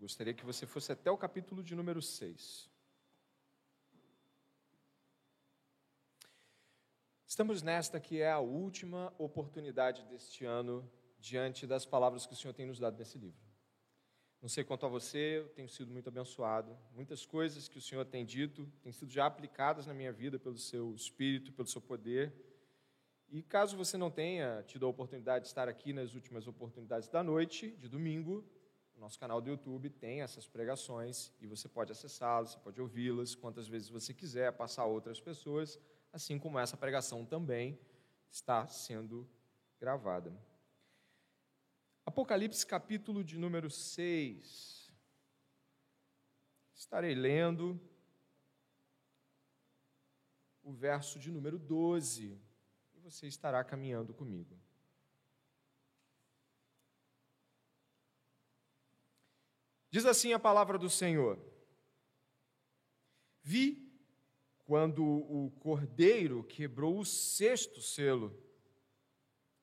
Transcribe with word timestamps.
Gostaria 0.00 0.32
que 0.32 0.46
você 0.46 0.66
fosse 0.66 0.90
até 0.90 1.10
o 1.10 1.18
capítulo 1.18 1.62
de 1.62 1.74
número 1.74 2.00
6. 2.00 2.70
Estamos 7.26 7.60
nesta 7.60 8.00
que 8.00 8.22
é 8.22 8.30
a 8.30 8.38
última 8.38 9.12
oportunidade 9.18 10.06
deste 10.06 10.46
ano 10.46 10.90
diante 11.18 11.66
das 11.66 11.84
palavras 11.84 12.24
que 12.24 12.32
o 12.32 12.36
Senhor 12.36 12.54
tem 12.54 12.64
nos 12.64 12.78
dado 12.78 12.96
nesse 12.96 13.18
livro. 13.18 13.44
Não 14.40 14.48
sei 14.48 14.64
quanto 14.64 14.86
a 14.86 14.88
você, 14.88 15.40
eu 15.40 15.50
tenho 15.50 15.68
sido 15.68 15.92
muito 15.92 16.08
abençoado. 16.08 16.74
Muitas 16.94 17.26
coisas 17.26 17.68
que 17.68 17.76
o 17.76 17.82
Senhor 17.82 18.06
tem 18.06 18.24
dito 18.24 18.66
têm 18.80 18.92
sido 18.92 19.10
já 19.10 19.26
aplicadas 19.26 19.86
na 19.86 19.92
minha 19.92 20.10
vida 20.10 20.38
pelo 20.38 20.56
seu 20.56 20.94
espírito, 20.94 21.52
pelo 21.52 21.68
seu 21.68 21.82
poder. 21.82 22.32
E 23.28 23.42
caso 23.42 23.76
você 23.76 23.98
não 23.98 24.10
tenha 24.10 24.62
tido 24.66 24.86
a 24.86 24.88
oportunidade 24.88 25.44
de 25.44 25.48
estar 25.48 25.68
aqui 25.68 25.92
nas 25.92 26.14
últimas 26.14 26.48
oportunidades 26.48 27.06
da 27.06 27.22
noite, 27.22 27.72
de 27.72 27.86
domingo, 27.86 28.48
nosso 29.00 29.18
canal 29.18 29.40
do 29.40 29.48
YouTube 29.48 29.88
tem 29.88 30.20
essas 30.20 30.46
pregações 30.46 31.32
e 31.40 31.46
você 31.46 31.66
pode 31.68 31.90
acessá-las, 31.90 32.50
você 32.50 32.58
pode 32.58 32.80
ouvi-las 32.80 33.34
quantas 33.34 33.66
vezes 33.66 33.88
você 33.88 34.12
quiser, 34.12 34.52
passar 34.52 34.82
a 34.82 34.86
outras 34.86 35.18
pessoas, 35.18 35.78
assim 36.12 36.38
como 36.38 36.58
essa 36.58 36.76
pregação 36.76 37.24
também 37.24 37.80
está 38.30 38.66
sendo 38.66 39.26
gravada. 39.80 40.38
Apocalipse 42.04 42.66
capítulo 42.66 43.24
de 43.24 43.38
número 43.38 43.70
6. 43.70 44.92
Estarei 46.74 47.14
lendo 47.14 47.80
o 50.62 50.72
verso 50.72 51.18
de 51.18 51.30
número 51.30 51.58
12 51.58 52.38
e 52.94 53.00
você 53.00 53.26
estará 53.26 53.64
caminhando 53.64 54.12
comigo. 54.12 54.60
Diz 59.90 60.06
assim 60.06 60.32
a 60.32 60.38
palavra 60.38 60.78
do 60.78 60.88
Senhor: 60.88 61.38
Vi 63.42 63.90
quando 64.64 65.04
o 65.04 65.50
cordeiro 65.58 66.44
quebrou 66.44 66.98
o 66.98 67.04
sexto 67.04 67.80
selo 67.80 68.50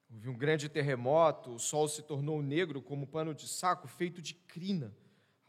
Houve 0.10 0.30
um 0.30 0.38
grande 0.38 0.70
terremoto, 0.70 1.54
o 1.54 1.60
sol 1.60 1.88
se 1.88 2.02
tornou 2.02 2.42
negro 2.42 2.82
como 2.82 3.06
pano 3.06 3.34
de 3.34 3.48
saco 3.48 3.88
feito 3.88 4.22
de 4.22 4.34
crina. 4.34 4.96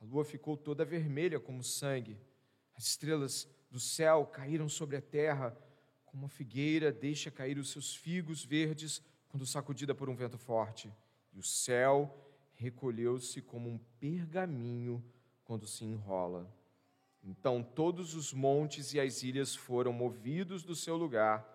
A 0.00 0.04
lua 0.04 0.24
ficou 0.24 0.56
toda 0.56 0.84
vermelha 0.84 1.38
como 1.38 1.62
sangue. 1.62 2.18
As 2.74 2.86
estrelas 2.86 3.48
do 3.70 3.78
céu 3.78 4.26
caíram 4.26 4.68
sobre 4.68 4.96
a 4.96 5.00
terra, 5.00 5.56
como 6.04 6.26
a 6.26 6.28
figueira 6.28 6.90
deixa 6.90 7.30
cair 7.30 7.58
os 7.58 7.70
seus 7.70 7.94
figos 7.94 8.44
verdes 8.44 9.00
quando 9.28 9.46
sacudida 9.46 9.94
por 9.94 10.08
um 10.08 10.16
vento 10.16 10.38
forte. 10.38 10.92
E 11.32 11.38
o 11.38 11.42
céu 11.42 12.27
recolheu-se 12.58 13.40
como 13.40 13.70
um 13.70 13.78
pergaminho 13.98 15.02
quando 15.44 15.66
se 15.66 15.84
enrola. 15.84 16.46
Então 17.24 17.62
todos 17.62 18.14
os 18.14 18.34
montes 18.34 18.92
e 18.92 19.00
as 19.00 19.22
ilhas 19.22 19.56
foram 19.56 19.92
movidos 19.92 20.62
do 20.62 20.76
seu 20.76 20.96
lugar. 20.96 21.46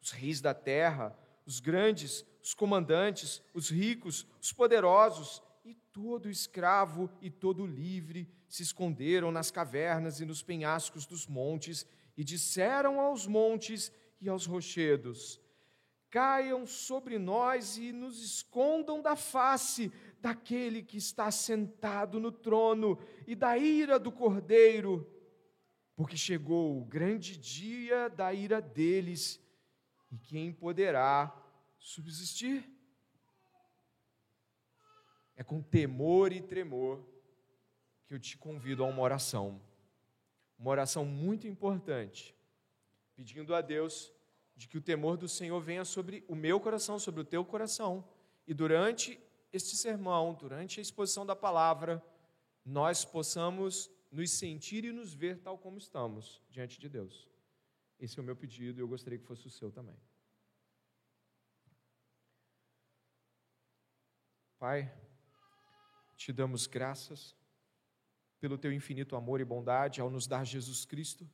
Os 0.00 0.12
reis 0.12 0.40
da 0.40 0.54
terra 0.54 1.18
os 1.46 1.60
grandes, 1.60 2.24
os 2.42 2.54
comandantes, 2.54 3.42
os 3.52 3.70
ricos, 3.70 4.26
os 4.40 4.52
poderosos 4.52 5.42
e 5.64 5.74
todo 5.74 6.28
escravo 6.30 7.10
e 7.20 7.30
todo 7.30 7.66
livre 7.66 8.28
se 8.48 8.62
esconderam 8.62 9.30
nas 9.30 9.50
cavernas 9.50 10.20
e 10.20 10.24
nos 10.24 10.42
penhascos 10.42 11.06
dos 11.06 11.26
montes 11.26 11.86
e 12.16 12.24
disseram 12.24 13.00
aos 13.00 13.26
montes 13.26 13.92
e 14.20 14.28
aos 14.28 14.46
rochedos: 14.46 15.40
Caiam 16.10 16.66
sobre 16.66 17.18
nós 17.18 17.76
e 17.76 17.92
nos 17.92 18.22
escondam 18.22 19.00
da 19.00 19.16
face 19.16 19.92
daquele 20.22 20.84
que 20.84 20.96
está 20.96 21.32
sentado 21.32 22.20
no 22.20 22.30
trono 22.30 22.96
e 23.26 23.34
da 23.34 23.58
ira 23.58 23.98
do 23.98 24.12
cordeiro, 24.12 25.10
porque 25.96 26.16
chegou 26.16 26.80
o 26.80 26.84
grande 26.84 27.36
dia 27.36 28.08
da 28.08 28.32
ira 28.32 28.62
deles 28.62 29.40
e 30.12 30.16
quem 30.16 30.52
poderá 30.52 31.36
subsistir? 31.76 32.70
É 35.34 35.42
com 35.42 35.60
temor 35.60 36.32
e 36.32 36.40
tremor 36.40 37.04
que 38.06 38.14
eu 38.14 38.20
te 38.20 38.38
convido 38.38 38.84
a 38.84 38.86
uma 38.86 39.02
oração, 39.02 39.60
uma 40.56 40.70
oração 40.70 41.04
muito 41.04 41.48
importante, 41.48 42.32
pedindo 43.16 43.56
a 43.56 43.60
Deus 43.60 44.12
de 44.54 44.68
que 44.68 44.78
o 44.78 44.82
temor 44.82 45.16
do 45.16 45.28
Senhor 45.28 45.60
venha 45.60 45.84
sobre 45.84 46.24
o 46.28 46.36
meu 46.36 46.60
coração, 46.60 46.96
sobre 46.96 47.22
o 47.22 47.24
teu 47.24 47.44
coração, 47.44 48.04
e 48.46 48.54
durante 48.54 49.18
este 49.52 49.76
sermão, 49.76 50.34
durante 50.34 50.80
a 50.80 50.82
exposição 50.82 51.26
da 51.26 51.36
palavra, 51.36 52.02
nós 52.64 53.04
possamos 53.04 53.90
nos 54.10 54.30
sentir 54.30 54.84
e 54.84 54.92
nos 54.92 55.12
ver 55.12 55.38
tal 55.38 55.58
como 55.58 55.78
estamos 55.78 56.40
diante 56.48 56.80
de 56.80 56.88
Deus. 56.88 57.28
Esse 57.98 58.18
é 58.18 58.22
o 58.22 58.24
meu 58.24 58.34
pedido 58.34 58.78
e 58.78 58.82
eu 58.82 58.88
gostaria 58.88 59.18
que 59.18 59.26
fosse 59.26 59.46
o 59.46 59.50
seu 59.50 59.70
também. 59.70 59.96
Pai, 64.58 64.92
te 66.16 66.32
damos 66.32 66.66
graças 66.66 67.36
pelo 68.38 68.56
teu 68.56 68.72
infinito 68.72 69.16
amor 69.16 69.40
e 69.40 69.44
bondade 69.44 70.00
ao 70.00 70.10
nos 70.10 70.26
dar 70.26 70.44
Jesus 70.44 70.84
Cristo, 70.84 71.28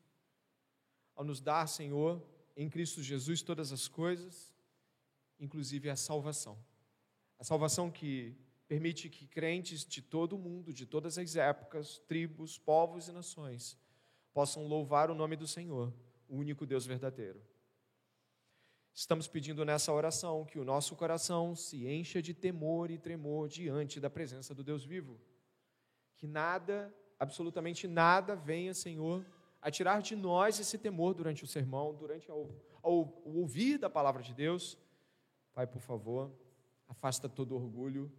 ao 1.15 1.25
nos 1.25 1.41
dar, 1.41 1.67
Senhor, 1.67 2.23
em 2.57 2.69
Cristo 2.69 3.03
Jesus 3.03 3.43
todas 3.43 3.71
as 3.71 3.87
coisas, 3.87 4.55
inclusive 5.39 5.89
a 5.89 5.97
salvação. 5.97 6.59
A 7.39 7.45
salvação 7.45 7.91
que 7.91 8.37
permite 8.67 9.09
que 9.09 9.27
crentes 9.27 9.85
de 9.85 10.03
todo 10.03 10.35
o 10.35 10.39
mundo, 10.39 10.73
de 10.73 10.85
todas 10.85 11.17
as 11.17 11.37
épocas, 11.37 11.99
tribos, 12.07 12.59
povos 12.59 13.09
e 13.09 13.13
nações, 13.13 13.79
possam 14.33 14.67
louvar 14.67 15.11
o 15.11 15.15
nome 15.15 15.37
do 15.37 15.47
Senhor 15.47 15.93
o 16.29 16.37
único 16.37 16.67
Deus 16.67 16.85
verdadeiro. 16.85 17.43
Estamos 18.93 19.27
pedindo 19.27 19.65
nessa 19.65 19.93
oração 19.93 20.45
que 20.45 20.59
o 20.59 20.65
nosso 20.65 20.95
coração 20.97 21.55
se 21.55 21.87
encha 21.87 22.21
de 22.21 22.35
temor 22.35 22.91
e 22.91 22.99
tremor 22.99 23.49
diante 23.49 24.01
da 24.01 24.11
presença 24.11 24.55
do 24.55 24.63
Deus 24.63 24.85
vivo. 24.85 25.19
Que 26.17 26.27
nada, 26.27 26.93
absolutamente 27.19 27.87
nada, 27.87 28.35
venha, 28.35 28.75
Senhor, 28.75 29.25
a 29.63 29.71
tirar 29.71 30.03
de 30.03 30.15
nós 30.17 30.59
esse 30.59 30.77
temor 30.77 31.15
durante 31.15 31.45
o 31.45 31.47
sermão, 31.47 31.95
durante 31.95 32.31
o 32.31 32.51
ouvir 32.83 33.79
da 33.79 33.89
palavra 33.89 34.23
de 34.23 34.35
Deus. 34.35 34.77
Pai, 35.53 35.67
por 35.67 35.81
favor, 35.81 36.33
afasta 36.89 37.29
todo 37.29 37.55
orgulho, 37.55 38.11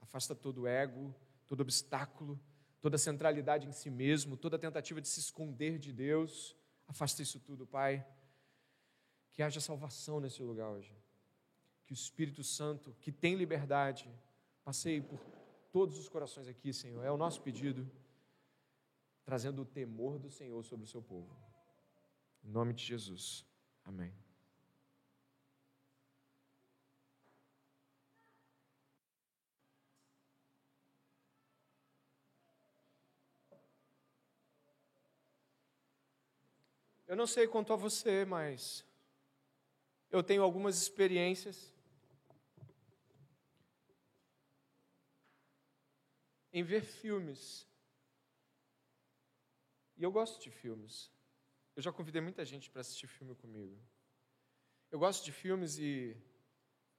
afasta 0.00 0.34
todo 0.34 0.66
ego, 0.66 1.14
todo 1.46 1.60
obstáculo, 1.60 2.40
toda 2.80 2.96
centralidade 2.96 3.66
em 3.66 3.72
si 3.72 3.90
mesmo, 3.90 4.36
toda 4.36 4.58
tentativa 4.58 5.00
de 5.00 5.08
se 5.08 5.20
esconder 5.20 5.78
de 5.78 5.92
Deus 5.92 6.56
Afasta 6.92 7.22
isso 7.22 7.40
tudo, 7.40 7.66
Pai. 7.66 8.06
Que 9.30 9.42
haja 9.42 9.60
salvação 9.60 10.20
nesse 10.20 10.42
lugar 10.42 10.68
hoje. 10.68 10.94
Que 11.86 11.92
o 11.92 11.94
Espírito 11.94 12.44
Santo, 12.44 12.94
que 13.00 13.10
tem 13.10 13.34
liberdade, 13.34 14.10
passeie 14.62 15.00
por 15.00 15.18
todos 15.70 15.98
os 15.98 16.08
corações 16.08 16.48
aqui, 16.48 16.72
Senhor. 16.72 17.02
É 17.02 17.10
o 17.10 17.16
nosso 17.16 17.40
pedido, 17.40 17.90
trazendo 19.24 19.62
o 19.62 19.66
temor 19.66 20.18
do 20.18 20.30
Senhor 20.30 20.62
sobre 20.64 20.84
o 20.84 20.88
seu 20.88 21.02
povo. 21.02 21.34
Em 22.44 22.50
nome 22.50 22.74
de 22.74 22.84
Jesus. 22.84 23.46
Amém. 23.84 24.12
Eu 37.12 37.16
não 37.16 37.26
sei 37.26 37.46
quanto 37.46 37.74
a 37.74 37.76
você, 37.76 38.24
mas 38.24 38.82
eu 40.10 40.22
tenho 40.22 40.42
algumas 40.42 40.80
experiências 40.80 41.70
em 46.50 46.62
ver 46.62 46.82
filmes. 46.82 47.68
E 49.94 50.02
eu 50.02 50.10
gosto 50.10 50.42
de 50.42 50.50
filmes. 50.50 51.12
Eu 51.76 51.82
já 51.82 51.92
convidei 51.92 52.22
muita 52.22 52.46
gente 52.46 52.70
para 52.70 52.80
assistir 52.80 53.06
filme 53.06 53.34
comigo. 53.34 53.78
Eu 54.90 54.98
gosto 54.98 55.22
de 55.22 55.32
filmes 55.32 55.76
e 55.76 56.16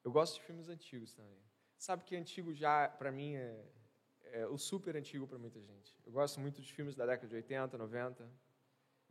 eu 0.03 0.11
gosto 0.11 0.35
de 0.35 0.45
filmes 0.45 0.69
antigos 0.69 1.11
também. 1.15 1.41
Sabe 1.75 2.03
que 2.03 2.15
antigo 2.15 2.53
já, 2.53 2.87
para 2.87 3.11
mim, 3.11 3.33
é, 3.33 3.65
é 4.25 4.45
o 4.45 4.59
super 4.59 4.95
antigo 4.95 5.25
para 5.25 5.39
muita 5.39 5.59
gente. 5.59 5.97
Eu 6.05 6.11
gosto 6.11 6.39
muito 6.39 6.61
de 6.61 6.71
filmes 6.71 6.93
da 6.93 7.03
década 7.03 7.29
de 7.29 7.35
80, 7.37 7.75
90. 7.79 8.52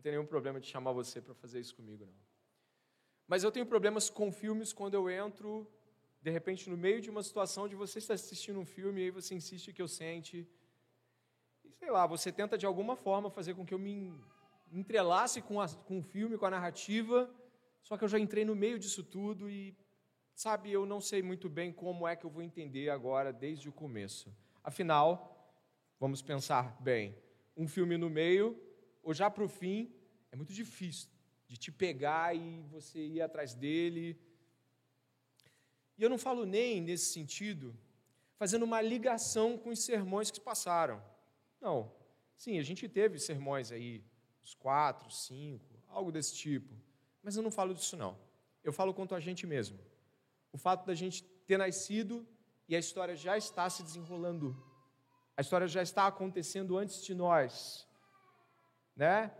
Não 0.02 0.10
tem 0.10 0.18
nenhum 0.18 0.26
problema 0.26 0.58
de 0.58 0.66
chamar 0.66 0.90
você 0.90 1.22
para 1.22 1.32
fazer 1.32 1.60
isso 1.60 1.76
comigo, 1.76 2.04
não. 2.04 2.12
Mas 3.28 3.44
eu 3.44 3.52
tenho 3.52 3.64
problemas 3.64 4.10
com 4.10 4.32
filmes 4.32 4.72
quando 4.72 4.94
eu 4.94 5.08
entro, 5.08 5.64
de 6.20 6.28
repente, 6.28 6.68
no 6.68 6.76
meio 6.76 7.00
de 7.00 7.08
uma 7.08 7.22
situação 7.22 7.68
de 7.68 7.76
você 7.76 8.00
estar 8.00 8.14
assistindo 8.14 8.58
um 8.58 8.66
filme 8.66 9.00
e 9.00 9.04
aí 9.04 9.10
você 9.12 9.32
insiste 9.32 9.72
que 9.72 9.80
eu 9.80 9.86
sente. 9.86 10.44
E, 11.64 11.70
sei 11.70 11.88
lá, 11.88 12.04
você 12.04 12.32
tenta 12.32 12.58
de 12.58 12.66
alguma 12.66 12.96
forma 12.96 13.30
fazer 13.30 13.54
com 13.54 13.64
que 13.64 13.72
eu 13.72 13.78
me 13.78 14.12
entrelace 14.72 15.40
com, 15.40 15.60
a, 15.60 15.68
com 15.68 16.00
o 16.00 16.02
filme, 16.02 16.36
com 16.36 16.46
a 16.46 16.50
narrativa, 16.50 17.32
só 17.84 17.96
que 17.96 18.02
eu 18.02 18.08
já 18.08 18.18
entrei 18.18 18.44
no 18.44 18.56
meio 18.56 18.80
disso 18.80 19.04
tudo 19.04 19.48
e, 19.48 19.72
sabe, 20.34 20.72
eu 20.72 20.84
não 20.84 21.00
sei 21.00 21.22
muito 21.22 21.48
bem 21.48 21.72
como 21.72 22.08
é 22.08 22.16
que 22.16 22.26
eu 22.26 22.30
vou 22.30 22.42
entender 22.42 22.90
agora 22.90 23.32
desde 23.32 23.68
o 23.68 23.72
começo. 23.72 24.36
Afinal, 24.64 25.54
vamos 26.00 26.20
pensar 26.20 26.76
bem, 26.80 27.16
um 27.56 27.68
filme 27.68 27.96
no 27.96 28.10
meio, 28.10 28.60
ou 29.02 29.12
já 29.12 29.30
para 29.30 29.44
o 29.44 29.48
fim, 29.48 29.92
é 30.30 30.36
muito 30.36 30.52
difícil 30.52 31.08
de 31.46 31.56
te 31.56 31.70
pegar 31.70 32.34
e 32.34 32.62
você 32.70 32.98
ir 32.98 33.20
atrás 33.20 33.54
dele. 33.54 34.18
E 35.98 36.02
eu 36.02 36.08
não 36.08 36.18
falo 36.18 36.46
nem 36.46 36.80
nesse 36.80 37.12
sentido, 37.12 37.76
fazendo 38.36 38.62
uma 38.62 38.80
ligação 38.80 39.58
com 39.58 39.70
os 39.70 39.80
sermões 39.80 40.30
que 40.30 40.40
passaram. 40.40 41.02
Não. 41.60 41.92
Sim, 42.36 42.58
a 42.58 42.62
gente 42.62 42.88
teve 42.88 43.18
sermões 43.18 43.70
aí, 43.70 44.02
uns 44.42 44.54
quatro, 44.54 45.10
cinco, 45.10 45.64
algo 45.88 46.10
desse 46.10 46.34
tipo. 46.34 46.74
Mas 47.22 47.36
eu 47.36 47.42
não 47.42 47.50
falo 47.50 47.74
disso, 47.74 47.96
não. 47.96 48.18
Eu 48.64 48.72
falo 48.72 48.94
quanto 48.94 49.14
a 49.14 49.20
gente 49.20 49.46
mesmo. 49.46 49.78
O 50.52 50.58
fato 50.58 50.86
da 50.86 50.94
gente 50.94 51.22
ter 51.46 51.58
nascido 51.58 52.26
e 52.68 52.74
a 52.74 52.78
história 52.78 53.14
já 53.14 53.36
está 53.36 53.68
se 53.68 53.82
desenrolando. 53.82 54.56
A 55.36 55.40
história 55.40 55.68
já 55.68 55.82
está 55.82 56.06
acontecendo 56.06 56.76
antes 56.76 57.04
de 57.04 57.14
nós. 57.14 57.86
Né? 58.96 59.30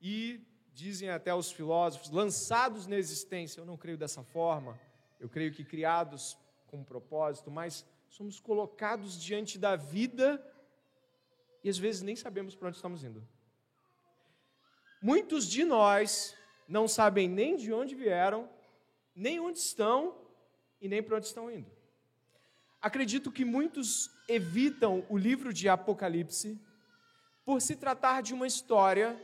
E 0.00 0.40
dizem 0.72 1.10
até 1.10 1.34
os 1.34 1.50
filósofos, 1.50 2.10
lançados 2.10 2.86
na 2.86 2.96
existência. 2.96 3.60
Eu 3.60 3.66
não 3.66 3.76
creio 3.76 3.98
dessa 3.98 4.22
forma. 4.22 4.78
Eu 5.18 5.28
creio 5.28 5.52
que 5.52 5.64
criados 5.64 6.38
com 6.68 6.78
um 6.78 6.84
propósito, 6.84 7.50
mas 7.50 7.84
somos 8.08 8.38
colocados 8.38 9.20
diante 9.20 9.58
da 9.58 9.74
vida 9.74 10.42
e 11.62 11.68
às 11.68 11.78
vezes 11.78 12.02
nem 12.02 12.14
sabemos 12.14 12.54
para 12.54 12.68
onde 12.68 12.76
estamos 12.76 13.02
indo. 13.02 13.26
Muitos 15.02 15.46
de 15.46 15.64
nós 15.64 16.34
não 16.68 16.86
sabem 16.86 17.28
nem 17.28 17.56
de 17.56 17.72
onde 17.72 17.94
vieram, 17.94 18.48
nem 19.14 19.40
onde 19.40 19.58
estão 19.58 20.16
e 20.80 20.88
nem 20.88 21.02
para 21.02 21.16
onde 21.16 21.26
estão 21.26 21.50
indo. 21.50 21.70
Acredito 22.80 23.32
que 23.32 23.44
muitos 23.44 24.10
evitam 24.28 25.04
o 25.08 25.16
livro 25.16 25.52
de 25.52 25.68
Apocalipse 25.68 26.60
por 27.48 27.62
se 27.62 27.76
tratar 27.76 28.20
de 28.20 28.34
uma 28.34 28.46
história 28.46 29.18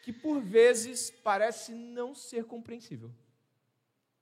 que 0.00 0.12
por 0.12 0.40
vezes 0.40 1.10
parece 1.10 1.74
não 1.74 2.14
ser 2.14 2.44
compreensível. 2.44 3.12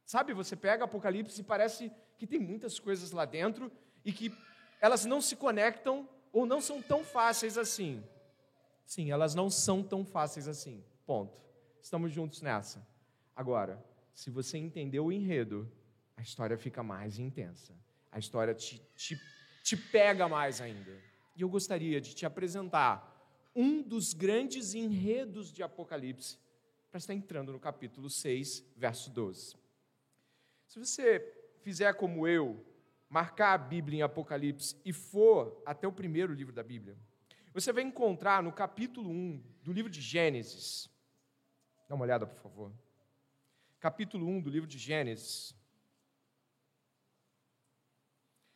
Sabe, 0.07 0.33
você 0.33 0.57
pega 0.57 0.87
Apocalipse 0.87 1.43
e 1.43 1.45
parece 1.45 1.93
que 2.17 2.27
tem 2.27 2.39
muitas 2.39 2.81
coisas 2.81 3.11
lá 3.11 3.27
dentro 3.27 3.71
e 4.07 4.11
que 4.11 4.35
elas 4.81 5.05
não 5.05 5.21
se 5.21 5.37
conectam 5.37 6.09
ou 6.33 6.47
não 6.47 6.63
são 6.63 6.81
tão 6.81 7.05
fáceis 7.05 7.59
assim. 7.59 8.03
Sim, 8.87 9.11
elas 9.11 9.35
não 9.35 9.51
são 9.51 9.83
tão 9.83 10.03
fáceis 10.03 10.49
assim. 10.49 10.83
Ponto. 11.05 11.39
Estamos 11.83 12.11
juntos 12.11 12.41
nessa. 12.41 12.89
Agora, 13.37 13.85
se 14.15 14.31
você 14.31 14.57
entendeu 14.57 15.05
o 15.05 15.13
enredo, 15.13 15.71
a 16.17 16.23
história 16.23 16.57
fica 16.57 16.83
mais 16.83 17.19
intensa. 17.19 17.75
A 18.11 18.19
história 18.19 18.55
te, 18.55 18.81
te, 18.97 19.21
te 19.63 19.77
pega 19.77 20.27
mais 20.27 20.59
ainda. 20.59 20.99
E 21.37 21.43
eu 21.43 21.51
gostaria 21.51 22.01
de 22.01 22.15
te 22.15 22.25
apresentar 22.25 23.12
um 23.55 23.83
dos 23.83 24.15
grandes 24.15 24.75
enredos 24.75 25.53
de 25.53 25.63
Apocalipse, 25.63 26.39
para 26.91 26.99
estar 26.99 27.15
entrando 27.15 27.53
no 27.53 27.61
capítulo 27.61 28.11
6, 28.11 28.65
verso 28.77 29.11
12. 29.11 29.57
Se 30.69 30.79
você 30.79 31.21
fizer 31.63 31.95
como 31.95 32.27
eu, 32.27 32.65
marcar 33.09 33.53
a 33.53 33.59
Bíblia 33.59 33.99
em 33.99 34.03
Apocalipse 34.03 34.77
e 34.85 34.93
for 34.93 35.63
até 35.67 35.87
o 35.87 35.93
primeiro 35.93 36.33
livro 36.33 36.53
da 36.53 36.63
Bíblia, 36.63 36.97
você 37.53 37.73
vai 37.73 37.83
encontrar 37.83 38.43
no 38.43 38.53
capítulo 38.53 39.11
1 39.11 39.43
do 39.63 39.73
livro 39.73 39.91
de 39.91 40.01
Gênesis. 40.01 40.89
Dá 41.89 41.95
uma 41.95 42.05
olhada, 42.05 42.27
por 42.27 42.41
favor. 42.41 42.73
Capítulo 43.79 44.27
1 44.27 44.41
do 44.41 44.49
livro 44.49 44.67
de 44.67 44.79
Gênesis. 44.79 45.55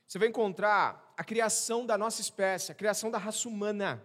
Você 0.07 0.19
vai 0.19 0.29
encontrar 0.29 1.13
a 1.17 1.25
criação 1.25 1.85
da 1.85 1.99
nossa 1.99 2.21
espécie, 2.21 2.73
a 2.73 2.75
criação 2.75 3.11
da 3.11 3.19
raça 3.19 3.49
humana. 3.49 4.03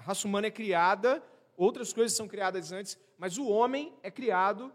A 0.00 0.02
raça 0.02 0.26
humana 0.26 0.46
é 0.46 0.50
criada, 0.50 1.22
outras 1.58 1.92
coisas 1.92 2.16
são 2.16 2.26
criadas 2.26 2.72
antes, 2.72 2.98
mas 3.18 3.36
o 3.36 3.46
homem 3.46 3.94
é 4.02 4.10
criado 4.10 4.72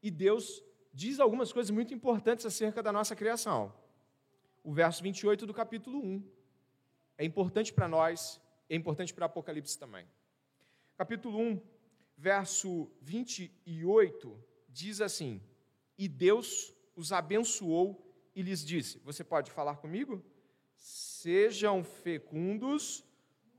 e 0.00 0.12
Deus 0.12 0.62
diz 0.94 1.18
algumas 1.18 1.52
coisas 1.52 1.72
muito 1.72 1.92
importantes 1.92 2.46
acerca 2.46 2.80
da 2.80 2.92
nossa 2.92 3.16
criação. 3.16 3.74
O 4.62 4.72
verso 4.72 5.02
28 5.02 5.44
do 5.44 5.52
capítulo 5.52 5.98
1 5.98 6.22
é 7.18 7.24
importante 7.24 7.72
para 7.72 7.88
nós, 7.88 8.40
é 8.68 8.76
importante 8.76 9.12
para 9.12 9.26
Apocalipse 9.26 9.76
também. 9.76 10.06
Capítulo 10.96 11.36
1, 11.36 11.60
verso 12.16 12.88
28 13.00 14.38
diz 14.68 15.00
assim: 15.00 15.42
E 15.98 16.06
Deus 16.06 16.72
os 16.94 17.10
abençoou 17.10 18.08
e 18.36 18.40
lhes 18.40 18.64
disse: 18.64 19.00
Você 19.00 19.24
pode 19.24 19.50
falar 19.50 19.78
comigo? 19.78 20.24
Sejam 20.76 21.82
fecundos, 21.82 23.04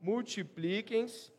multipliquem-se, 0.02 1.32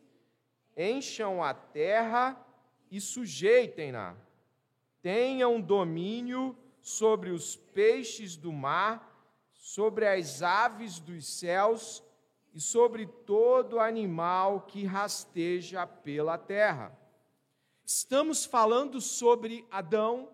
encham 0.74 1.42
a 1.42 1.52
terra 1.52 2.42
e 2.90 3.00
sujeitem-na. 3.00 4.16
Tenham 5.02 5.60
domínio 5.60 6.56
sobre 6.80 7.30
os 7.30 7.54
peixes 7.54 8.36
do 8.36 8.50
mar, 8.50 9.12
sobre 9.52 10.08
as 10.08 10.42
aves 10.42 10.98
dos 10.98 11.26
céus 11.26 12.02
e 12.54 12.60
sobre 12.60 13.06
todo 13.06 13.78
animal 13.78 14.62
que 14.62 14.84
rasteja 14.84 15.86
pela 15.86 16.38
terra. 16.38 16.96
Estamos 17.84 18.46
falando 18.46 19.00
sobre 19.00 19.66
Adão, 19.70 20.30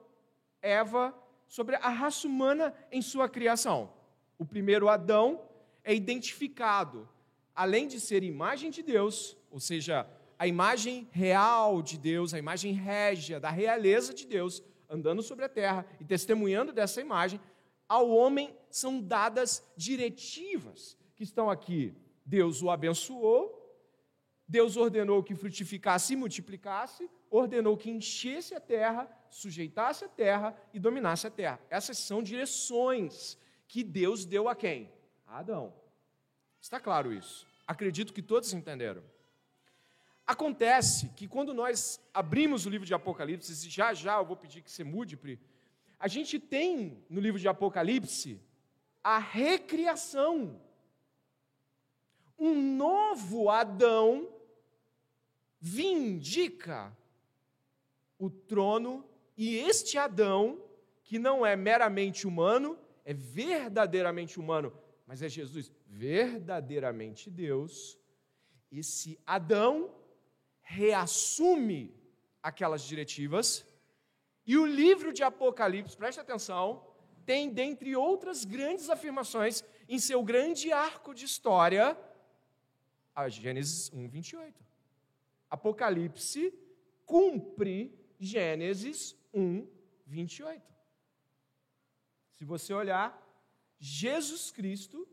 Eva, 0.62 1.12
sobre 1.48 1.74
a 1.76 1.88
raça 1.88 2.28
humana 2.28 2.72
em 2.92 3.02
sua 3.02 3.28
criação. 3.28 3.92
O 4.38 4.44
primeiro 4.44 4.88
Adão 4.88 5.42
é 5.82 5.92
identificado, 5.92 7.08
além 7.60 7.86
de 7.86 8.00
ser 8.00 8.22
imagem 8.22 8.70
de 8.70 8.82
Deus, 8.82 9.36
ou 9.50 9.60
seja, 9.60 10.08
a 10.38 10.46
imagem 10.46 11.06
real 11.12 11.82
de 11.82 11.98
Deus, 11.98 12.32
a 12.32 12.38
imagem 12.38 12.72
régia 12.72 13.38
da 13.38 13.50
realeza 13.50 14.14
de 14.14 14.26
Deus, 14.26 14.62
andando 14.88 15.22
sobre 15.22 15.44
a 15.44 15.48
terra 15.48 15.84
e 16.00 16.04
testemunhando 16.06 16.72
dessa 16.72 17.02
imagem, 17.02 17.38
ao 17.86 18.08
homem 18.08 18.56
são 18.70 18.98
dadas 18.98 19.62
diretivas 19.76 20.96
que 21.14 21.22
estão 21.22 21.50
aqui. 21.50 21.94
Deus 22.24 22.62
o 22.62 22.70
abençoou, 22.70 23.42
Deus 24.48 24.78
ordenou 24.78 25.22
que 25.22 25.34
frutificasse 25.34 26.14
e 26.14 26.16
multiplicasse, 26.16 27.10
ordenou 27.28 27.76
que 27.76 27.90
enchesse 27.90 28.54
a 28.54 28.60
terra, 28.60 29.06
sujeitasse 29.28 30.02
a 30.06 30.08
terra 30.08 30.56
e 30.72 30.78
dominasse 30.78 31.26
a 31.26 31.30
terra. 31.30 31.60
Essas 31.68 31.98
são 31.98 32.22
direções 32.22 33.36
que 33.68 33.84
Deus 33.84 34.24
deu 34.24 34.48
a 34.48 34.56
quem? 34.56 34.90
A 35.26 35.40
Adão. 35.40 35.74
Está 36.58 36.80
claro 36.80 37.12
isso? 37.12 37.49
Acredito 37.70 38.12
que 38.12 38.20
todos 38.20 38.52
entenderam. 38.52 39.00
Acontece 40.26 41.08
que 41.10 41.28
quando 41.28 41.54
nós 41.54 42.00
abrimos 42.12 42.66
o 42.66 42.68
livro 42.68 42.84
de 42.84 42.92
Apocalipse, 42.92 43.52
e 43.52 43.70
já 43.70 43.94
já 43.94 44.16
eu 44.16 44.24
vou 44.24 44.36
pedir 44.36 44.60
que 44.60 44.72
você 44.72 44.82
mude, 44.82 45.16
Pri, 45.16 45.38
a 45.96 46.08
gente 46.08 46.40
tem 46.40 47.04
no 47.08 47.20
livro 47.20 47.38
de 47.38 47.46
Apocalipse 47.46 48.40
a 49.04 49.18
recriação. 49.18 50.60
Um 52.36 52.60
novo 52.76 53.48
Adão 53.48 54.28
vindica 55.60 56.92
o 58.18 58.28
trono 58.28 59.08
e 59.36 59.54
este 59.58 59.96
Adão, 59.96 60.60
que 61.04 61.20
não 61.20 61.46
é 61.46 61.54
meramente 61.54 62.26
humano, 62.26 62.76
é 63.04 63.14
verdadeiramente 63.14 64.40
humano, 64.40 64.72
mas 65.10 65.22
é 65.22 65.28
Jesus, 65.28 65.72
verdadeiramente 65.88 67.28
Deus. 67.28 67.98
Esse 68.70 69.18
Adão 69.26 69.92
reassume 70.62 71.92
aquelas 72.40 72.82
diretivas 72.84 73.66
e 74.46 74.56
o 74.56 74.64
livro 74.64 75.12
de 75.12 75.24
Apocalipse, 75.24 75.96
preste 75.96 76.20
atenção, 76.20 76.86
tem, 77.26 77.50
dentre 77.50 77.96
outras 77.96 78.44
grandes 78.44 78.88
afirmações, 78.88 79.64
em 79.88 79.98
seu 79.98 80.22
grande 80.22 80.70
arco 80.70 81.12
de 81.12 81.24
história, 81.24 81.98
a 83.12 83.28
Gênesis 83.28 83.92
1, 83.92 84.06
28. 84.06 84.64
Apocalipse 85.50 86.54
cumpre 87.04 87.92
Gênesis 88.16 89.16
1, 89.34 89.66
28. 90.06 90.62
Se 92.30 92.44
você 92.44 92.72
olhar, 92.72 93.29
Jesus 93.80 94.50
Cristo, 94.50 95.08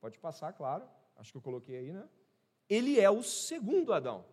pode 0.00 0.18
passar, 0.18 0.52
claro, 0.52 0.84
acho 1.16 1.32
que 1.32 1.36
eu 1.36 1.42
coloquei 1.42 1.76
aí, 1.76 1.92
né? 1.92 2.08
Ele 2.68 3.00
é 3.00 3.10
o 3.10 3.22
segundo 3.22 3.92
Adão. 3.92 4.24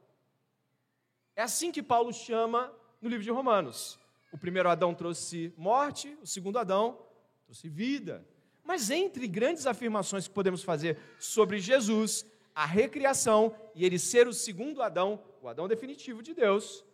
É 1.36 1.42
assim 1.42 1.72
que 1.72 1.82
Paulo 1.82 2.14
chama 2.14 2.72
no 3.02 3.10
livro 3.10 3.24
de 3.24 3.32
Romanos. 3.32 4.00
O 4.32 4.38
primeiro 4.38 4.70
Adão 4.70 4.94
trouxe 4.94 5.52
morte, 5.58 6.16
o 6.22 6.28
segundo 6.28 6.60
Adão 6.60 7.00
trouxe 7.46 7.68
vida. 7.68 8.26
Mas 8.64 8.92
entre 8.92 9.28
grandes 9.28 9.66
afirmações 9.66 10.28
que 10.28 10.34
podemos 10.34 10.64
fazer 10.64 10.98
sobre 11.20 11.60
Jesus, 11.60 12.26
a 12.54 12.66
recriação 12.66 13.56
e 13.74 13.84
ele 13.84 13.98
ser 13.98 14.28
o 14.28 14.34
segundo 14.34 14.82
Adão, 14.82 15.22
o 15.42 15.48
Adão 15.48 15.68
definitivo 15.68 16.22
de 16.22 16.34
Deus, 16.34 16.86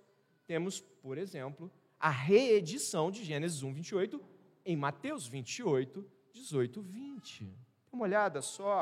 temos, 0.47 0.79
por 0.79 1.17
exemplo, 1.17 1.69
a 1.99 2.09
reedição 2.09 3.11
de 3.11 3.23
Gênesis 3.23 3.61
1, 3.61 3.73
28 3.73 4.23
em 4.65 4.77
Mateus 4.77 5.27
28, 5.27 6.09
18, 6.37 6.81
20. 6.81 7.45
Dê 7.45 7.51
uma 7.91 8.03
olhada 8.03 8.41
só. 8.41 8.79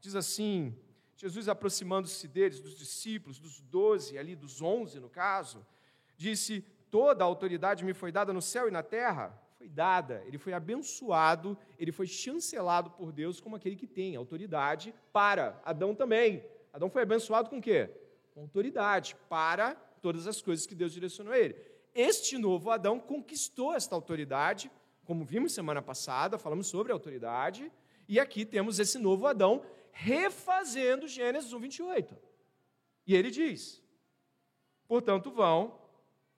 Diz 0.00 0.14
assim: 0.14 0.76
Jesus 1.16 1.48
aproximando-se 1.48 2.26
deles, 2.28 2.60
dos 2.60 2.76
discípulos, 2.76 3.38
dos 3.38 3.60
doze, 3.60 4.18
ali 4.18 4.34
dos 4.34 4.60
onze 4.60 5.00
no 5.00 5.08
caso, 5.08 5.66
disse: 6.16 6.64
Toda 6.90 7.24
a 7.24 7.26
autoridade 7.26 7.84
me 7.84 7.94
foi 7.94 8.10
dada 8.12 8.32
no 8.32 8.42
céu 8.42 8.68
e 8.68 8.70
na 8.70 8.82
terra. 8.82 9.42
Foi 9.58 9.68
dada, 9.68 10.22
ele 10.26 10.36
foi 10.36 10.52
abençoado, 10.52 11.56
ele 11.78 11.90
foi 11.90 12.06
chancelado 12.06 12.90
por 12.90 13.10
Deus 13.10 13.40
como 13.40 13.56
aquele 13.56 13.74
que 13.74 13.86
tem 13.86 14.14
autoridade 14.14 14.94
para. 15.12 15.60
Adão 15.64 15.94
também. 15.94 16.44
Adão 16.72 16.90
foi 16.90 17.02
abençoado 17.02 17.48
com 17.48 17.60
quê? 17.60 17.90
Com 18.34 18.42
autoridade 18.42 19.16
para 19.30 19.74
todas 20.02 20.26
as 20.26 20.42
coisas 20.42 20.66
que 20.66 20.74
Deus 20.74 20.92
direcionou 20.92 21.32
a 21.32 21.38
ele. 21.38 21.56
Este 21.94 22.36
novo 22.36 22.70
Adão 22.70 23.00
conquistou 23.00 23.72
esta 23.72 23.94
autoridade, 23.94 24.70
como 25.06 25.24
vimos 25.24 25.52
semana 25.52 25.80
passada, 25.80 26.36
falamos 26.36 26.66
sobre 26.66 26.92
autoridade, 26.92 27.72
e 28.08 28.20
aqui 28.20 28.44
temos 28.44 28.78
esse 28.78 28.98
novo 28.98 29.26
Adão 29.26 29.64
refazendo 29.92 31.08
Gênesis 31.08 31.52
1, 31.52 31.58
28. 31.58 32.16
E 33.06 33.14
ele 33.14 33.30
diz: 33.30 33.82
Portanto, 34.86 35.30
vão 35.30 35.78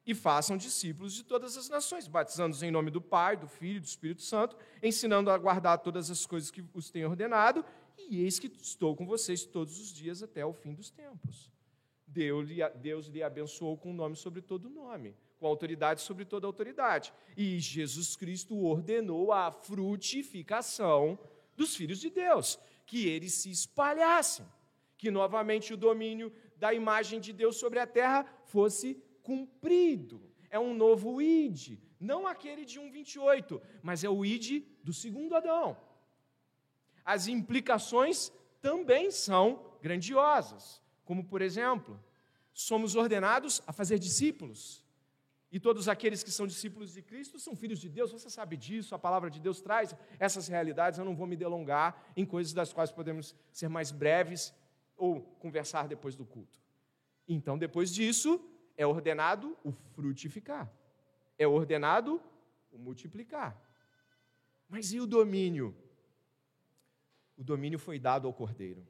e 0.06 0.14
façam 0.14 0.56
discípulos 0.56 1.12
de 1.12 1.25
todas 1.25 1.56
as 1.56 1.68
nações, 1.68 2.06
batizando-os 2.06 2.62
em 2.62 2.70
nome 2.70 2.90
do 2.90 3.00
Pai, 3.00 3.37
do 3.37 3.48
Filho 3.48 3.78
e 3.78 3.80
do 3.80 3.87
Espírito 3.87 4.22
Santo, 4.22 4.56
ensinando 4.82 5.30
a 5.30 5.37
guardar 5.37 5.78
todas 5.78 6.10
as 6.10 6.25
coisas 6.25 6.50
que 6.50 6.64
os 6.72 6.90
tenho 6.90 7.08
ordenado, 7.08 7.64
e 7.98 8.22
eis 8.22 8.38
que 8.38 8.46
estou 8.46 8.96
com 8.96 9.04
vocês 9.04 9.44
todos 9.44 9.78
os 9.78 9.88
dias 9.92 10.22
até 10.22 10.46
o 10.46 10.52
fim 10.52 10.72
dos 10.72 10.90
tempos. 10.90 11.50
Deus 12.06 13.06
lhe, 13.08 13.22
abençoou 13.22 13.76
com 13.76 13.90
o 13.90 13.94
nome 13.94 14.16
sobre 14.16 14.40
todo 14.40 14.70
nome, 14.70 15.14
com 15.38 15.47
autoridade 15.47 16.00
sobre 16.02 16.25
toda 16.25 16.47
autoridade. 16.47 17.12
E 17.37 17.59
Jesus 17.59 18.16
Cristo 18.16 18.57
ordenou 18.59 19.33
a 19.33 19.50
frutificação 19.50 21.18
dos 21.57 21.75
filhos 21.75 22.00
de 22.00 22.11
Deus, 22.11 22.59
que 22.87 23.09
eles 23.09 23.35
se 23.35 23.50
espalhassem, 23.50 24.47
que 24.97 25.11
novamente 25.11 25.73
o 25.73 25.76
domínio 25.76 26.33
da 26.57 26.75
imagem 26.75 27.21
de 27.21 27.33
Deus 27.33 27.57
sobre 27.57 27.78
a 27.78 27.87
terra 27.87 28.26
fosse 28.47 29.00
cumprido. 29.23 30.21
É 30.50 30.59
um 30.59 30.75
novo 30.75 31.21
id, 31.21 31.78
não 32.00 32.26
aquele 32.26 32.64
de 32.64 32.80
1,28, 32.80 33.61
mas 33.83 34.02
é 34.02 34.09
o 34.09 34.25
id 34.25 34.64
do 34.83 34.92
segundo 34.92 35.37
Adão. 35.37 35.76
As 37.04 37.26
implicações 37.26 38.33
também 38.61 39.11
são 39.11 39.62
grandiosas, 39.80 40.83
como 41.04 41.25
por 41.25 41.42
exemplo, 41.42 42.02
somos 42.52 42.97
ordenados 42.97 43.62
a 43.66 43.73
fazer 43.73 43.99
discípulos. 43.99 44.85
E 45.50 45.59
todos 45.59 45.88
aqueles 45.88 46.23
que 46.23 46.31
são 46.31 46.47
discípulos 46.47 46.93
de 46.93 47.00
Cristo 47.00 47.38
são 47.38 47.57
filhos 47.57 47.78
de 47.78 47.88
Deus, 47.88 48.12
você 48.12 48.28
sabe 48.28 48.57
disso, 48.57 48.95
a 48.95 48.99
palavra 48.99 49.31
de 49.31 49.40
Deus 49.40 49.61
traz 49.61 49.95
essas 50.19 50.47
realidades. 50.47 50.99
Eu 50.99 51.05
não 51.05 51.17
vou 51.17 51.26
me 51.26 51.37
delongar 51.37 52.12
em 52.14 52.26
coisas 52.26 52.52
das 52.52 52.73
quais 52.73 52.93
podemos 52.93 53.35
ser 53.50 53.69
mais 53.69 53.90
breves 53.90 54.52
ou 54.97 55.23
conversar 55.38 55.88
depois 55.88 56.14
do 56.14 56.26
culto. 56.26 56.61
Então, 57.26 57.57
depois 57.57 57.93
disso, 57.93 58.40
é 58.76 58.87
ordenado 58.87 59.57
o 59.64 59.73
frutificar, 59.73 60.71
é 61.38 61.47
ordenado 61.47 62.23
o 62.71 62.78
multiplicar. 62.78 63.57
Mas 64.69 64.93
e 64.93 65.00
o 65.00 65.07
domínio? 65.07 65.75
O 67.38 67.43
domínio 67.43 67.78
foi 67.78 67.99
dado 67.99 68.26
ao 68.26 68.35
cordeiro. 68.35 68.87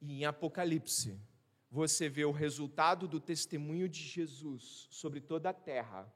E 0.00 0.20
em 0.20 0.24
Apocalipse, 0.24 1.16
você 1.74 2.08
vê 2.08 2.24
o 2.24 2.30
resultado 2.30 3.08
do 3.08 3.18
testemunho 3.18 3.88
de 3.88 4.00
Jesus 4.00 4.86
sobre 4.92 5.20
toda 5.20 5.50
a 5.50 5.52
terra, 5.52 6.08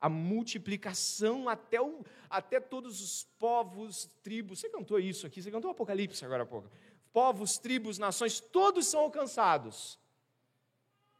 a 0.00 0.08
multiplicação 0.08 1.48
até, 1.48 1.80
o, 1.80 2.04
até 2.28 2.58
todos 2.58 3.00
os 3.00 3.22
povos, 3.38 4.06
tribos. 4.24 4.58
Você 4.58 4.68
cantou 4.68 4.98
isso 4.98 5.24
aqui, 5.24 5.40
você 5.40 5.52
cantou 5.52 5.70
o 5.70 5.72
Apocalipse 5.72 6.24
agora 6.24 6.42
há 6.42 6.46
pouco. 6.46 6.68
Povos, 7.12 7.58
tribos, 7.58 7.96
nações, 7.96 8.40
todos 8.40 8.88
são 8.88 9.02
alcançados. 9.02 10.00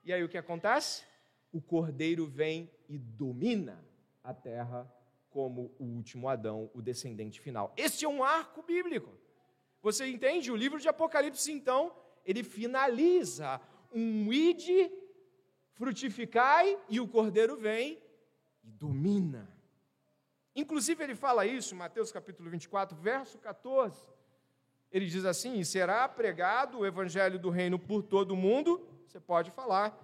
E 0.02 0.12
aí 0.12 0.24
o 0.24 0.28
que 0.28 0.38
acontece? 0.38 1.04
O 1.52 1.60
cordeiro 1.60 2.26
vem 2.26 2.68
e 2.88 2.98
domina 2.98 3.86
a 4.24 4.34
terra 4.34 4.92
como 5.30 5.72
o 5.78 5.84
último 5.84 6.28
Adão, 6.28 6.68
o 6.74 6.82
descendente 6.82 7.40
final. 7.40 7.72
Este 7.76 8.04
é 8.04 8.08
um 8.08 8.24
arco 8.24 8.60
bíblico. 8.60 9.16
Você 9.80 10.04
entende? 10.04 10.50
O 10.50 10.56
livro 10.56 10.80
de 10.80 10.88
Apocalipse, 10.88 11.52
então, 11.52 11.94
ele 12.28 12.44
finaliza 12.44 13.58
um 13.92 14.32
ide, 14.32 14.90
frutificai, 15.74 16.78
e 16.88 17.00
o 17.00 17.08
cordeiro 17.08 17.56
vem 17.56 18.02
e 18.62 18.70
domina. 18.70 19.48
Inclusive, 20.54 21.02
ele 21.04 21.14
fala 21.14 21.46
isso 21.46 21.74
Mateus 21.76 22.10
capítulo 22.10 22.50
24, 22.50 22.96
verso 22.96 23.38
14. 23.38 24.08
Ele 24.90 25.06
diz 25.06 25.24
assim: 25.24 25.62
será 25.64 26.08
pregado 26.08 26.78
o 26.78 26.86
evangelho 26.86 27.38
do 27.38 27.50
reino 27.50 27.78
por 27.78 28.02
todo 28.02 28.32
o 28.32 28.36
mundo. 28.36 28.86
Você 29.06 29.20
pode 29.20 29.50
falar. 29.50 29.96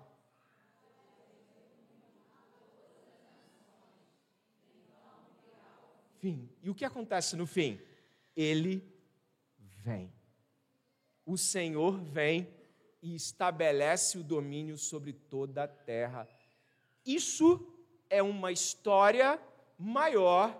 Fim. 6.20 6.48
E 6.62 6.70
o 6.70 6.74
que 6.74 6.84
acontece 6.84 7.36
no 7.36 7.46
fim? 7.46 7.80
Ele 8.36 8.82
vem 9.58 10.12
o 11.24 11.38
Senhor 11.38 11.98
vem 12.00 12.48
e 13.04 13.14
estabelece 13.14 14.16
o 14.16 14.24
domínio 14.24 14.78
sobre 14.78 15.12
toda 15.12 15.64
a 15.64 15.68
terra. 15.68 16.26
Isso 17.04 17.70
é 18.08 18.22
uma 18.22 18.50
história 18.50 19.38
maior 19.78 20.58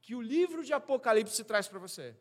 que 0.00 0.14
o 0.14 0.22
livro 0.22 0.64
de 0.64 0.72
Apocalipse 0.72 1.42
traz 1.42 1.66
para 1.66 1.80
você. 1.80 2.14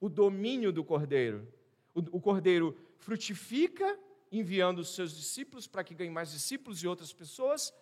O 0.00 0.08
domínio 0.08 0.72
do 0.72 0.84
cordeiro. 0.84 1.52
O, 1.92 2.20
cordeiro 2.20 2.78
frutifica, 2.98 3.98
enviando 4.30 4.78
os 4.78 4.94
seus 4.94 5.16
discípulos 5.16 5.66
para 5.66 5.82
que 5.82 5.96
ganhem 5.96 6.12
mais 6.12 6.30
discípulos 6.30 6.80
e 6.80 6.86
outras 6.86 7.12
pessoas. 7.12 7.74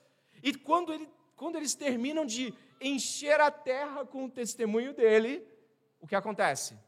E 0.43 0.55
quando, 0.55 0.91
ele, 0.91 1.07
quando 1.35 1.57
eles 1.57 1.75
terminam 1.75 2.25
de 2.25 2.55
encher 2.81 3.43
a 3.43 3.51
terra 3.51 4.07
com 4.07 4.25
o 4.25 4.31
testemunho 4.31 4.95
dele, 4.95 5.47
o 6.01 6.07
que 6.07 6.15
acontece? 6.15 6.79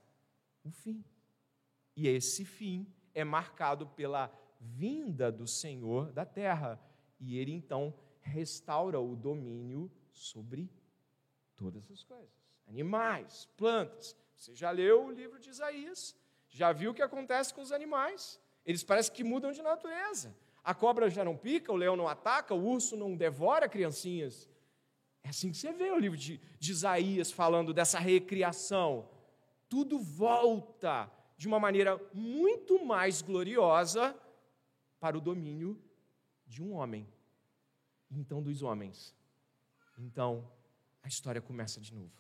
O 0.64 0.71
fim. 0.71 1.05
E 1.95 2.09
esse 2.09 2.47
fim 2.47 2.90
é 3.19 3.25
marcado 3.25 3.87
pela 3.87 4.33
vinda 4.61 5.31
do 5.31 5.47
Senhor 5.47 6.13
da 6.13 6.25
terra. 6.25 6.81
E 7.19 7.37
ele 7.37 7.53
então 7.53 7.93
restaura 8.21 9.01
o 9.01 9.17
domínio 9.17 9.91
sobre 10.13 10.71
todas 11.57 11.91
as 11.91 12.03
coisas: 12.05 12.31
animais, 12.67 13.49
plantas. 13.57 14.17
Você 14.37 14.55
já 14.55 14.71
leu 14.71 15.07
o 15.07 15.11
livro 15.11 15.39
de 15.41 15.51
Isaías? 15.51 16.15
Já 16.49 16.73
viu 16.73 16.93
o 16.93 16.95
que 16.95 17.03
acontece 17.03 17.53
com 17.53 17.61
os 17.61 17.73
animais? 17.73 18.41
Eles 18.65 18.85
parecem 18.85 19.13
que 19.13 19.25
mudam 19.25 19.51
de 19.51 19.63
natureza. 19.63 20.35
A 20.63 20.75
cobra 20.75 21.11
já 21.11 21.25
não 21.25 21.37
pica, 21.37 21.73
o 21.73 21.77
leão 21.77 21.97
não 21.97 22.07
ataca, 22.07 22.55
o 22.55 22.65
urso 22.65 22.97
não 22.97 23.17
devora 23.17 23.69
criancinhas. 23.69 24.49
É 25.25 25.31
assim 25.31 25.51
que 25.51 25.57
você 25.57 25.73
vê 25.73 25.91
o 25.91 25.99
livro 25.99 26.17
de, 26.17 26.41
de 26.59 26.71
Isaías 26.71 27.33
falando 27.33 27.75
dessa 27.75 27.99
recriação. 27.99 29.09
Tudo 29.69 29.99
volta 29.99 31.11
de 31.38 31.47
uma 31.47 31.61
maneira 31.61 31.97
muito 32.12 32.85
mais 32.85 33.23
gloriosa 33.23 34.14
para 34.99 35.16
o 35.16 35.21
domínio 35.21 35.80
de 36.45 36.61
um 36.61 36.73
homem. 36.73 37.09
Então, 38.11 38.42
dos 38.42 38.61
homens. 38.62 39.14
Então, 39.97 40.50
a 41.00 41.09
história 41.09 41.40
começa 41.40 41.80
de 41.80 41.95
novo. 41.95 42.12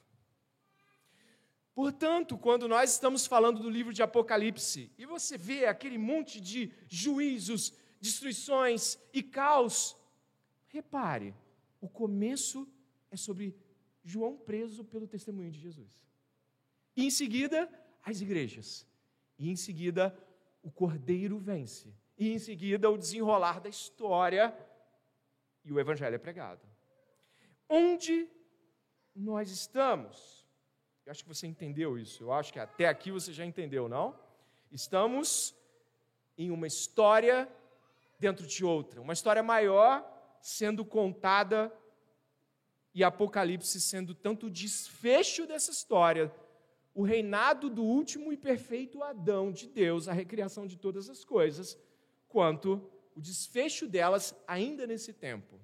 Portanto, 1.74 2.38
quando 2.38 2.66
nós 2.68 2.92
estamos 2.92 3.26
falando 3.26 3.60
do 3.60 3.70
livro 3.70 3.92
de 3.92 4.02
Apocalipse, 4.02 4.90
e 4.96 5.04
você 5.04 5.36
vê 5.36 5.66
aquele 5.66 5.98
monte 5.98 6.40
de 6.40 6.72
juízos, 6.88 7.72
destruições 8.00 8.98
e 9.12 9.22
caos, 9.22 9.96
repare, 10.68 11.34
o 11.80 11.88
começo 11.88 12.68
é 13.10 13.16
sobre 13.16 13.56
João 14.04 14.36
preso 14.36 14.84
pelo 14.84 15.08
testemunho 15.08 15.50
de 15.50 15.58
Jesus. 15.58 16.00
E 16.96 17.04
em 17.04 17.10
seguida, 17.10 17.68
as 18.02 18.20
igrejas. 18.20 18.87
E 19.38 19.50
em 19.50 19.56
seguida, 19.56 20.16
o 20.62 20.70
cordeiro 20.70 21.38
vence. 21.38 21.94
E 22.18 22.32
em 22.32 22.38
seguida, 22.38 22.90
o 22.90 22.98
desenrolar 22.98 23.60
da 23.60 23.68
história 23.68 24.56
e 25.64 25.72
o 25.72 25.78
evangelho 25.78 26.14
é 26.14 26.18
pregado. 26.18 26.60
Onde 27.68 28.28
nós 29.14 29.50
estamos? 29.50 30.46
Eu 31.06 31.12
acho 31.12 31.22
que 31.22 31.28
você 31.28 31.46
entendeu 31.46 31.98
isso. 31.98 32.24
Eu 32.24 32.32
acho 32.32 32.52
que 32.52 32.58
até 32.58 32.86
aqui 32.86 33.10
você 33.10 33.32
já 33.32 33.44
entendeu, 33.44 33.88
não? 33.88 34.18
Estamos 34.72 35.54
em 36.36 36.50
uma 36.50 36.66
história 36.66 37.48
dentro 38.18 38.46
de 38.46 38.64
outra, 38.64 39.00
uma 39.00 39.12
história 39.12 39.42
maior 39.42 40.04
sendo 40.40 40.84
contada 40.84 41.72
e 42.94 43.04
Apocalipse 43.04 43.80
sendo 43.80 44.14
tanto 44.14 44.46
o 44.46 44.50
desfecho 44.50 45.46
dessa 45.46 45.70
história 45.70 46.32
o 46.94 47.02
reinado 47.02 47.70
do 47.70 47.82
último 47.82 48.32
e 48.32 48.36
perfeito 48.36 49.02
Adão 49.02 49.52
de 49.52 49.68
Deus, 49.68 50.08
a 50.08 50.12
recriação 50.12 50.66
de 50.66 50.76
todas 50.76 51.08
as 51.08 51.24
coisas, 51.24 51.78
quanto 52.28 52.90
o 53.14 53.20
desfecho 53.20 53.86
delas 53.86 54.34
ainda 54.46 54.86
nesse 54.86 55.12
tempo. 55.12 55.60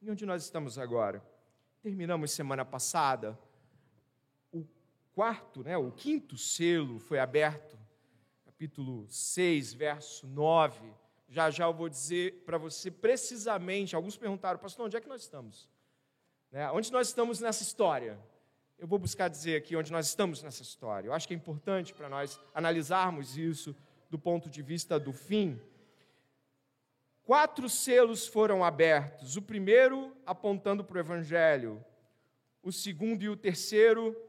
E 0.00 0.10
onde 0.10 0.26
nós 0.26 0.42
estamos 0.42 0.78
agora? 0.78 1.24
Terminamos 1.80 2.30
semana 2.32 2.64
passada, 2.64 3.38
o 4.52 4.64
quarto, 5.12 5.62
né, 5.62 5.76
o 5.76 5.90
quinto 5.92 6.36
selo 6.36 6.98
foi 6.98 7.18
aberto, 7.18 7.78
capítulo 8.44 9.06
6, 9.08 9.74
verso 9.74 10.26
9. 10.26 10.92
Já 11.28 11.50
já 11.50 11.64
eu 11.64 11.72
vou 11.72 11.88
dizer 11.88 12.44
para 12.44 12.58
você 12.58 12.90
precisamente. 12.90 13.96
Alguns 13.96 14.16
perguntaram, 14.16 14.58
pastor, 14.58 14.86
onde 14.86 14.96
é 14.96 15.00
que 15.00 15.08
nós 15.08 15.22
estamos? 15.22 15.68
Né? 16.50 16.70
Onde 16.70 16.92
nós 16.92 17.08
estamos 17.08 17.40
nessa 17.40 17.62
história? 17.62 18.20
Eu 18.82 18.88
vou 18.88 18.98
buscar 18.98 19.28
dizer 19.28 19.54
aqui 19.54 19.76
onde 19.76 19.92
nós 19.92 20.08
estamos 20.08 20.42
nessa 20.42 20.60
história. 20.60 21.06
Eu 21.06 21.12
acho 21.12 21.28
que 21.28 21.32
é 21.32 21.36
importante 21.36 21.94
para 21.94 22.08
nós 22.08 22.40
analisarmos 22.52 23.38
isso 23.38 23.76
do 24.10 24.18
ponto 24.18 24.50
de 24.50 24.60
vista 24.60 24.98
do 24.98 25.12
fim. 25.12 25.56
Quatro 27.22 27.68
selos 27.68 28.26
foram 28.26 28.64
abertos: 28.64 29.36
o 29.36 29.42
primeiro 29.42 30.12
apontando 30.26 30.82
para 30.82 30.96
o 30.96 30.98
Evangelho, 30.98 31.80
o 32.60 32.72
segundo 32.72 33.22
e 33.22 33.28
o 33.28 33.36
terceiro 33.36 34.20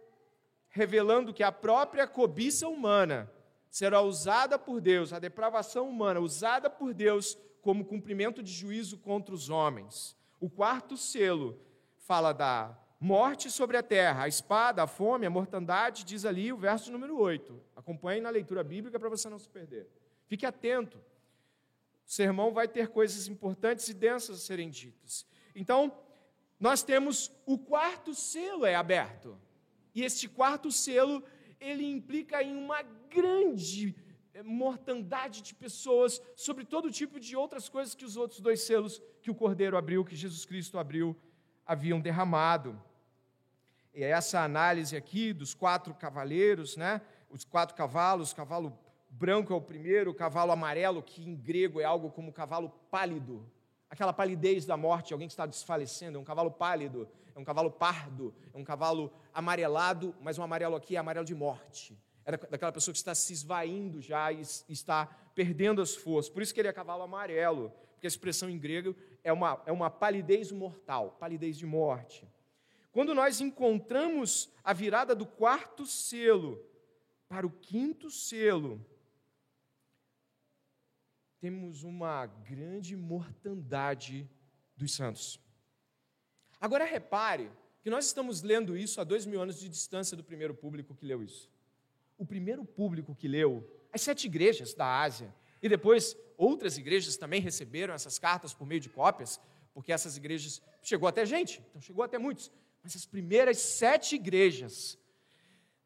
revelando 0.69 1.33
que 1.33 1.41
a 1.41 1.51
própria 1.51 2.05
cobiça 2.05 2.67
humana 2.67 3.27
será 3.71 4.01
usada 4.01 4.59
por 4.59 4.79
Deus, 4.79 5.11
a 5.13 5.17
depravação 5.17 5.89
humana 5.89 6.19
usada 6.19 6.69
por 6.69 6.93
Deus 6.93 7.35
como 7.59 7.85
cumprimento 7.85 8.43
de 8.43 8.51
juízo 8.51 8.99
contra 8.99 9.33
os 9.33 9.49
homens. 9.49 10.15
O 10.39 10.47
quarto 10.47 10.95
selo 10.95 11.59
fala 11.97 12.31
da 12.33 12.82
morte 13.03 13.51
sobre 13.51 13.75
a 13.75 13.83
terra, 13.83 14.23
a 14.23 14.27
espada, 14.29 14.81
a 14.81 14.87
fome, 14.87 15.25
a 15.25 15.29
mortandade, 15.29 16.05
diz 16.05 16.23
ali 16.23 16.53
o 16.53 16.57
verso 16.57 16.89
número 16.89 17.19
8. 17.19 17.61
Acompanhe 17.75 18.21
na 18.21 18.29
leitura 18.29 18.63
bíblica 18.63 18.97
para 18.97 19.09
você 19.09 19.29
não 19.29 19.37
se 19.37 19.49
perder. 19.49 19.89
Fique 20.25 20.45
atento. 20.45 20.97
O 22.07 22.09
sermão 22.09 22.53
vai 22.53 22.65
ter 22.65 22.87
coisas 22.87 23.27
importantes 23.27 23.89
e 23.89 23.93
densas 23.93 24.37
a 24.37 24.39
serem 24.39 24.69
ditas. 24.69 25.25
Então, 25.53 25.91
nós 26.57 26.81
temos 26.81 27.29
o 27.45 27.57
quarto 27.57 28.15
selo 28.15 28.65
é 28.65 28.73
aberto. 28.73 29.37
E 29.93 30.01
este 30.01 30.29
quarto 30.29 30.71
selo, 30.71 31.21
ele 31.59 31.85
implica 31.85 32.41
em 32.41 32.55
uma 32.55 32.83
grande 33.09 33.97
eh, 34.33 34.41
mortandade 34.43 35.41
de 35.41 35.53
pessoas, 35.53 36.21
sobre 36.37 36.63
todo 36.63 36.89
tipo 36.89 37.19
de 37.19 37.35
outras 37.35 37.67
coisas 37.67 37.95
que 37.95 38.05
os 38.05 38.15
outros 38.15 38.39
dois 38.39 38.61
selos 38.61 39.01
que 39.21 39.29
o 39.29 39.35
Cordeiro 39.35 39.75
abriu, 39.75 40.05
que 40.05 40.15
Jesus 40.15 40.45
Cristo 40.45 40.79
abriu, 40.79 41.17
haviam 41.65 41.99
derramado. 41.99 42.81
Essa 43.93 44.41
análise 44.41 44.95
aqui 44.95 45.33
dos 45.33 45.53
quatro 45.53 45.93
cavaleiros, 45.93 46.75
né? 46.75 47.01
Os 47.29 47.45
quatro 47.45 47.75
cavalos, 47.75 48.33
cavalo 48.33 48.77
branco 49.09 49.53
é 49.53 49.55
o 49.55 49.61
primeiro, 49.61 50.13
cavalo 50.13 50.51
amarelo, 50.51 51.01
que 51.03 51.27
em 51.27 51.35
grego 51.35 51.79
é 51.79 51.83
algo 51.83 52.09
como 52.09 52.33
cavalo 52.33 52.69
pálido, 52.89 53.45
aquela 53.93 54.11
palidez 54.11 54.65
da 54.65 54.75
morte, 54.75 55.13
alguém 55.13 55.27
que 55.27 55.33
está 55.33 55.45
desfalecendo, 55.45 56.17
é 56.17 56.21
um 56.21 56.23
cavalo 56.23 56.49
pálido, 56.49 57.07
é 57.35 57.39
um 57.39 57.43
cavalo 57.43 57.69
pardo, 57.69 58.33
é 58.51 58.57
um 58.57 58.63
cavalo 58.63 59.13
amarelado, 59.31 60.15
mas 60.19 60.39
um 60.39 60.43
amarelo 60.43 60.75
aqui 60.75 60.95
é 60.95 60.99
amarelo 60.99 61.25
de 61.25 61.35
morte. 61.35 61.95
É 62.25 62.31
daquela 62.31 62.71
pessoa 62.71 62.91
que 62.91 62.97
está 62.97 63.13
se 63.13 63.33
esvaindo 63.33 64.01
já 64.01 64.31
e 64.31 64.41
está 64.69 65.05
perdendo 65.35 65.81
as 65.81 65.95
forças. 65.95 66.31
Por 66.31 66.41
isso 66.41 66.53
que 66.53 66.59
ele 66.59 66.69
é 66.69 66.73
cavalo 66.73 67.03
amarelo, 67.03 67.71
porque 67.93 68.07
a 68.07 68.09
expressão 68.09 68.49
em 68.49 68.57
grego 68.57 68.95
é 69.23 69.31
uma, 69.31 69.61
é 69.67 69.71
uma 69.71 69.91
palidez 69.91 70.51
mortal, 70.51 71.15
palidez 71.19 71.55
de 71.55 71.65
morte. 71.65 72.27
Quando 72.93 73.15
nós 73.15 73.41
encontramos 73.41 74.49
a 74.63 74.71
virada 74.71 75.15
do 75.15 75.25
quarto 75.25 75.83
selo 75.83 76.63
para 77.27 77.45
o 77.45 77.49
quinto 77.49 78.11
selo, 78.11 78.79
temos 81.39 81.81
uma 81.83 82.27
grande 82.27 82.95
mortandade 82.95 84.29
dos 84.77 84.93
santos. 84.93 85.39
Agora 86.61 86.85
repare 86.85 87.51
que 87.81 87.89
nós 87.89 88.05
estamos 88.05 88.43
lendo 88.43 88.77
isso 88.77 89.01
a 89.01 89.03
dois 89.03 89.25
mil 89.25 89.41
anos 89.41 89.59
de 89.59 89.67
distância 89.67 90.15
do 90.15 90.23
primeiro 90.23 90.53
público 90.53 90.93
que 90.93 91.03
leu 91.03 91.23
isso. 91.23 91.49
O 92.15 92.25
primeiro 92.25 92.63
público 92.63 93.15
que 93.15 93.27
leu, 93.27 93.67
as 93.91 94.01
sete 94.01 94.27
igrejas 94.27 94.75
da 94.75 95.01
Ásia, 95.01 95.33
e 95.63 95.67
depois 95.67 96.15
outras 96.37 96.77
igrejas 96.77 97.17
também 97.17 97.41
receberam 97.41 97.91
essas 97.91 98.19
cartas 98.19 98.53
por 98.53 98.67
meio 98.67 98.79
de 98.79 98.89
cópias, 98.89 99.41
porque 99.73 99.91
essas 99.91 100.15
igrejas 100.15 100.61
chegou 100.83 101.09
até 101.09 101.25
gente, 101.25 101.59
então 101.71 101.81
chegou 101.81 102.03
até 102.03 102.19
muitos. 102.19 102.51
Mas 102.83 102.95
as 102.95 103.05
primeiras 103.05 103.59
sete 103.59 104.15
igrejas 104.15 104.99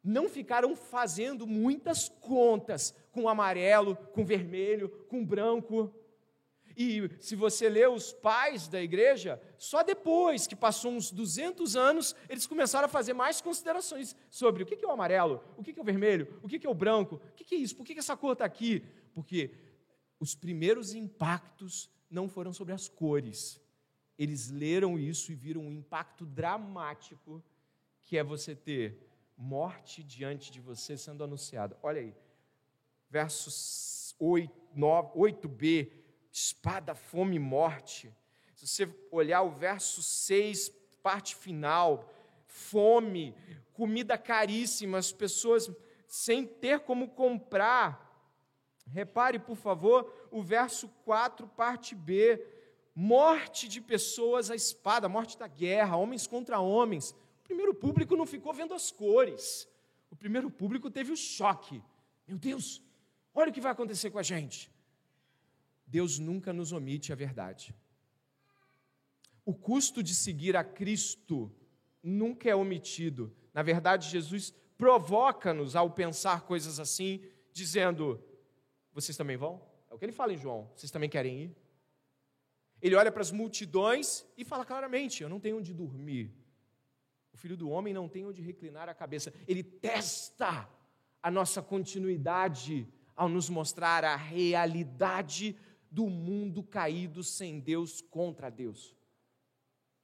não 0.03 0.27
ficaram 0.27 0.75
fazendo 0.75 1.45
muitas 1.45 2.09
contas 2.09 2.95
com 3.11 3.29
amarelo, 3.29 3.95
com 4.13 4.25
vermelho, 4.25 4.89
com 5.07 5.23
branco. 5.23 5.93
E 6.75 7.09
se 7.19 7.35
você 7.35 7.67
lê 7.69 7.85
os 7.87 8.13
pais 8.13 8.67
da 8.67 8.81
igreja, 8.81 9.41
só 9.57 9.83
depois 9.83 10.47
que 10.47 10.55
passou 10.55 10.91
uns 10.91 11.11
200 11.11 11.75
anos, 11.75 12.15
eles 12.29 12.47
começaram 12.47 12.85
a 12.85 12.89
fazer 12.89 13.13
mais 13.13 13.41
considerações 13.41 14.15
sobre 14.29 14.63
o 14.63 14.65
que 14.65 14.83
é 14.83 14.87
o 14.87 14.91
amarelo, 14.91 15.43
o 15.57 15.63
que 15.63 15.77
é 15.77 15.81
o 15.81 15.85
vermelho, 15.85 16.39
o 16.41 16.47
que 16.47 16.65
é 16.65 16.69
o 16.69 16.75
branco, 16.75 17.15
o 17.15 17.35
que 17.35 17.55
é 17.55 17.57
isso, 17.57 17.75
por 17.75 17.85
que 17.85 17.97
essa 17.97 18.15
cor 18.15 18.33
está 18.33 18.45
aqui? 18.45 18.83
Porque 19.13 19.51
os 20.19 20.35
primeiros 20.35 20.93
impactos 20.93 21.89
não 22.09 22.29
foram 22.29 22.53
sobre 22.53 22.73
as 22.73 22.87
cores, 22.87 23.59
eles 24.17 24.49
leram 24.49 24.97
isso 24.97 25.31
e 25.31 25.35
viram 25.35 25.61
um 25.61 25.71
impacto 25.71 26.25
dramático 26.25 27.43
que 28.01 28.17
é 28.17 28.23
você 28.23 28.55
ter 28.55 29.07
morte 29.37 30.03
diante 30.03 30.51
de 30.51 30.59
você 30.59 30.97
sendo 30.97 31.23
anunciada. 31.23 31.77
Olha 31.83 32.01
aí, 32.01 32.15
versos 33.09 34.15
8, 34.19 34.51
9, 34.73 35.11
8b, 35.15 35.91
espada, 36.31 36.95
fome 36.95 37.35
e 37.35 37.39
morte. 37.39 38.11
Se 38.55 38.65
você 38.65 38.89
olhar 39.11 39.43
o 39.43 39.51
verso 39.51 40.01
6, 40.01 40.69
parte 41.03 41.35
final, 41.35 42.11
fome, 42.47 43.35
comida 43.73 44.17
caríssima, 44.17 44.97
as 44.97 45.11
pessoas 45.11 45.69
sem 46.07 46.45
ter 46.45 46.79
como 46.79 47.09
comprar. 47.09 48.05
Repare, 48.87 49.37
por 49.37 49.57
favor, 49.57 50.27
o 50.31 50.41
verso 50.41 50.87
4, 51.03 51.45
parte 51.49 51.93
B 51.93 52.41
morte 52.99 53.67
de 53.67 53.79
pessoas 53.79 54.49
à 54.49 54.55
espada, 54.55 55.07
morte 55.07 55.37
da 55.37 55.47
guerra, 55.47 55.95
homens 55.95 56.25
contra 56.25 56.59
homens. 56.59 57.11
O 57.11 57.43
primeiro 57.43 57.71
público 57.71 58.15
não 58.15 58.25
ficou 58.25 58.51
vendo 58.51 58.73
as 58.73 58.89
cores. 58.89 59.69
O 60.09 60.15
primeiro 60.15 60.49
público 60.49 60.89
teve 60.89 61.11
o 61.11 61.15
choque. 61.15 61.79
Meu 62.27 62.39
Deus, 62.39 62.81
olha 63.35 63.51
o 63.51 63.53
que 63.53 63.61
vai 63.61 63.71
acontecer 63.71 64.09
com 64.09 64.17
a 64.17 64.23
gente. 64.23 64.71
Deus 65.85 66.17
nunca 66.17 66.51
nos 66.51 66.71
omite 66.71 67.13
a 67.13 67.15
verdade. 67.15 67.75
O 69.45 69.53
custo 69.53 70.01
de 70.01 70.15
seguir 70.15 70.57
a 70.57 70.63
Cristo 70.63 71.51
nunca 72.01 72.49
é 72.49 72.55
omitido. 72.55 73.31
Na 73.53 73.61
verdade, 73.61 74.09
Jesus 74.09 74.51
provoca-nos 74.75 75.75
ao 75.75 75.91
pensar 75.91 76.41
coisas 76.41 76.79
assim, 76.79 77.21
dizendo: 77.53 78.19
Vocês 78.91 79.15
também 79.15 79.37
vão? 79.37 79.61
É 79.87 79.93
o 79.93 79.99
que 79.99 80.05
ele 80.05 80.11
fala 80.11 80.33
em 80.33 80.37
João. 80.37 80.67
Vocês 80.75 80.89
também 80.89 81.07
querem 81.11 81.43
ir? 81.43 81.66
Ele 82.81 82.95
olha 82.95 83.11
para 83.11 83.21
as 83.21 83.31
multidões 83.31 84.25
e 84.37 84.45
fala 84.45 84.65
claramente: 84.65 85.23
Eu 85.23 85.29
não 85.29 85.39
tenho 85.39 85.57
onde 85.57 85.73
dormir. 85.73 86.31
O 87.33 87.37
filho 87.37 87.57
do 87.57 87.69
homem 87.69 87.93
não 87.93 88.07
tem 88.07 88.25
onde 88.25 88.41
reclinar 88.41 88.89
a 88.89 88.93
cabeça. 88.93 89.33
Ele 89.47 89.63
testa 89.63 90.69
a 91.21 91.31
nossa 91.31 91.61
continuidade 91.61 92.87
ao 93.15 93.27
nos 93.27 93.49
mostrar 93.49 94.03
a 94.03 94.15
realidade 94.15 95.55
do 95.89 96.07
mundo 96.07 96.63
caído 96.63 97.23
sem 97.23 97.59
Deus 97.59 98.01
contra 98.01 98.49
Deus. 98.49 98.95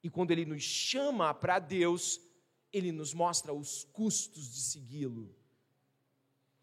E 0.02 0.10
quando 0.10 0.32
ele 0.32 0.46
nos 0.46 0.64
chama 0.64 1.34
para 1.34 1.60
Deus, 1.60 2.20
ele 2.72 2.92
nos 2.92 3.14
mostra 3.14 3.54
os 3.54 3.84
custos 3.86 4.52
de 4.52 4.60
segui-lo. 4.60 5.34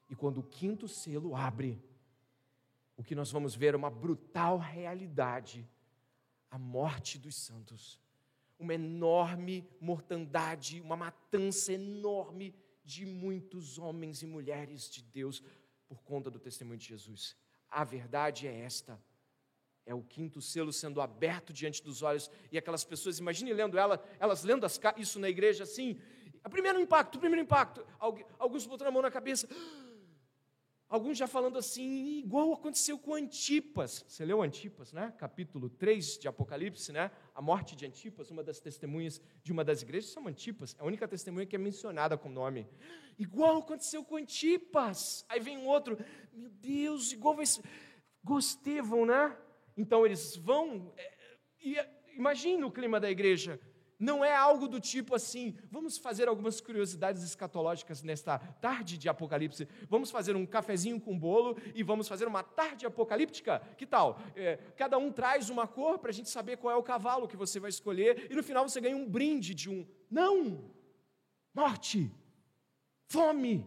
E 0.08 0.16
quando 0.16 0.38
o 0.38 0.42
quinto 0.42 0.88
selo 0.88 1.36
abre, 1.36 1.80
o 2.96 3.02
que 3.02 3.14
nós 3.14 3.30
vamos 3.30 3.54
ver 3.54 3.74
é 3.74 3.76
uma 3.76 3.90
brutal 3.90 4.58
realidade 4.58 5.66
a 6.50 6.58
morte 6.58 7.18
dos 7.18 7.36
santos, 7.36 7.98
uma 8.58 8.74
enorme 8.74 9.66
mortandade, 9.80 10.80
uma 10.80 10.96
matança 10.96 11.72
enorme 11.72 12.54
de 12.84 13.06
muitos 13.06 13.78
homens 13.78 14.22
e 14.22 14.26
mulheres 14.26 14.90
de 14.90 15.02
Deus 15.02 15.42
por 15.88 16.02
conta 16.02 16.30
do 16.30 16.38
testemunho 16.38 16.78
de 16.78 16.86
Jesus. 16.86 17.36
A 17.70 17.84
verdade 17.84 18.46
é 18.46 18.60
esta. 18.60 19.00
É 19.86 19.94
o 19.94 20.02
quinto 20.02 20.42
selo 20.42 20.72
sendo 20.72 21.00
aberto 21.00 21.52
diante 21.52 21.82
dos 21.82 22.02
olhos 22.02 22.30
e 22.52 22.58
aquelas 22.58 22.84
pessoas, 22.84 23.18
imagine 23.18 23.52
lendo 23.52 23.78
ela, 23.78 24.04
elas 24.18 24.44
lendo 24.44 24.64
as, 24.64 24.78
isso 24.96 25.18
na 25.18 25.28
igreja 25.28 25.64
assim. 25.64 25.98
O 26.44 26.50
primeiro 26.50 26.78
impacto, 26.80 27.16
o 27.16 27.18
primeiro 27.18 27.42
impacto. 27.42 27.84
Alguns 28.38 28.66
botando 28.66 28.88
a 28.88 28.90
mão 28.90 29.02
na 29.02 29.10
cabeça. 29.10 29.48
Alguns 30.90 31.16
já 31.16 31.28
falando 31.28 31.56
assim, 31.56 32.18
igual 32.18 32.52
aconteceu 32.52 32.98
com 32.98 33.14
Antipas. 33.14 34.04
Você 34.08 34.24
leu 34.24 34.42
Antipas, 34.42 34.92
né? 34.92 35.14
Capítulo 35.16 35.70
3 35.70 36.18
de 36.18 36.26
Apocalipse, 36.26 36.90
né? 36.90 37.12
A 37.32 37.40
morte 37.40 37.76
de 37.76 37.86
Antipas, 37.86 38.28
uma 38.28 38.42
das 38.42 38.58
testemunhas 38.58 39.22
de 39.40 39.52
uma 39.52 39.62
das 39.62 39.82
igrejas, 39.82 40.10
chama 40.10 40.30
Antipas. 40.30 40.74
É 40.76 40.82
a 40.82 40.84
única 40.84 41.06
testemunha 41.06 41.46
que 41.46 41.54
é 41.54 41.58
mencionada 41.60 42.18
com 42.18 42.28
nome. 42.28 42.66
Igual 43.16 43.58
aconteceu 43.58 44.02
com 44.04 44.16
Antipas. 44.16 45.24
Aí 45.28 45.38
vem 45.38 45.58
um 45.58 45.68
outro, 45.68 45.96
meu 46.32 46.50
Deus, 46.50 47.12
igual 47.12 47.36
vai 47.36 47.46
ser. 47.46 47.62
Gostevão, 48.24 49.06
né? 49.06 49.38
Então 49.76 50.04
eles 50.04 50.34
vão. 50.34 50.92
É, 50.96 51.38
e, 51.62 51.76
imagine 52.16 52.64
o 52.64 52.70
clima 52.70 52.98
da 52.98 53.08
igreja. 53.08 53.60
Não 54.00 54.24
é 54.24 54.34
algo 54.34 54.66
do 54.66 54.80
tipo 54.80 55.14
assim, 55.14 55.54
vamos 55.70 55.98
fazer 55.98 56.26
algumas 56.26 56.58
curiosidades 56.58 57.22
escatológicas 57.22 58.02
nesta 58.02 58.38
tarde 58.38 58.96
de 58.96 59.10
Apocalipse, 59.10 59.68
vamos 59.90 60.10
fazer 60.10 60.34
um 60.34 60.46
cafezinho 60.46 60.98
com 60.98 61.18
bolo 61.18 61.58
e 61.74 61.82
vamos 61.82 62.08
fazer 62.08 62.26
uma 62.26 62.42
tarde 62.42 62.86
apocalíptica, 62.86 63.60
que 63.76 63.86
tal? 63.86 64.18
É, 64.34 64.56
cada 64.74 64.96
um 64.96 65.12
traz 65.12 65.50
uma 65.50 65.66
cor 65.66 65.98
para 65.98 66.10
a 66.10 66.14
gente 66.14 66.30
saber 66.30 66.56
qual 66.56 66.74
é 66.74 66.76
o 66.76 66.82
cavalo 66.82 67.28
que 67.28 67.36
você 67.36 67.60
vai 67.60 67.68
escolher 67.68 68.28
e 68.30 68.34
no 68.34 68.42
final 68.42 68.66
você 68.66 68.80
ganha 68.80 68.96
um 68.96 69.08
brinde 69.08 69.54
de 69.54 69.68
um. 69.68 69.86
Não! 70.10 70.70
Morte, 71.52 72.10
fome, 73.06 73.66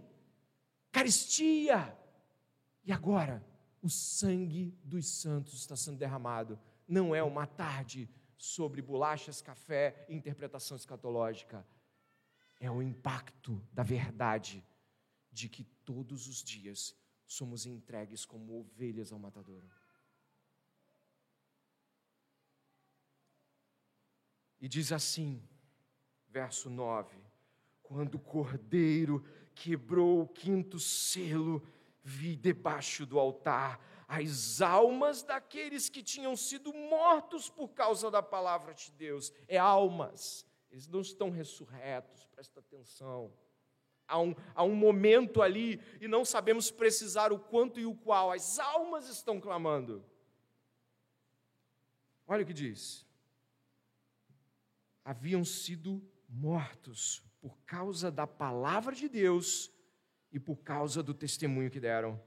caristia. 0.92 1.96
E 2.84 2.92
agora, 2.92 3.46
o 3.84 3.90
sangue 3.90 4.74
dos 4.84 5.06
santos 5.06 5.54
está 5.56 5.76
sendo 5.76 5.98
derramado. 5.98 6.58
Não 6.88 7.14
é 7.14 7.22
uma 7.22 7.46
tarde 7.46 8.10
sobre 8.38 8.82
bolachas, 8.82 9.42
café 9.42 10.06
e 10.10 10.16
interpretação 10.16 10.78
escatológica. 10.78 11.66
É 12.60 12.70
o 12.70 12.82
impacto 12.82 13.62
da 13.72 13.84
verdade 13.84 14.66
de 15.32 15.50
que 15.50 15.64
todos 15.84 16.28
os 16.28 16.44
dias 16.44 16.96
somos 17.26 17.66
entregues 17.66 18.26
como 18.26 18.60
ovelhas 18.60 19.12
ao 19.12 19.20
matadouro. 19.20 19.70
E 24.62 24.68
diz 24.70 24.92
assim, 24.92 25.42
verso 26.30 26.70
9: 26.70 27.18
Quando 27.82 28.16
o 28.16 28.20
cordeiro 28.20 29.26
quebrou 29.54 30.22
o 30.22 30.28
quinto 30.28 30.80
selo, 30.80 31.62
vi 32.04 32.36
debaixo 32.36 33.06
do 33.06 33.20
altar 33.20 33.80
as 34.08 34.62
almas 34.62 35.24
daqueles 35.24 35.90
que 35.90 36.04
tinham 36.04 36.36
sido 36.36 36.74
mortos 36.74 37.50
por 37.50 37.70
causa 37.70 38.10
da 38.10 38.22
palavra 38.22 38.74
de 38.74 38.92
Deus. 38.92 39.32
É 39.48 39.58
almas, 39.58 40.46
eles 40.72 40.88
não 40.88 41.02
estão 41.02 41.30
ressurretos, 41.30 42.26
presta 42.26 42.60
atenção. 42.60 43.32
Há 44.08 44.20
um, 44.20 44.36
há 44.54 44.64
um 44.64 44.76
momento 44.76 45.42
ali 45.42 45.82
e 46.02 46.08
não 46.08 46.26
sabemos 46.26 46.70
precisar 46.70 47.32
o 47.32 47.40
quanto 47.40 47.80
e 47.80 47.86
o 47.86 47.96
qual, 47.96 48.32
as 48.32 48.60
almas 48.60 49.08
estão 49.08 49.40
clamando. 49.40 50.04
Olha 52.28 52.44
o 52.44 52.46
que 52.46 52.54
diz: 52.54 53.06
haviam 55.04 55.44
sido 55.44 56.02
mortos 56.28 57.24
por 57.42 57.58
causa 57.66 58.12
da 58.12 58.28
palavra 58.28 58.96
de 58.96 59.08
Deus 59.08 59.72
e 60.32 60.40
por 60.40 60.58
causa 60.58 61.04
do 61.04 61.14
testemunho 61.14 61.70
que 61.70 61.80
deram 61.80 62.22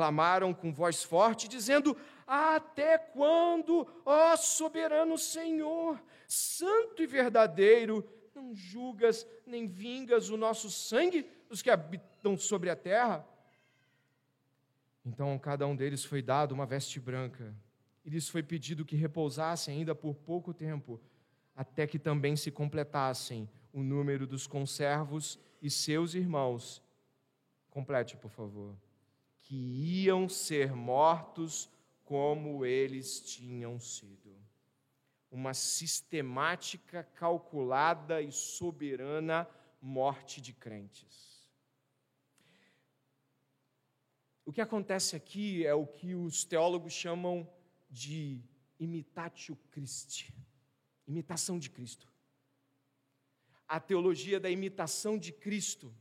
clamaram 0.00 0.54
com 0.54 0.72
voz 0.72 1.04
forte, 1.04 1.46
dizendo: 1.46 1.94
Até 2.26 2.96
quando, 2.96 3.86
ó 4.06 4.34
soberano 4.34 5.18
Senhor, 5.18 6.02
santo 6.26 7.02
e 7.02 7.06
verdadeiro, 7.06 8.02
não 8.34 8.54
julgas 8.54 9.26
nem 9.46 9.66
vingas 9.66 10.30
o 10.30 10.38
nosso 10.38 10.70
sangue 10.70 11.28
dos 11.50 11.60
que 11.60 11.68
habitam 11.68 12.34
sobre 12.38 12.70
a 12.70 12.76
terra? 12.76 13.28
Então 15.04 15.38
cada 15.38 15.66
um 15.66 15.76
deles 15.76 16.02
foi 16.02 16.22
dado 16.22 16.52
uma 16.52 16.64
veste 16.64 16.98
branca, 16.98 17.54
e 18.02 18.08
lhes 18.08 18.26
foi 18.26 18.42
pedido 18.42 18.86
que 18.86 18.96
repousassem 18.96 19.76
ainda 19.76 19.94
por 19.94 20.14
pouco 20.14 20.54
tempo, 20.54 20.98
até 21.54 21.86
que 21.86 21.98
também 21.98 22.36
se 22.36 22.50
completassem 22.50 23.46
o 23.70 23.82
número 23.82 24.26
dos 24.26 24.46
conservos 24.46 25.38
e 25.60 25.68
seus 25.68 26.14
irmãos. 26.14 26.82
Complete, 27.68 28.16
por 28.16 28.30
favor 28.30 28.74
que 29.50 29.56
iam 30.04 30.28
ser 30.28 30.72
mortos 30.72 31.68
como 32.04 32.64
eles 32.64 33.20
tinham 33.20 33.80
sido. 33.80 34.32
Uma 35.28 35.54
sistemática, 35.54 37.02
calculada 37.02 38.22
e 38.22 38.30
soberana 38.30 39.48
morte 39.82 40.40
de 40.40 40.52
crentes. 40.52 41.50
O 44.44 44.52
que 44.52 44.60
acontece 44.60 45.16
aqui 45.16 45.66
é 45.66 45.74
o 45.74 45.84
que 45.84 46.14
os 46.14 46.44
teólogos 46.44 46.92
chamam 46.92 47.44
de 47.90 48.40
imitatio 48.78 49.56
Christi 49.72 50.32
imitação 51.08 51.58
de 51.58 51.68
Cristo. 51.68 52.08
A 53.66 53.80
teologia 53.80 54.38
da 54.38 54.48
imitação 54.48 55.18
de 55.18 55.32
Cristo 55.32 55.92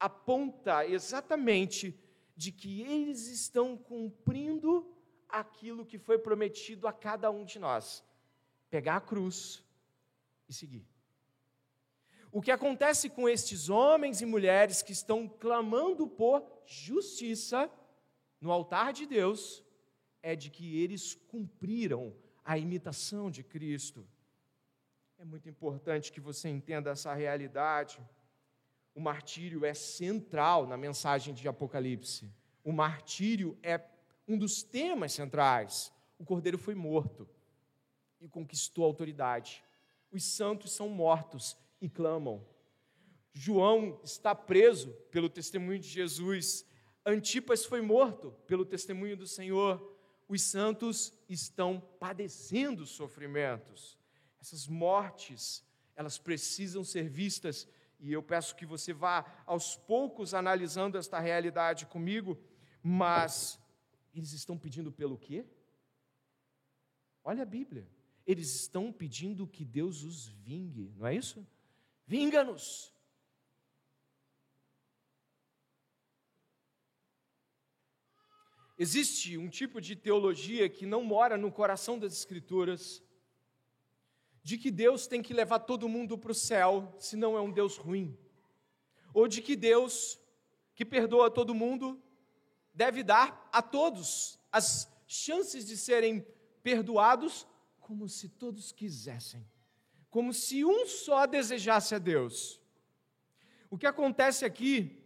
aponta 0.00 0.84
exatamente 0.84 1.96
de 2.38 2.52
que 2.52 2.82
eles 2.82 3.26
estão 3.26 3.76
cumprindo 3.76 4.88
aquilo 5.28 5.84
que 5.84 5.98
foi 5.98 6.16
prometido 6.16 6.86
a 6.86 6.92
cada 6.92 7.28
um 7.32 7.44
de 7.44 7.58
nós: 7.58 8.04
pegar 8.70 8.94
a 8.98 9.00
cruz 9.00 9.64
e 10.48 10.54
seguir. 10.54 10.86
O 12.30 12.40
que 12.40 12.52
acontece 12.52 13.10
com 13.10 13.28
estes 13.28 13.68
homens 13.68 14.20
e 14.20 14.26
mulheres 14.26 14.82
que 14.82 14.92
estão 14.92 15.28
clamando 15.28 16.06
por 16.06 16.46
justiça 16.64 17.68
no 18.40 18.52
altar 18.52 18.92
de 18.92 19.04
Deus 19.04 19.64
é 20.22 20.36
de 20.36 20.48
que 20.48 20.80
eles 20.80 21.14
cumpriram 21.14 22.14
a 22.44 22.56
imitação 22.56 23.32
de 23.32 23.42
Cristo. 23.42 24.06
É 25.18 25.24
muito 25.24 25.48
importante 25.48 26.12
que 26.12 26.20
você 26.20 26.48
entenda 26.48 26.90
essa 26.90 27.12
realidade 27.12 28.00
o 28.98 29.00
martírio 29.00 29.64
é 29.64 29.74
central 29.74 30.66
na 30.66 30.76
mensagem 30.76 31.32
de 31.32 31.46
Apocalipse. 31.46 32.28
O 32.64 32.72
martírio 32.72 33.56
é 33.62 33.80
um 34.26 34.36
dos 34.36 34.64
temas 34.64 35.12
centrais. 35.12 35.92
O 36.18 36.24
cordeiro 36.24 36.58
foi 36.58 36.74
morto 36.74 37.28
e 38.20 38.28
conquistou 38.28 38.82
a 38.82 38.88
autoridade. 38.88 39.62
Os 40.10 40.24
santos 40.24 40.72
são 40.72 40.88
mortos 40.88 41.56
e 41.80 41.88
clamam. 41.88 42.44
João 43.32 44.00
está 44.02 44.34
preso 44.34 44.90
pelo 45.12 45.28
testemunho 45.28 45.78
de 45.78 45.88
Jesus. 45.88 46.66
Antipas 47.06 47.64
foi 47.64 47.80
morto 47.80 48.32
pelo 48.48 48.66
testemunho 48.66 49.16
do 49.16 49.28
Senhor. 49.28 49.96
Os 50.28 50.42
santos 50.42 51.12
estão 51.28 51.80
padecendo 52.00 52.84
sofrimentos. 52.84 53.96
Essas 54.40 54.66
mortes, 54.66 55.64
elas 55.94 56.18
precisam 56.18 56.82
ser 56.82 57.08
vistas 57.08 57.68
e 57.98 58.12
eu 58.12 58.22
peço 58.22 58.54
que 58.54 58.64
você 58.64 58.92
vá 58.92 59.24
aos 59.44 59.76
poucos 59.76 60.34
analisando 60.34 60.96
esta 60.96 61.18
realidade 61.18 61.86
comigo, 61.86 62.38
mas 62.82 63.60
eles 64.14 64.32
estão 64.32 64.56
pedindo 64.56 64.92
pelo 64.92 65.18
quê? 65.18 65.44
Olha 67.24 67.42
a 67.42 67.46
Bíblia. 67.46 67.88
Eles 68.26 68.54
estão 68.54 68.92
pedindo 68.92 69.46
que 69.46 69.64
Deus 69.64 70.02
os 70.02 70.28
vingue, 70.28 70.92
não 70.96 71.06
é 71.06 71.14
isso? 71.14 71.46
Vinga-nos. 72.06 72.94
Existe 78.78 79.36
um 79.36 79.48
tipo 79.48 79.80
de 79.80 79.96
teologia 79.96 80.68
que 80.68 80.86
não 80.86 81.02
mora 81.02 81.36
no 81.36 81.50
coração 81.50 81.98
das 81.98 82.12
Escrituras, 82.12 83.02
de 84.48 84.56
que 84.56 84.70
Deus 84.70 85.06
tem 85.06 85.20
que 85.20 85.34
levar 85.34 85.58
todo 85.58 85.90
mundo 85.90 86.16
para 86.16 86.32
o 86.32 86.34
céu, 86.34 86.94
senão 86.98 87.36
é 87.36 87.40
um 87.42 87.52
Deus 87.52 87.76
ruim. 87.76 88.16
Ou 89.12 89.28
de 89.28 89.42
que 89.42 89.54
Deus, 89.54 90.18
que 90.74 90.86
perdoa 90.86 91.30
todo 91.30 91.54
mundo, 91.54 92.02
deve 92.72 93.02
dar 93.02 93.46
a 93.52 93.60
todos 93.60 94.40
as 94.50 94.90
chances 95.06 95.66
de 95.66 95.76
serem 95.76 96.26
perdoados, 96.62 97.46
como 97.78 98.08
se 98.08 98.26
todos 98.26 98.72
quisessem, 98.72 99.46
como 100.08 100.32
se 100.32 100.64
um 100.64 100.86
só 100.86 101.26
desejasse 101.26 101.94
a 101.94 101.98
Deus. 101.98 102.58
O 103.68 103.76
que 103.76 103.86
acontece 103.86 104.46
aqui 104.46 105.04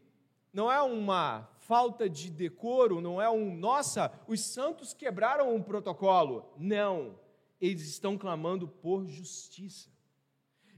não 0.52 0.70
é 0.70 0.80
uma 0.80 1.50
falta 1.58 2.08
de 2.08 2.30
decoro, 2.30 3.00
não 3.00 3.20
é 3.20 3.28
um, 3.28 3.56
nossa, 3.56 4.12
os 4.28 4.40
santos 4.40 4.94
quebraram 4.94 5.52
um 5.52 5.60
protocolo. 5.60 6.54
Não 6.56 7.20
eles 7.62 7.88
estão 7.88 8.18
clamando 8.18 8.66
por 8.66 9.06
justiça. 9.06 9.88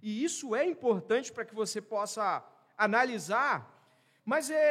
E 0.03 0.23
isso 0.23 0.55
é 0.55 0.67
importante 0.67 1.33
para 1.33 1.47
que 1.47 1.55
você 1.55 1.81
possa 1.81 2.45
analisar, 2.77 3.57
mas 4.23 4.51
é, 4.51 4.69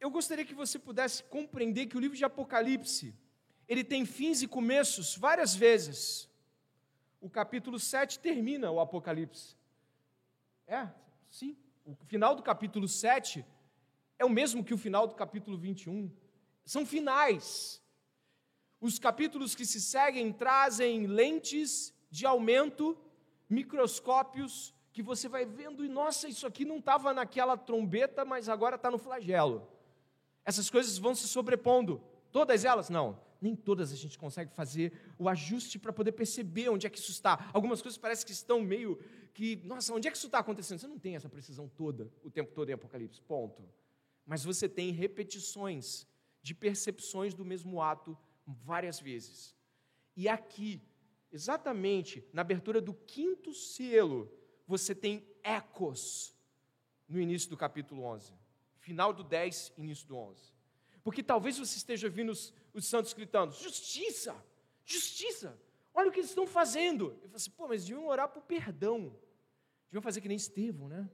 eu 0.00 0.08
gostaria 0.08 0.44
que 0.44 0.54
você 0.54 0.78
pudesse 0.78 1.24
compreender 1.24 1.86
que 1.86 1.96
o 1.96 2.00
livro 2.00 2.16
de 2.16 2.24
Apocalipse, 2.24 3.12
ele 3.66 3.82
tem 3.82 4.06
fins 4.06 4.40
e 4.40 4.46
começos 4.46 5.16
várias 5.16 5.52
vezes. 5.52 6.28
O 7.20 7.28
capítulo 7.28 7.80
7 7.80 8.20
termina 8.20 8.70
o 8.70 8.78
Apocalipse. 8.78 9.56
É, 10.64 10.88
sim. 11.28 11.56
O 11.84 11.96
final 12.06 12.36
do 12.36 12.42
capítulo 12.42 12.86
7 12.86 13.44
é 14.16 14.24
o 14.24 14.30
mesmo 14.30 14.62
que 14.62 14.74
o 14.74 14.78
final 14.78 15.08
do 15.08 15.14
capítulo 15.16 15.58
21. 15.58 16.08
São 16.64 16.86
finais. 16.86 17.82
Os 18.80 18.98
capítulos 18.98 19.54
que 19.54 19.66
se 19.66 19.80
seguem 19.80 20.32
trazem 20.32 21.06
lentes 21.06 21.92
de 22.10 22.24
aumento, 22.24 22.96
microscópios, 23.48 24.74
que 24.92 25.02
você 25.02 25.28
vai 25.28 25.44
vendo 25.44 25.84
e, 25.84 25.88
nossa, 25.88 26.28
isso 26.28 26.46
aqui 26.46 26.64
não 26.64 26.78
estava 26.78 27.12
naquela 27.12 27.56
trombeta, 27.56 28.24
mas 28.24 28.48
agora 28.48 28.76
está 28.76 28.90
no 28.90 28.98
flagelo. 28.98 29.68
Essas 30.44 30.70
coisas 30.70 30.96
vão 30.98 31.14
se 31.14 31.28
sobrepondo. 31.28 32.02
Todas 32.32 32.64
elas? 32.64 32.88
Não. 32.88 33.20
nem 33.40 33.54
todas 33.54 33.92
a 33.92 33.96
gente 33.96 34.18
consegue 34.18 34.52
fazer 34.52 34.92
o 35.18 35.28
ajuste 35.28 35.78
para 35.78 35.92
poder 35.92 36.12
perceber 36.12 36.68
onde 36.68 36.86
é 36.86 36.90
que 36.90 36.98
isso 36.98 37.10
está. 37.10 37.50
Algumas 37.52 37.80
coisas 37.82 37.98
parecem 37.98 38.26
que 38.26 38.32
estão 38.32 38.60
meio 38.60 38.98
que, 39.32 39.56
nossa, 39.64 39.92
onde 39.94 40.08
é 40.08 40.10
que 40.10 40.16
isso 40.16 40.26
está 40.26 40.40
acontecendo? 40.40 40.78
Você 40.78 40.88
não 40.88 40.98
tem 40.98 41.14
essa 41.14 41.28
precisão 41.28 41.68
toda, 41.68 42.10
o 42.24 42.30
tempo 42.30 42.52
todo 42.52 42.68
em 42.70 42.72
Apocalipse, 42.72 43.20
ponto. 43.22 43.62
Mas 44.26 44.44
você 44.44 44.68
tem 44.68 44.90
repetições 44.90 46.06
de 46.42 46.54
percepções 46.54 47.34
do 47.34 47.44
mesmo 47.44 47.80
ato 47.80 48.18
várias 48.52 49.00
vezes. 49.00 49.56
E 50.16 50.28
aqui, 50.28 50.82
exatamente 51.30 52.26
na 52.32 52.42
abertura 52.42 52.80
do 52.80 52.94
quinto 52.94 53.52
selo, 53.52 54.32
você 54.66 54.94
tem 54.94 55.26
ecos 55.42 56.34
no 57.08 57.20
início 57.20 57.48
do 57.48 57.56
capítulo 57.56 58.02
11. 58.04 58.32
Final 58.78 59.12
do 59.12 59.22
10, 59.22 59.74
início 59.76 60.06
do 60.06 60.16
11. 60.16 60.52
Porque 61.02 61.22
talvez 61.22 61.58
você 61.58 61.76
esteja 61.76 62.06
ouvindo 62.06 62.32
os, 62.32 62.52
os 62.72 62.86
santos 62.86 63.12
gritando: 63.12 63.52
justiça, 63.52 64.34
justiça, 64.84 65.58
olha 65.94 66.08
o 66.08 66.12
que 66.12 66.20
eles 66.20 66.30
estão 66.30 66.46
fazendo. 66.46 67.12
Eu 67.22 67.28
falo 67.28 67.36
assim: 67.36 67.50
pô, 67.50 67.68
mas 67.68 67.84
deviam 67.84 68.06
orar 68.06 68.28
por 68.28 68.42
perdão. 68.42 69.14
Deviam 69.86 70.02
fazer 70.02 70.20
que 70.20 70.28
nem 70.28 70.36
Estevão, 70.36 70.88
né? 70.88 71.08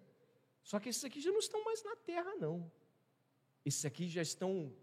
Só 0.62 0.80
que 0.80 0.88
esses 0.88 1.04
aqui 1.04 1.20
já 1.20 1.30
não 1.30 1.38
estão 1.38 1.62
mais 1.62 1.82
na 1.84 1.94
terra, 1.94 2.34
não. 2.36 2.70
Esses 3.64 3.84
aqui 3.84 4.08
já 4.08 4.22
estão 4.22 4.74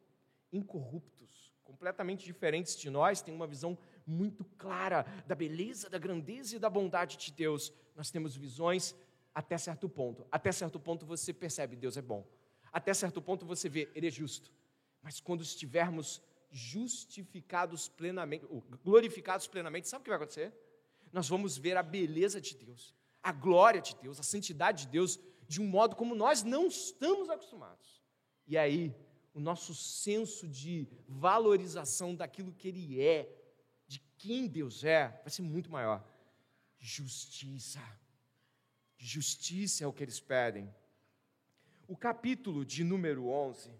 incorruptos, 0.51 1.40
completamente 1.71 2.25
diferentes 2.25 2.77
de 2.77 2.89
nós, 2.89 3.21
têm 3.21 3.33
uma 3.33 3.47
visão 3.47 3.77
muito 4.05 4.43
clara 4.57 5.05
da 5.25 5.33
beleza, 5.33 5.89
da 5.89 5.97
grandeza 5.97 6.55
e 6.55 6.59
da 6.59 6.69
bondade 6.69 7.17
de 7.17 7.31
Deus. 7.31 7.71
Nós 7.95 8.11
temos 8.11 8.35
visões 8.35 8.95
até 9.33 9.57
certo 9.57 9.87
ponto. 9.87 10.25
Até 10.31 10.51
certo 10.51 10.79
ponto 10.79 11.05
você 11.05 11.33
percebe 11.33 11.75
Deus 11.75 11.97
é 11.97 12.01
bom. 12.01 12.27
Até 12.71 12.93
certo 12.93 13.21
ponto 13.21 13.45
você 13.45 13.69
vê 13.69 13.89
Ele 13.95 14.07
é 14.07 14.11
justo. 14.11 14.51
Mas 15.01 15.19
quando 15.19 15.41
estivermos 15.41 16.21
justificados 16.51 17.87
plenamente, 17.87 18.45
glorificados 18.83 19.47
plenamente, 19.47 19.87
sabe 19.87 20.01
o 20.01 20.03
que 20.03 20.09
vai 20.09 20.17
acontecer? 20.17 20.53
Nós 21.11 21.27
vamos 21.27 21.57
ver 21.57 21.77
a 21.77 21.83
beleza 21.83 22.39
de 22.39 22.55
Deus, 22.55 22.93
a 23.23 23.31
glória 23.31 23.81
de 23.81 23.95
Deus, 23.95 24.19
a 24.19 24.23
santidade 24.23 24.85
de 24.85 24.91
Deus 24.91 25.19
de 25.47 25.61
um 25.61 25.67
modo 25.67 25.95
como 25.95 26.15
nós 26.15 26.43
não 26.43 26.67
estamos 26.67 27.29
acostumados. 27.29 28.01
E 28.47 28.57
aí, 28.57 28.95
o 29.33 29.39
nosso 29.39 29.73
senso 29.73 30.47
de 30.47 30.87
valorização 31.07 32.15
daquilo 32.15 32.53
que 32.53 32.67
Ele 32.67 33.01
é, 33.01 33.29
de 33.87 33.99
quem 34.17 34.47
Deus 34.47 34.83
é, 34.83 35.07
vai 35.21 35.29
ser 35.29 35.41
muito 35.41 35.71
maior. 35.71 36.05
Justiça. 36.79 37.81
Justiça 38.97 39.83
é 39.83 39.87
o 39.87 39.93
que 39.93 40.03
eles 40.03 40.19
pedem. 40.19 40.73
O 41.87 41.97
capítulo 41.97 42.63
de 42.63 42.83
número 42.83 43.27
11 43.27 43.71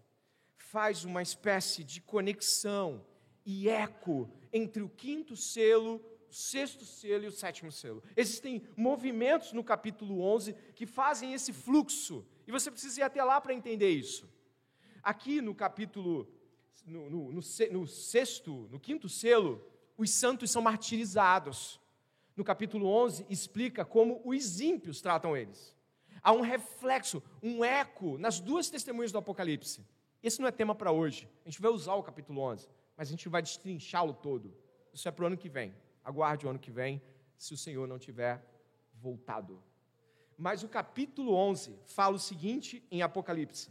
faz 0.56 1.04
uma 1.04 1.22
espécie 1.22 1.84
de 1.84 2.02
conexão 2.02 3.06
e 3.46 3.70
eco 3.70 4.30
entre 4.52 4.82
o 4.82 4.90
quinto 4.90 5.36
selo, 5.36 6.02
o 6.30 6.34
sexto 6.34 6.86
selo 6.86 7.26
e 7.26 7.28
o 7.28 7.32
sétimo 7.32 7.72
selo. 7.72 8.04
Existem 8.16 8.64
movimentos 8.76 9.54
no 9.54 9.64
capítulo 9.64 10.22
11 10.22 10.54
que 10.76 10.86
fazem 10.86 11.34
esse 11.34 11.52
fluxo, 11.54 12.26
e 12.48 12.52
você 12.52 12.72
precisa 12.72 13.02
ir 13.02 13.04
até 13.04 13.24
lá 13.24 13.40
para 13.40 13.54
entender 13.54 13.90
isso. 13.90 14.30
Aqui 15.04 15.42
no 15.42 15.56
capítulo, 15.56 16.28
no, 16.86 17.10
no, 17.10 17.32
no, 17.32 17.42
no 17.72 17.88
sexto, 17.88 18.68
no 18.72 18.80
quinto 18.80 19.10
selo, 19.10 19.66
os 19.98 20.12
santos 20.12 20.52
são 20.52 20.62
martirizados 20.62 21.80
no 22.36 22.44
capítulo 22.44 22.88
11, 22.88 23.26
explica 23.30 23.84
como 23.84 24.22
os 24.24 24.60
ímpios 24.60 25.02
tratam 25.02 25.36
eles. 25.36 25.76
Há 26.24 26.32
um 26.32 26.42
reflexo, 26.42 27.22
um 27.42 27.64
eco 27.64 28.18
nas 28.18 28.40
duas 28.40 28.70
testemunhas 28.70 29.12
do 29.12 29.18
Apocalipse. 29.18 29.86
Esse 30.22 30.40
não 30.40 30.48
é 30.48 30.52
tema 30.52 30.76
para 30.76 30.92
hoje. 30.92 31.28
A 31.46 31.50
gente 31.50 31.62
vai 31.62 31.72
usar 31.72 31.96
o 31.96 32.04
capítulo 32.04 32.42
11, 32.42 32.68
mas 32.96 33.08
a 33.08 33.12
gente 33.12 33.28
vai 33.28 33.42
destrinchá-lo 33.42 34.14
todo. 34.14 34.54
Isso 34.94 35.08
é 35.08 35.12
para 35.12 35.24
o 35.24 35.28
ano 35.28 35.38
que 35.38 35.50
vem. 35.50 35.74
Aguarde 36.04 36.46
o 36.46 36.50
ano 36.50 36.60
que 36.60 36.72
vem, 36.72 37.02
se 37.38 37.54
o 37.54 37.58
Senhor 37.58 37.88
não 37.88 37.98
tiver 37.98 38.44
voltado. 38.94 39.62
Mas 40.38 40.64
o 40.64 40.70
capítulo 40.70 41.34
11 41.34 41.76
fala 41.86 42.16
o 42.16 42.20
seguinte 42.20 42.84
em 42.92 43.02
Apocalipse: 43.02 43.70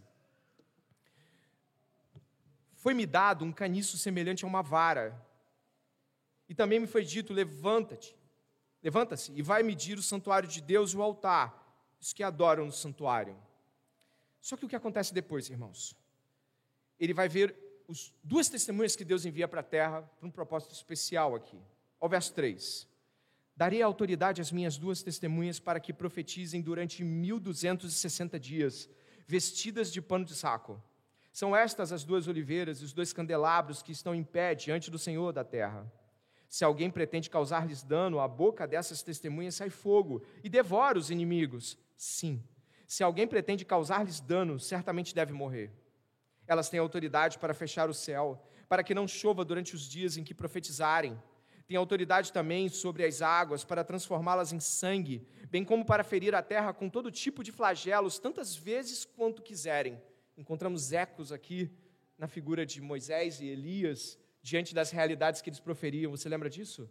Foi-me 2.80 3.06
dado 3.06 3.44
um 3.44 3.52
caniço 3.52 3.96
semelhante 3.96 4.44
a 4.44 4.48
uma 4.48 4.62
vara, 4.62 5.06
e 6.48 6.54
também 6.54 6.80
me 6.80 6.86
foi 6.86 7.04
dito: 7.04 7.32
Levanta-te 7.32 8.18
Levanta-se 8.82 9.32
e 9.32 9.42
vai 9.42 9.62
medir 9.62 9.98
o 9.98 10.02
santuário 10.02 10.48
de 10.48 10.60
Deus 10.60 10.92
e 10.92 10.96
o 10.96 11.02
altar, 11.02 11.54
os 12.00 12.12
que 12.12 12.22
adoram 12.22 12.64
no 12.64 12.72
santuário. 12.72 13.36
Só 14.40 14.56
que 14.56 14.64
o 14.64 14.68
que 14.68 14.76
acontece 14.76 15.12
depois, 15.12 15.50
irmãos? 15.50 15.94
Ele 16.98 17.12
vai 17.12 17.28
ver 17.28 17.54
os 17.86 18.12
duas 18.22 18.48
testemunhas 18.48 18.96
que 18.96 19.04
Deus 19.04 19.26
envia 19.26 19.46
para 19.46 19.60
a 19.60 19.64
terra 19.64 20.02
para 20.02 20.26
um 20.26 20.30
propósito 20.30 20.72
especial 20.72 21.34
aqui. 21.34 21.58
Ao 21.98 22.08
verso 22.08 22.32
3. 22.32 22.88
Darei 23.54 23.82
autoridade 23.82 24.40
às 24.40 24.50
minhas 24.50 24.78
duas 24.78 25.02
testemunhas 25.02 25.60
para 25.60 25.78
que 25.78 25.92
profetizem 25.92 26.62
durante 26.62 27.04
1260 27.04 28.40
dias, 28.40 28.88
vestidas 29.26 29.92
de 29.92 30.00
pano 30.00 30.24
de 30.24 30.34
saco. 30.34 30.82
São 31.32 31.54
estas 31.54 31.92
as 31.92 32.04
duas 32.04 32.26
oliveiras 32.26 32.80
e 32.80 32.84
os 32.84 32.92
dois 32.92 33.12
candelabros 33.12 33.82
que 33.82 33.92
estão 33.92 34.14
em 34.14 34.24
pé 34.24 34.54
diante 34.54 34.90
do 34.90 34.98
Senhor 34.98 35.32
da 35.32 35.44
terra. 35.44 35.90
Se 36.48 36.64
alguém 36.64 36.90
pretende 36.90 37.30
causar-lhes 37.30 37.84
dano, 37.84 38.18
a 38.18 38.26
boca 38.26 38.66
dessas 38.66 39.02
testemunhas 39.02 39.54
sai 39.54 39.70
fogo 39.70 40.22
e 40.42 40.48
devora 40.48 40.98
os 40.98 41.08
inimigos. 41.08 41.78
Sim. 41.96 42.42
Se 42.88 43.04
alguém 43.04 43.28
pretende 43.28 43.64
causar-lhes 43.64 44.18
dano, 44.18 44.58
certamente 44.58 45.14
deve 45.14 45.32
morrer. 45.32 45.70
Elas 46.48 46.68
têm 46.68 46.80
autoridade 46.80 47.38
para 47.38 47.54
fechar 47.54 47.88
o 47.88 47.94
céu, 47.94 48.44
para 48.68 48.82
que 48.82 48.92
não 48.94 49.06
chova 49.06 49.44
durante 49.44 49.76
os 49.76 49.82
dias 49.82 50.16
em 50.16 50.24
que 50.24 50.34
profetizarem. 50.34 51.16
Têm 51.68 51.76
autoridade 51.76 52.32
também 52.32 52.68
sobre 52.68 53.04
as 53.04 53.22
águas, 53.22 53.62
para 53.62 53.84
transformá-las 53.84 54.52
em 54.52 54.58
sangue, 54.58 55.24
bem 55.48 55.64
como 55.64 55.84
para 55.84 56.02
ferir 56.02 56.34
a 56.34 56.42
terra 56.42 56.72
com 56.72 56.88
todo 56.88 57.12
tipo 57.12 57.44
de 57.44 57.52
flagelos, 57.52 58.18
tantas 58.18 58.56
vezes 58.56 59.04
quanto 59.04 59.40
quiserem. 59.40 60.02
Encontramos 60.40 60.90
ecos 60.90 61.32
aqui 61.32 61.70
na 62.16 62.26
figura 62.26 62.64
de 62.64 62.80
Moisés 62.80 63.42
e 63.42 63.46
Elias, 63.46 64.18
diante 64.40 64.74
das 64.74 64.90
realidades 64.90 65.42
que 65.42 65.50
eles 65.50 65.60
proferiam. 65.60 66.10
Você 66.12 66.30
lembra 66.30 66.48
disso? 66.48 66.90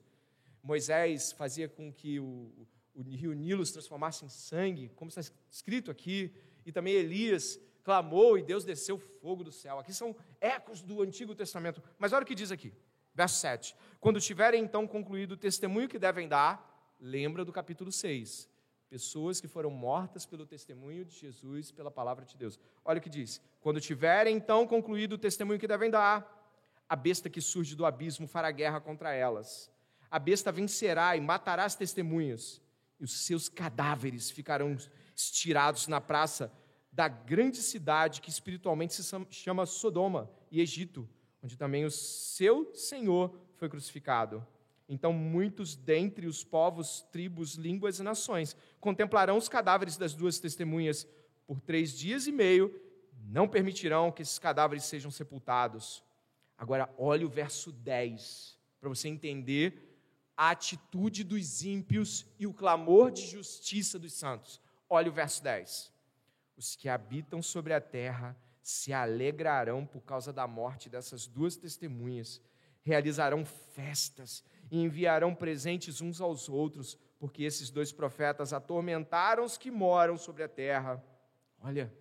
Moisés 0.61 1.31
fazia 1.31 1.67
com 1.67 1.91
que 1.91 2.19
o, 2.19 2.67
o 2.93 3.01
rio 3.01 3.33
Nilo 3.33 3.65
se 3.65 3.73
transformasse 3.73 4.23
em 4.23 4.29
sangue, 4.29 4.89
como 4.89 5.09
está 5.09 5.21
escrito 5.49 5.89
aqui, 5.89 6.31
e 6.63 6.71
também 6.71 6.93
Elias 6.93 7.59
clamou 7.83 8.37
e 8.37 8.43
Deus 8.43 8.63
desceu 8.63 8.99
fogo 8.99 9.43
do 9.43 9.51
céu. 9.51 9.79
Aqui 9.79 9.95
são 9.95 10.15
ecos 10.39 10.83
do 10.83 11.01
Antigo 11.01 11.33
Testamento. 11.33 11.81
Mas 11.97 12.13
olha 12.13 12.21
o 12.21 12.27
que 12.27 12.35
diz 12.35 12.51
aqui, 12.51 12.71
verso 13.15 13.37
7. 13.37 13.75
Quando 13.99 14.21
tiverem 14.21 14.63
então 14.63 14.85
concluído 14.85 15.31
o 15.31 15.37
testemunho 15.37 15.89
que 15.89 15.97
devem 15.97 16.27
dar, 16.27 16.95
lembra 16.99 17.43
do 17.43 17.51
capítulo 17.51 17.91
6. 17.91 18.47
Pessoas 18.89 19.39
que 19.39 19.47
foram 19.47 19.69
mortas 19.69 20.25
pelo 20.25 20.45
testemunho 20.45 21.05
de 21.05 21.15
Jesus, 21.15 21.71
pela 21.71 21.91
palavra 21.91 22.25
de 22.25 22.35
Deus. 22.35 22.59
Olha 22.83 22.97
o 22.97 23.01
que 23.01 23.09
diz. 23.09 23.39
Quando 23.61 23.79
tiverem 23.79 24.35
então 24.35 24.65
concluído 24.65 25.13
o 25.13 25.17
testemunho 25.17 25.59
que 25.59 25.67
devem 25.67 25.91
dar, 25.91 26.39
a 26.87 26.95
besta 26.95 27.29
que 27.29 27.39
surge 27.39 27.75
do 27.75 27.85
abismo 27.85 28.27
fará 28.27 28.49
guerra 28.49 28.81
contra 28.81 29.13
elas. 29.13 29.71
A 30.09 30.17
besta 30.17 30.51
vencerá 30.51 31.15
e 31.15 31.21
matará 31.21 31.65
as 31.65 31.75
testemunhas, 31.75 32.59
e 32.99 33.03
os 33.03 33.25
seus 33.25 33.47
cadáveres 33.47 34.31
ficarão 34.31 34.75
estirados 35.15 35.87
na 35.87 36.01
praça 36.01 36.51
da 36.91 37.07
grande 37.07 37.57
cidade 37.57 38.19
que 38.19 38.29
espiritualmente 38.31 38.95
se 38.95 39.03
chama 39.29 39.67
Sodoma 39.67 40.31
e 40.49 40.59
Egito, 40.59 41.07
onde 41.43 41.55
também 41.55 41.85
o 41.85 41.91
seu 41.91 42.73
Senhor 42.73 43.39
foi 43.55 43.69
crucificado. 43.69 44.45
Então, 44.89 45.13
muitos 45.13 45.75
dentre 45.75 46.25
os 46.25 46.43
povos, 46.43 47.05
tribos, 47.11 47.53
línguas 47.53 47.99
e 47.99 48.03
nações 48.03 48.57
contemplarão 48.79 49.37
os 49.37 49.47
cadáveres 49.47 49.95
das 49.95 50.15
duas 50.15 50.39
testemunhas 50.39 51.07
por 51.45 51.61
três 51.61 51.95
dias 51.95 52.25
e 52.25 52.31
meio, 52.31 52.73
não 53.27 53.47
permitirão 53.47 54.11
que 54.11 54.23
esses 54.23 54.39
cadáveres 54.39 54.85
sejam 54.85 55.11
sepultados. 55.11 56.03
Agora, 56.57 56.89
olhe 56.97 57.23
o 57.23 57.29
verso 57.29 57.71
10, 57.71 58.57
para 58.81 58.89
você 58.89 59.07
entender 59.07 59.85
a 60.35 60.49
atitude 60.49 61.23
dos 61.23 61.63
ímpios 61.63 62.25
e 62.39 62.47
o 62.47 62.53
clamor 62.53 63.11
de 63.11 63.27
justiça 63.27 63.99
dos 63.99 64.13
santos. 64.13 64.59
Olhe 64.89 65.09
o 65.09 65.13
verso 65.13 65.43
10. 65.43 65.93
Os 66.57 66.75
que 66.75 66.89
habitam 66.89 67.43
sobre 67.43 67.73
a 67.73 67.81
terra 67.81 68.35
se 68.61 68.91
alegrarão 68.91 69.85
por 69.85 70.01
causa 70.01 70.33
da 70.33 70.47
morte 70.47 70.89
dessas 70.89 71.27
duas 71.27 71.55
testemunhas, 71.55 72.41
realizarão 72.81 73.45
festas 73.45 74.43
e 74.71 74.81
enviarão 74.81 75.33
presentes 75.33 76.01
uns 76.01 76.21
aos 76.21 76.47
outros, 76.47 76.97
porque 77.17 77.43
esses 77.43 77.69
dois 77.69 77.91
profetas 77.91 78.53
atormentaram 78.53 79.43
os 79.43 79.57
que 79.57 79.71
moram 79.71 80.17
sobre 80.17 80.43
a 80.43 80.47
terra. 80.47 81.03
Olha, 81.59 81.93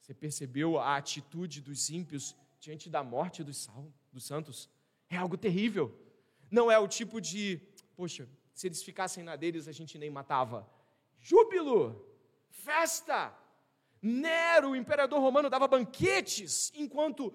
você 0.00 0.12
percebeu 0.12 0.78
a 0.78 0.96
atitude 0.96 1.60
dos 1.60 1.90
ímpios 1.90 2.36
diante 2.60 2.90
da 2.90 3.02
morte 3.02 3.44
dos, 3.44 3.58
sal, 3.58 3.92
dos 4.12 4.24
santos 4.24 4.68
é 5.08 5.16
algo 5.16 5.36
terrível. 5.36 5.96
Não 6.50 6.70
é 6.70 6.78
o 6.78 6.88
tipo 6.88 7.20
de, 7.20 7.60
poxa, 7.96 8.28
se 8.52 8.66
eles 8.66 8.82
ficassem 8.82 9.22
na 9.22 9.36
deles 9.36 9.68
a 9.68 9.72
gente 9.72 9.98
nem 9.98 10.10
matava. 10.10 10.68
Júbilo, 11.20 12.04
festa. 12.48 13.34
Nero, 14.00 14.70
o 14.70 14.76
imperador 14.76 15.20
romano, 15.20 15.50
dava 15.50 15.66
banquetes 15.66 16.72
enquanto 16.74 17.32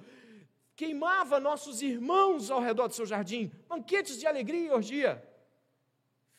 queimava 0.84 1.39
nossos 1.39 1.82
irmãos 1.82 2.52
ao 2.52 2.60
redor 2.60 2.89
do 2.89 2.93
seu 2.93 3.06
jardim, 3.06 3.50
banquetes 3.69 4.19
de 4.19 4.28
alegria 4.28 4.67
e 4.67 4.69
orgia, 4.69 5.26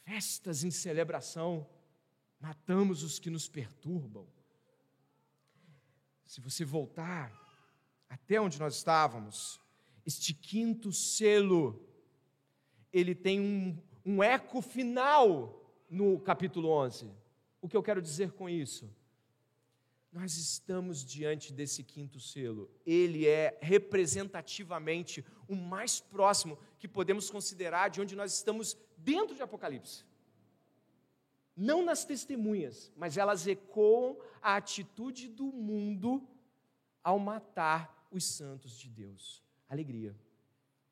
festas 0.04 0.62
em 0.64 0.70
celebração, 0.70 1.66
matamos 2.38 3.02
os 3.02 3.18
que 3.18 3.30
nos 3.30 3.48
perturbam. 3.48 4.28
Se 6.26 6.42
você 6.42 6.62
voltar 6.62 7.32
até 8.06 8.38
onde 8.38 8.58
nós 8.58 8.76
estávamos, 8.76 9.58
este 10.04 10.34
quinto 10.34 10.92
selo, 10.92 11.82
ele 12.92 13.14
tem 13.14 13.40
um, 13.40 13.78
um 14.04 14.22
eco 14.22 14.60
final 14.60 15.74
no 15.88 16.20
capítulo 16.20 16.68
11. 16.68 17.10
O 17.62 17.68
que 17.68 17.76
eu 17.76 17.82
quero 17.82 18.02
dizer 18.02 18.32
com 18.32 18.46
isso? 18.46 18.94
Nós 20.14 20.36
estamos 20.36 21.04
diante 21.04 21.52
desse 21.52 21.82
quinto 21.82 22.20
selo. 22.20 22.70
Ele 22.86 23.26
é 23.26 23.58
representativamente 23.60 25.26
o 25.48 25.56
mais 25.56 25.98
próximo 25.98 26.56
que 26.78 26.86
podemos 26.86 27.28
considerar 27.28 27.90
de 27.90 28.00
onde 28.00 28.14
nós 28.14 28.32
estamos 28.32 28.78
dentro 28.96 29.34
de 29.34 29.42
Apocalipse. 29.42 30.04
Não 31.56 31.84
nas 31.84 32.04
testemunhas, 32.04 32.92
mas 32.96 33.16
elas 33.16 33.44
ecoam 33.48 34.16
a 34.40 34.54
atitude 34.54 35.26
do 35.26 35.46
mundo 35.46 36.24
ao 37.02 37.18
matar 37.18 38.06
os 38.08 38.22
santos 38.24 38.78
de 38.78 38.88
Deus. 38.88 39.42
Alegria. 39.68 40.16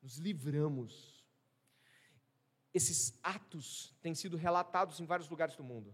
Nos 0.01 0.17
livramos. 0.17 1.23
Esses 2.73 3.17
atos 3.23 3.95
têm 4.01 4.13
sido 4.13 4.35
relatados 4.35 4.99
em 4.99 5.05
vários 5.05 5.29
lugares 5.29 5.55
do 5.55 5.63
mundo. 5.63 5.93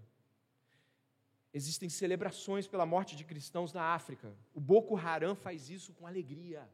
Existem 1.53 1.89
celebrações 1.89 2.67
pela 2.67 2.85
morte 2.85 3.15
de 3.15 3.23
cristãos 3.23 3.73
na 3.73 3.83
África. 3.93 4.35
O 4.53 4.59
Boko 4.59 4.95
Haram 4.95 5.35
faz 5.35 5.69
isso 5.69 5.93
com 5.93 6.05
alegria. 6.05 6.69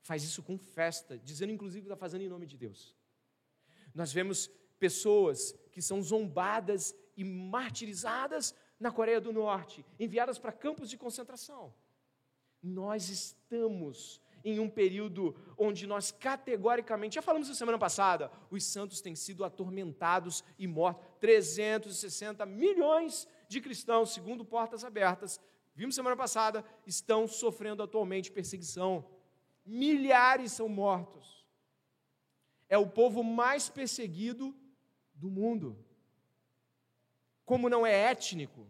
Faz 0.00 0.22
isso 0.22 0.42
com 0.42 0.56
festa, 0.56 1.18
dizendo 1.18 1.52
inclusive 1.52 1.82
que 1.82 1.88
está 1.92 1.96
fazendo 1.96 2.22
em 2.22 2.28
nome 2.28 2.46
de 2.46 2.56
Deus. 2.56 2.96
Nós 3.94 4.12
vemos 4.12 4.48
pessoas 4.78 5.52
que 5.72 5.82
são 5.82 6.00
zombadas 6.02 6.94
e 7.16 7.24
martirizadas 7.24 8.54
na 8.78 8.90
Coreia 8.90 9.20
do 9.20 9.32
Norte, 9.32 9.84
enviadas 9.98 10.38
para 10.38 10.52
campos 10.52 10.88
de 10.88 10.96
concentração. 10.96 11.74
Nós 12.62 13.08
estamos 13.08 14.22
em 14.48 14.58
um 14.58 14.68
período 14.68 15.34
onde 15.56 15.86
nós 15.86 16.10
categoricamente, 16.10 17.16
já 17.16 17.22
falamos 17.22 17.48
na 17.48 17.54
semana 17.54 17.78
passada, 17.78 18.30
os 18.50 18.64
santos 18.64 19.00
têm 19.00 19.14
sido 19.14 19.44
atormentados 19.44 20.44
e 20.58 20.66
mortos. 20.66 21.06
360 21.20 22.46
milhões 22.46 23.28
de 23.48 23.60
cristãos, 23.60 24.12
segundo 24.12 24.44
Portas 24.44 24.84
Abertas, 24.84 25.40
vimos 25.74 25.94
semana 25.94 26.16
passada, 26.16 26.64
estão 26.86 27.26
sofrendo 27.26 27.82
atualmente 27.82 28.30
perseguição. 28.30 29.04
Milhares 29.64 30.52
são 30.52 30.68
mortos. 30.68 31.44
É 32.68 32.78
o 32.78 32.88
povo 32.88 33.22
mais 33.22 33.68
perseguido 33.68 34.54
do 35.14 35.30
mundo. 35.30 35.84
Como 37.44 37.68
não 37.68 37.86
é 37.86 37.92
étnico, 38.10 38.66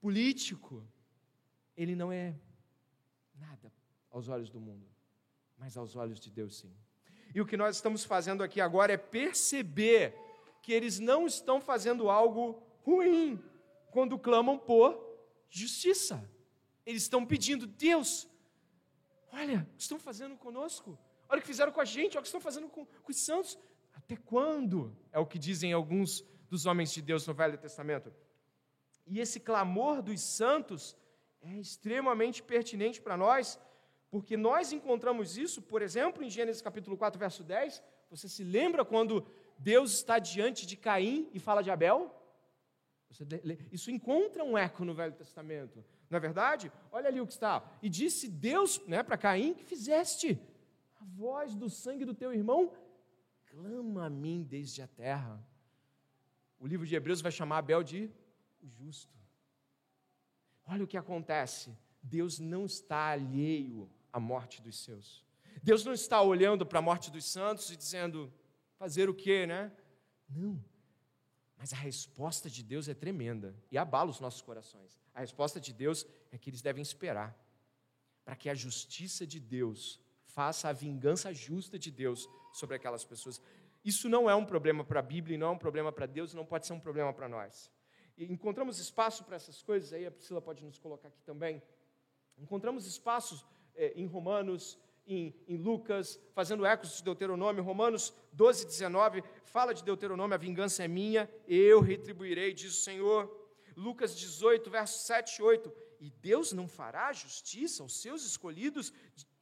político, 0.00 0.86
ele 1.76 1.96
não 1.96 2.12
é 2.12 2.34
nada 3.34 3.72
aos 4.10 4.28
olhos 4.28 4.50
do 4.50 4.60
mundo 4.60 4.91
mas 5.62 5.76
aos 5.76 5.94
olhos 5.94 6.18
de 6.18 6.28
Deus 6.28 6.56
sim. 6.56 6.74
E 7.32 7.40
o 7.40 7.46
que 7.46 7.56
nós 7.56 7.76
estamos 7.76 8.02
fazendo 8.02 8.42
aqui 8.42 8.60
agora 8.60 8.94
é 8.94 8.96
perceber 8.96 10.12
que 10.60 10.72
eles 10.72 10.98
não 10.98 11.24
estão 11.24 11.60
fazendo 11.60 12.10
algo 12.10 12.60
ruim 12.82 13.40
quando 13.92 14.18
clamam 14.18 14.58
por 14.58 15.00
justiça. 15.48 16.28
Eles 16.84 17.02
estão 17.02 17.24
pedindo, 17.24 17.64
Deus, 17.64 18.28
olha 19.30 19.60
o 19.72 19.76
que 19.76 19.82
estão 19.82 20.00
fazendo 20.00 20.36
conosco, 20.36 20.98
olha 21.28 21.38
o 21.38 21.42
que 21.42 21.46
fizeram 21.46 21.70
com 21.70 21.80
a 21.80 21.84
gente, 21.84 22.14
olha 22.16 22.18
o 22.18 22.22
que 22.22 22.28
estão 22.28 22.40
fazendo 22.40 22.68
com, 22.68 22.84
com 22.84 23.10
os 23.12 23.18
santos. 23.18 23.56
Até 23.94 24.16
quando? 24.16 24.96
É 25.12 25.20
o 25.20 25.26
que 25.26 25.38
dizem 25.38 25.72
alguns 25.72 26.24
dos 26.50 26.66
homens 26.66 26.92
de 26.92 27.00
Deus 27.00 27.24
no 27.24 27.34
Velho 27.34 27.56
Testamento. 27.56 28.12
E 29.06 29.20
esse 29.20 29.38
clamor 29.38 30.02
dos 30.02 30.20
santos 30.20 30.96
é 31.40 31.52
extremamente 31.60 32.42
pertinente 32.42 33.00
para 33.00 33.16
nós, 33.16 33.60
porque 34.12 34.36
nós 34.36 34.74
encontramos 34.74 35.38
isso, 35.38 35.62
por 35.62 35.80
exemplo, 35.80 36.22
em 36.22 36.28
Gênesis 36.28 36.60
capítulo 36.60 36.98
4, 36.98 37.18
verso 37.18 37.42
10. 37.42 37.82
Você 38.10 38.28
se 38.28 38.44
lembra 38.44 38.84
quando 38.84 39.26
Deus 39.58 39.94
está 39.94 40.18
diante 40.18 40.66
de 40.66 40.76
Caim 40.76 41.30
e 41.32 41.40
fala 41.40 41.62
de 41.62 41.70
Abel? 41.70 42.14
Isso 43.70 43.90
encontra 43.90 44.44
um 44.44 44.56
eco 44.58 44.84
no 44.84 44.92
Velho 44.92 45.14
Testamento. 45.14 45.82
Não 46.10 46.18
é 46.18 46.20
verdade? 46.20 46.70
Olha 46.92 47.08
ali 47.08 47.22
o 47.22 47.26
que 47.26 47.32
está. 47.32 47.64
E 47.82 47.88
disse 47.88 48.28
Deus 48.28 48.86
né, 48.86 49.02
para 49.02 49.16
Caim 49.16 49.54
que 49.54 49.64
fizeste. 49.64 50.38
A 51.00 51.04
voz 51.04 51.54
do 51.54 51.70
sangue 51.70 52.04
do 52.04 52.12
teu 52.12 52.34
irmão 52.34 52.70
clama 53.46 54.04
a 54.04 54.10
mim 54.10 54.42
desde 54.42 54.82
a 54.82 54.86
terra. 54.86 55.42
O 56.60 56.66
livro 56.66 56.86
de 56.86 56.94
Hebreus 56.94 57.22
vai 57.22 57.32
chamar 57.32 57.58
Abel 57.58 57.82
de 57.82 58.10
o 58.62 58.68
justo. 58.68 59.16
Olha 60.66 60.84
o 60.84 60.86
que 60.86 60.98
acontece. 60.98 61.74
Deus 62.02 62.38
não 62.38 62.66
está 62.66 63.12
alheio 63.12 63.88
a 64.12 64.20
morte 64.20 64.60
dos 64.60 64.78
seus. 64.84 65.24
Deus 65.62 65.84
não 65.84 65.92
está 65.92 66.20
olhando 66.20 66.66
para 66.66 66.78
a 66.78 66.82
morte 66.82 67.10
dos 67.10 67.24
santos 67.24 67.70
e 67.70 67.76
dizendo, 67.76 68.32
fazer 68.76 69.08
o 69.08 69.14
quê, 69.14 69.46
né? 69.46 69.72
Não. 70.28 70.62
Mas 71.56 71.72
a 71.72 71.76
resposta 71.76 72.50
de 72.50 72.62
Deus 72.62 72.88
é 72.88 72.94
tremenda 72.94 73.54
e 73.70 73.78
abala 73.78 74.10
os 74.10 74.18
nossos 74.18 74.42
corações. 74.42 74.98
A 75.14 75.20
resposta 75.20 75.60
de 75.60 75.72
Deus 75.72 76.06
é 76.30 76.38
que 76.38 76.50
eles 76.50 76.62
devem 76.62 76.82
esperar 76.82 77.38
para 78.24 78.34
que 78.34 78.48
a 78.48 78.54
justiça 78.54 79.26
de 79.26 79.38
Deus 79.38 80.00
faça 80.24 80.68
a 80.68 80.72
vingança 80.72 81.32
justa 81.32 81.78
de 81.78 81.90
Deus 81.90 82.28
sobre 82.52 82.76
aquelas 82.76 83.04
pessoas. 83.04 83.40
Isso 83.84 84.08
não 84.08 84.28
é 84.28 84.34
um 84.34 84.44
problema 84.44 84.84
para 84.84 85.00
a 85.00 85.02
Bíblia, 85.02 85.38
não 85.38 85.48
é 85.48 85.50
um 85.50 85.58
problema 85.58 85.92
para 85.92 86.06
Deus, 86.06 86.34
não 86.34 86.44
pode 86.44 86.66
ser 86.66 86.72
um 86.72 86.80
problema 86.80 87.12
para 87.12 87.28
nós. 87.28 87.70
E 88.16 88.24
encontramos 88.32 88.78
espaço 88.78 89.24
para 89.24 89.36
essas 89.36 89.62
coisas, 89.62 89.92
aí 89.92 90.06
a 90.06 90.10
Priscila 90.10 90.40
pode 90.40 90.64
nos 90.64 90.78
colocar 90.78 91.08
aqui 91.08 91.22
também. 91.22 91.62
Encontramos 92.38 92.86
espaços 92.86 93.44
é, 93.74 93.92
em 93.94 94.06
Romanos, 94.06 94.78
em, 95.06 95.34
em, 95.48 95.56
Lucas, 95.56 96.20
fazendo 96.32 96.64
ecos 96.64 96.96
de 96.96 97.04
Deuteronômio, 97.04 97.62
Romanos 97.62 98.12
12, 98.32 98.66
19, 98.66 99.22
fala 99.44 99.74
de 99.74 99.82
Deuteronômio, 99.82 100.34
a 100.34 100.38
vingança 100.38 100.84
é 100.84 100.88
minha, 100.88 101.28
eu 101.46 101.80
retribuirei, 101.80 102.52
diz 102.52 102.72
o 102.78 102.82
Senhor. 102.82 103.40
Lucas 103.76 104.16
18, 104.18 104.70
versos 104.70 105.02
7 105.02 105.38
e 105.38 105.42
8, 105.42 105.72
e 106.00 106.10
Deus 106.10 106.52
não 106.52 106.68
fará 106.68 107.12
justiça 107.12 107.82
aos 107.82 108.00
seus 108.00 108.24
escolhidos 108.24 108.92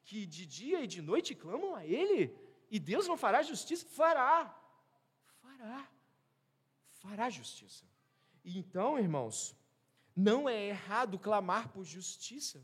que 0.04 0.26
de 0.26 0.46
dia 0.46 0.82
e 0.82 0.86
de 0.86 1.02
noite 1.02 1.34
clamam 1.34 1.74
a 1.74 1.84
Ele? 1.84 2.34
E 2.70 2.78
Deus 2.78 3.06
não 3.06 3.16
fará 3.16 3.42
justiça? 3.42 3.84
Fará, 3.86 4.56
fará, 5.42 5.88
fará 6.92 7.30
justiça. 7.30 7.84
Então, 8.44 8.98
irmãos, 8.98 9.56
não 10.14 10.48
é 10.48 10.68
errado 10.68 11.18
clamar 11.18 11.68
por 11.68 11.84
justiça 11.84 12.62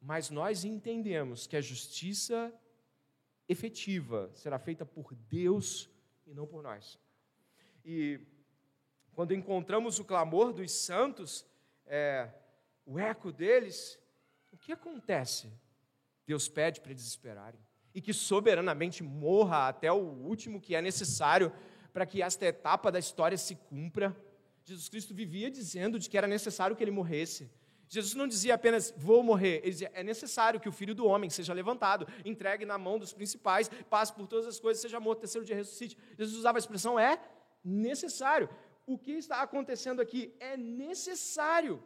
mas 0.00 0.30
nós 0.30 0.64
entendemos 0.64 1.46
que 1.46 1.56
a 1.56 1.60
justiça 1.60 2.52
efetiva 3.48 4.30
será 4.34 4.58
feita 4.58 4.84
por 4.84 5.14
Deus 5.14 5.90
e 6.26 6.34
não 6.34 6.46
por 6.46 6.62
nós. 6.62 6.98
E 7.84 8.20
quando 9.12 9.34
encontramos 9.34 9.98
o 9.98 10.04
clamor 10.04 10.52
dos 10.52 10.70
santos, 10.70 11.44
é, 11.86 12.30
o 12.84 12.98
eco 12.98 13.32
deles, 13.32 13.98
o 14.52 14.56
que 14.56 14.72
acontece? 14.72 15.50
Deus 16.26 16.48
pede 16.48 16.80
para 16.80 16.90
eles 16.90 17.06
esperarem 17.06 17.60
e 17.94 18.00
que 18.00 18.12
soberanamente 18.12 19.02
morra 19.02 19.68
até 19.68 19.90
o 19.90 19.96
último 19.96 20.60
que 20.60 20.74
é 20.74 20.82
necessário 20.82 21.52
para 21.92 22.06
que 22.06 22.22
esta 22.22 22.46
etapa 22.46 22.92
da 22.92 22.98
história 22.98 23.36
se 23.36 23.56
cumpra. 23.56 24.16
Jesus 24.62 24.88
Cristo 24.88 25.14
vivia 25.14 25.50
dizendo 25.50 25.98
de 25.98 26.08
que 26.08 26.16
era 26.16 26.26
necessário 26.26 26.76
que 26.76 26.84
ele 26.84 26.90
morresse. 26.90 27.50
Jesus 27.88 28.14
não 28.14 28.28
dizia 28.28 28.54
apenas 28.54 28.92
vou 28.96 29.22
morrer, 29.22 29.60
ele 29.62 29.70
dizia 29.70 29.90
é 29.94 30.02
necessário 30.02 30.60
que 30.60 30.68
o 30.68 30.72
filho 30.72 30.94
do 30.94 31.06
homem 31.06 31.30
seja 31.30 31.52
levantado, 31.54 32.06
entregue 32.24 32.66
na 32.66 32.76
mão 32.76 32.98
dos 32.98 33.12
principais, 33.12 33.68
passe 33.88 34.12
por 34.12 34.26
todas 34.26 34.46
as 34.46 34.60
coisas, 34.60 34.82
seja 34.82 35.00
morto, 35.00 35.20
terceiro 35.20 35.46
dia 35.46 35.56
ressuscite. 35.56 35.96
Jesus 36.16 36.38
usava 36.38 36.58
a 36.58 36.60
expressão 36.60 36.98
é 36.98 37.18
necessário. 37.64 38.48
O 38.86 38.98
que 38.98 39.12
está 39.12 39.42
acontecendo 39.42 40.00
aqui 40.00 40.34
é 40.38 40.56
necessário. 40.56 41.82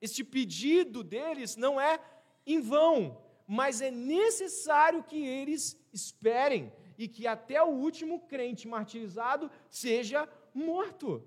Este 0.00 0.24
pedido 0.24 1.04
deles 1.04 1.56
não 1.56 1.80
é 1.80 2.00
em 2.46 2.60
vão, 2.60 3.22
mas 3.46 3.80
é 3.80 3.90
necessário 3.90 5.02
que 5.02 5.24
eles 5.24 5.78
esperem 5.92 6.72
e 6.98 7.06
que 7.08 7.26
até 7.26 7.62
o 7.62 7.68
último 7.68 8.20
crente 8.20 8.66
martirizado 8.66 9.50
seja 9.68 10.28
morto. 10.54 11.26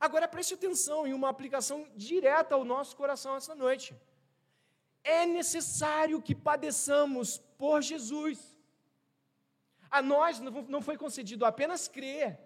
Agora 0.00 0.26
preste 0.26 0.54
atenção 0.54 1.06
em 1.06 1.12
uma 1.12 1.28
aplicação 1.28 1.86
direta 1.94 2.54
ao 2.54 2.64
nosso 2.64 2.96
coração 2.96 3.36
essa 3.36 3.54
noite. 3.54 3.94
É 5.04 5.26
necessário 5.26 6.22
que 6.22 6.34
padeçamos 6.34 7.38
por 7.58 7.82
Jesus. 7.82 8.56
A 9.90 10.00
nós 10.00 10.40
não 10.40 10.80
foi 10.80 10.96
concedido 10.96 11.44
apenas 11.44 11.86
crer, 11.86 12.38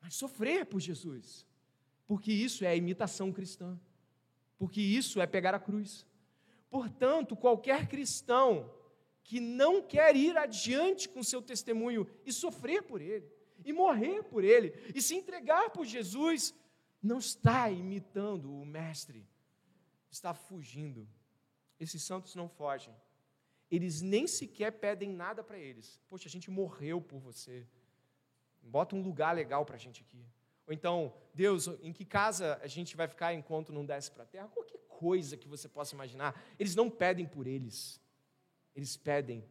mas 0.00 0.14
sofrer 0.14 0.66
por 0.66 0.78
Jesus. 0.78 1.44
Porque 2.06 2.32
isso 2.32 2.64
é 2.64 2.68
a 2.68 2.76
imitação 2.76 3.32
cristã. 3.32 3.78
Porque 4.56 4.80
isso 4.80 5.20
é 5.20 5.26
pegar 5.26 5.54
a 5.54 5.58
cruz. 5.58 6.06
Portanto, 6.70 7.34
qualquer 7.34 7.88
cristão 7.88 8.72
que 9.24 9.40
não 9.40 9.82
quer 9.82 10.14
ir 10.14 10.36
adiante 10.36 11.08
com 11.08 11.22
seu 11.22 11.40
testemunho 11.40 12.06
e 12.24 12.32
sofrer 12.32 12.82
por 12.82 13.00
ele, 13.00 13.33
e 13.64 13.72
morrer 13.72 14.22
por 14.24 14.44
ele, 14.44 14.74
e 14.94 15.00
se 15.00 15.14
entregar 15.14 15.70
por 15.70 15.84
Jesus, 15.84 16.54
não 17.02 17.18
está 17.18 17.70
imitando 17.70 18.52
o 18.52 18.64
Mestre, 18.64 19.26
está 20.10 20.32
fugindo. 20.34 21.08
Esses 21.78 22.02
santos 22.02 22.34
não 22.34 22.48
fogem. 22.48 22.94
Eles 23.70 24.00
nem 24.00 24.26
sequer 24.26 24.72
pedem 24.72 25.10
nada 25.10 25.42
para 25.42 25.58
eles. 25.58 26.00
Poxa, 26.08 26.28
a 26.28 26.30
gente 26.30 26.50
morreu 26.50 27.00
por 27.00 27.18
você. 27.18 27.66
Bota 28.62 28.94
um 28.94 29.02
lugar 29.02 29.34
legal 29.34 29.64
para 29.64 29.76
a 29.76 29.78
gente 29.78 30.02
aqui. 30.02 30.24
Ou 30.66 30.72
então, 30.72 31.14
Deus, 31.34 31.66
em 31.82 31.92
que 31.92 32.04
casa 32.04 32.58
a 32.62 32.66
gente 32.66 32.96
vai 32.96 33.06
ficar 33.06 33.34
enquanto 33.34 33.72
não 33.72 33.84
desce 33.84 34.10
para 34.10 34.22
a 34.22 34.26
terra? 34.26 34.48
Qualquer 34.48 34.78
coisa 34.88 35.36
que 35.36 35.48
você 35.48 35.68
possa 35.68 35.94
imaginar. 35.94 36.40
Eles 36.58 36.74
não 36.74 36.88
pedem 36.88 37.26
por 37.26 37.46
eles. 37.46 38.00
Eles 38.74 38.96
pedem 38.96 39.44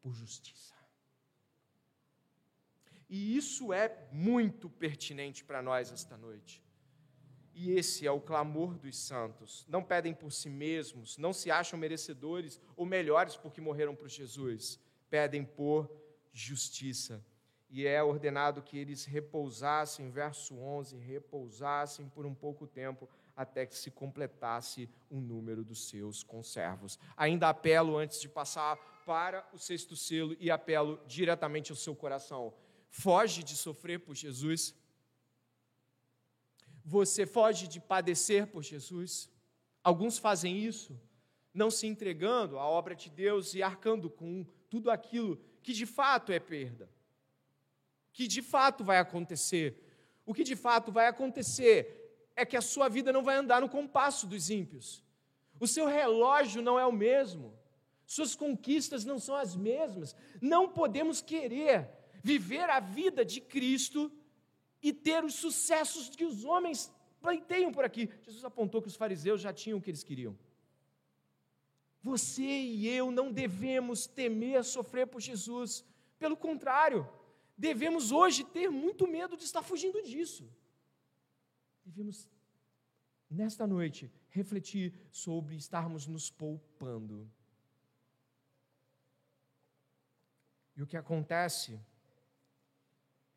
por 0.00 0.14
justiça. 0.14 0.77
E 3.08 3.36
isso 3.36 3.72
é 3.72 4.06
muito 4.12 4.68
pertinente 4.68 5.44
para 5.44 5.62
nós 5.62 5.90
esta 5.90 6.16
noite. 6.16 6.62
E 7.54 7.72
esse 7.72 8.06
é 8.06 8.10
o 8.10 8.20
clamor 8.20 8.78
dos 8.78 8.96
santos. 8.96 9.66
Não 9.68 9.82
pedem 9.82 10.14
por 10.14 10.30
si 10.30 10.48
mesmos, 10.48 11.18
não 11.18 11.32
se 11.32 11.50
acham 11.50 11.78
merecedores 11.78 12.60
ou 12.76 12.86
melhores 12.86 13.36
porque 13.36 13.60
morreram 13.60 13.96
por 13.96 14.08
Jesus. 14.08 14.78
Pedem 15.10 15.44
por 15.44 15.90
justiça. 16.32 17.24
E 17.70 17.86
é 17.86 18.02
ordenado 18.02 18.62
que 18.62 18.78
eles 18.78 19.04
repousassem, 19.04 20.10
verso 20.10 20.56
11, 20.56 20.96
repousassem 20.96 22.08
por 22.08 22.24
um 22.24 22.34
pouco 22.34 22.66
tempo, 22.66 23.08
até 23.36 23.66
que 23.66 23.76
se 23.76 23.90
completasse 23.90 24.88
o 25.10 25.20
número 25.20 25.64
dos 25.64 25.88
seus 25.88 26.22
conservos. 26.22 26.98
Ainda 27.16 27.48
apelo, 27.48 27.98
antes 27.98 28.20
de 28.20 28.28
passar 28.28 28.76
para 29.04 29.46
o 29.52 29.58
sexto 29.58 29.96
selo, 29.96 30.36
e 30.38 30.50
apelo 30.50 31.00
diretamente 31.06 31.70
ao 31.70 31.76
seu 31.76 31.94
coração. 31.94 32.54
Foge 32.90 33.42
de 33.42 33.56
sofrer 33.56 34.00
por 34.00 34.14
Jesus 34.14 34.74
você 36.88 37.26
foge 37.26 37.68
de 37.68 37.78
padecer 37.78 38.46
por 38.46 38.62
Jesus. 38.62 39.30
Alguns 39.84 40.16
fazem 40.16 40.58
isso, 40.58 40.98
não 41.52 41.70
se 41.70 41.86
entregando 41.86 42.58
à 42.58 42.66
obra 42.66 42.94
de 42.94 43.10
Deus 43.10 43.54
e 43.54 43.62
arcando 43.62 44.08
com 44.08 44.46
tudo 44.70 44.90
aquilo 44.90 45.38
que 45.62 45.74
de 45.74 45.84
fato 45.84 46.32
é 46.32 46.40
perda, 46.40 46.88
que 48.10 48.26
de 48.26 48.40
fato 48.40 48.82
vai 48.82 48.98
acontecer. 48.98 49.84
O 50.24 50.32
que 50.32 50.42
de 50.42 50.56
fato 50.56 50.90
vai 50.90 51.06
acontecer 51.06 52.30
é 52.34 52.46
que 52.46 52.56
a 52.56 52.62
sua 52.62 52.88
vida 52.88 53.12
não 53.12 53.22
vai 53.22 53.36
andar 53.36 53.60
no 53.60 53.68
compasso 53.68 54.26
dos 54.26 54.48
ímpios. 54.48 55.04
O 55.60 55.66
seu 55.66 55.86
relógio 55.86 56.62
não 56.62 56.78
é 56.78 56.86
o 56.86 56.92
mesmo. 56.92 57.52
Suas 58.06 58.34
conquistas 58.34 59.04
não 59.04 59.18
são 59.18 59.34
as 59.34 59.54
mesmas. 59.54 60.16
Não 60.40 60.70
podemos 60.70 61.20
querer 61.20 61.90
viver 62.22 62.68
a 62.70 62.80
vida 62.80 63.24
de 63.24 63.40
Cristo 63.40 64.12
e 64.82 64.92
ter 64.92 65.24
os 65.24 65.34
sucessos 65.34 66.08
que 66.08 66.24
os 66.24 66.44
homens 66.44 66.92
pleiteiam 67.20 67.72
por 67.72 67.84
aqui. 67.84 68.10
Jesus 68.22 68.44
apontou 68.44 68.80
que 68.80 68.88
os 68.88 68.96
fariseus 68.96 69.40
já 69.40 69.52
tinham 69.52 69.78
o 69.78 69.82
que 69.82 69.90
eles 69.90 70.04
queriam. 70.04 70.38
Você 72.02 72.42
e 72.42 72.86
eu 72.88 73.10
não 73.10 73.32
devemos 73.32 74.06
temer 74.06 74.64
sofrer 74.64 75.06
por 75.06 75.20
Jesus. 75.20 75.84
Pelo 76.18 76.36
contrário, 76.36 77.08
devemos 77.56 78.12
hoje 78.12 78.44
ter 78.44 78.70
muito 78.70 79.06
medo 79.06 79.36
de 79.36 79.44
estar 79.44 79.62
fugindo 79.62 80.02
disso. 80.02 80.48
Devemos, 81.84 82.28
nesta 83.28 83.66
noite, 83.66 84.10
refletir 84.28 84.94
sobre 85.10 85.56
estarmos 85.56 86.06
nos 86.06 86.30
poupando. 86.30 87.30
E 90.76 90.82
o 90.82 90.86
que 90.86 90.96
acontece 90.96 91.80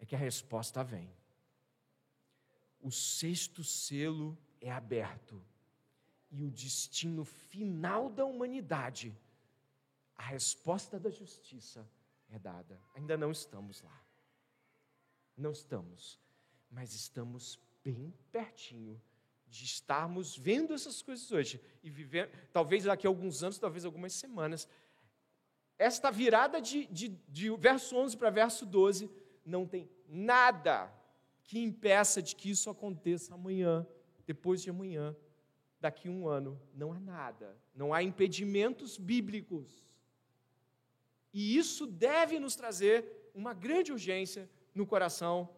é 0.02 0.06
que 0.06 0.16
a 0.16 0.20
resposta 0.20 0.84
vem 0.84 1.10
o 2.82 2.91
sexto 2.91 3.64
selo 3.64 4.38
é 4.60 4.72
aberto 4.72 5.41
e 6.32 6.43
o 6.43 6.49
destino 6.49 7.24
final 7.24 8.10
da 8.10 8.26
humanidade, 8.26 9.16
a 10.16 10.24
resposta 10.24 10.99
da 10.99 11.10
justiça 11.10 11.88
é 12.30 12.39
dada. 12.39 12.80
Ainda 12.95 13.18
não 13.18 13.32
estamos 13.32 13.82
lá. 13.82 14.02
Não 15.38 15.52
estamos, 15.52 16.20
mas 16.70 16.93
estamos 16.93 17.60
bem 17.84 18.14
pertinho 18.32 19.02
de 19.47 19.66
estarmos 19.66 20.38
vendo 20.38 20.74
essas 20.74 21.02
coisas 21.02 21.30
hoje 21.32 21.62
e 21.84 21.89
vivendo, 21.89 22.32
talvez 22.54 22.86
daqui 22.86 23.06
a 23.06 23.10
alguns 23.10 23.43
anos, 23.43 23.60
talvez 23.60 23.84
algumas 23.84 24.14
semanas. 24.14 24.68
Esta 25.78 26.10
virada 26.10 26.62
de, 26.62 26.86
de, 26.86 27.10
de 27.28 27.49
verso 27.58 27.97
11 27.97 28.16
para 28.16 28.30
verso 28.30 28.66
12 28.66 29.10
não 29.45 29.65
tem 29.65 29.89
nada 30.07 30.91
que 31.43 31.59
impeça 31.59 32.21
de 32.21 32.35
que 32.35 32.49
isso 32.49 32.69
aconteça 32.69 33.33
amanhã, 33.33 33.85
depois 34.25 34.61
de 34.61 34.69
amanhã, 34.69 35.15
daqui 35.79 36.07
a 36.07 36.11
um 36.11 36.27
ano. 36.27 36.61
Não 36.73 36.93
há 36.93 36.99
nada, 36.99 37.57
não 37.75 37.93
há 37.93 38.03
impedimentos 38.03 38.97
bíblicos. 38.97 39.83
E 41.33 41.57
isso 41.57 41.85
deve 41.85 42.39
nos 42.39 42.55
trazer 42.55 43.31
uma 43.33 43.53
grande 43.53 43.91
urgência 43.91 44.49
no 44.73 44.85
coração. 44.85 45.49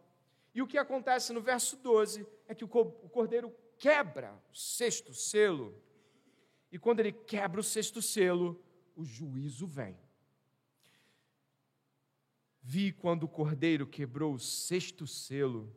E 0.53 0.61
o 0.61 0.67
que 0.67 0.77
acontece 0.77 1.33
no 1.33 1.41
verso 1.41 1.77
12 1.77 2.25
é 2.47 2.55
que 2.55 2.63
o 2.63 2.67
cordeiro 2.67 3.53
quebra 3.77 4.39
o 4.51 4.55
sexto 4.55 5.13
selo. 5.13 5.81
E 6.71 6.79
quando 6.79 6.99
ele 6.99 7.11
quebra 7.11 7.59
o 7.59 7.63
sexto 7.63 8.01
selo, 8.01 8.63
o 8.95 9.03
juízo 9.03 9.67
vem. 9.67 9.97
Vi 12.65 12.93
quando 12.93 13.23
o 13.23 13.27
cordeiro 13.27 13.85
quebrou 13.85 14.33
o 14.33 14.39
sexto 14.39 15.05
selo. 15.05 15.75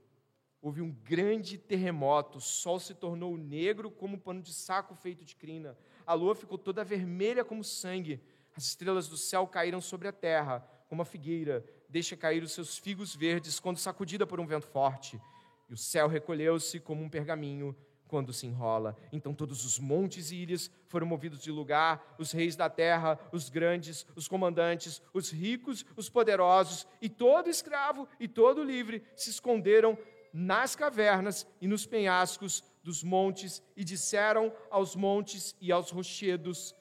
Houve 0.62 0.80
um 0.80 0.92
grande 0.92 1.58
terremoto, 1.58 2.38
o 2.38 2.40
sol 2.40 2.78
se 2.78 2.94
tornou 2.94 3.36
negro 3.36 3.90
como 3.90 4.14
um 4.14 4.20
pano 4.20 4.40
de 4.40 4.52
saco 4.52 4.94
feito 4.94 5.24
de 5.24 5.34
crina, 5.34 5.76
a 6.06 6.14
lua 6.14 6.34
ficou 6.34 6.56
toda 6.56 6.84
vermelha 6.84 7.44
como 7.44 7.64
sangue, 7.64 8.20
as 8.54 8.64
estrelas 8.64 9.08
do 9.08 9.16
céu 9.16 9.46
caíram 9.46 9.80
sobre 9.80 10.06
a 10.06 10.12
terra, 10.12 10.60
como 10.88 11.02
a 11.02 11.04
figueira. 11.04 11.64
Deixa 11.88 12.16
cair 12.16 12.42
os 12.42 12.52
seus 12.52 12.78
figos 12.78 13.14
verdes 13.14 13.60
quando 13.60 13.78
sacudida 13.78 14.26
por 14.26 14.38
um 14.40 14.46
vento 14.46 14.66
forte, 14.66 15.20
e 15.68 15.74
o 15.74 15.76
céu 15.76 16.06
recolheu-se 16.06 16.78
como 16.78 17.02
um 17.02 17.08
pergaminho 17.08 17.76
quando 18.08 18.32
se 18.32 18.46
enrola. 18.46 18.96
Então 19.12 19.34
todos 19.34 19.64
os 19.64 19.78
montes 19.78 20.30
e 20.30 20.36
ilhas 20.36 20.70
foram 20.88 21.06
movidos 21.06 21.40
de 21.40 21.50
lugar, 21.50 22.16
os 22.18 22.32
reis 22.32 22.56
da 22.56 22.68
terra, 22.68 23.18
os 23.32 23.48
grandes, 23.48 24.06
os 24.14 24.28
comandantes, 24.28 25.02
os 25.12 25.30
ricos, 25.30 25.84
os 25.96 26.08
poderosos, 26.08 26.86
e 27.00 27.08
todo 27.08 27.50
escravo 27.50 28.08
e 28.18 28.28
todo 28.28 28.62
livre 28.62 29.02
se 29.14 29.30
esconderam 29.30 29.98
nas 30.32 30.76
cavernas 30.76 31.46
e 31.60 31.66
nos 31.66 31.86
penhascos 31.86 32.62
dos 32.82 33.02
montes, 33.02 33.62
e 33.76 33.82
disseram 33.82 34.52
aos 34.70 34.94
montes 34.94 35.56
e 35.60 35.72
aos 35.72 35.90
rochedos: 35.90 36.74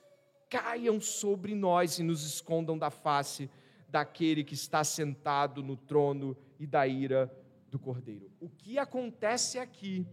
Caiam 0.49 0.99
sobre 1.01 1.55
nós 1.55 1.97
e 1.97 2.03
nos 2.03 2.23
escondam 2.23 2.77
da 2.77 2.89
face 2.91 3.49
daquele 3.87 4.43
que 4.43 4.53
está 4.53 4.83
sentado 4.83 5.63
no 5.63 5.77
trono 5.77 6.37
e 6.59 6.67
da 6.67 6.85
ira 6.85 7.31
do 7.69 7.79
cordeiro. 7.79 8.29
O 8.39 8.49
que 8.49 8.77
acontece 8.77 9.57
aqui 9.57 10.05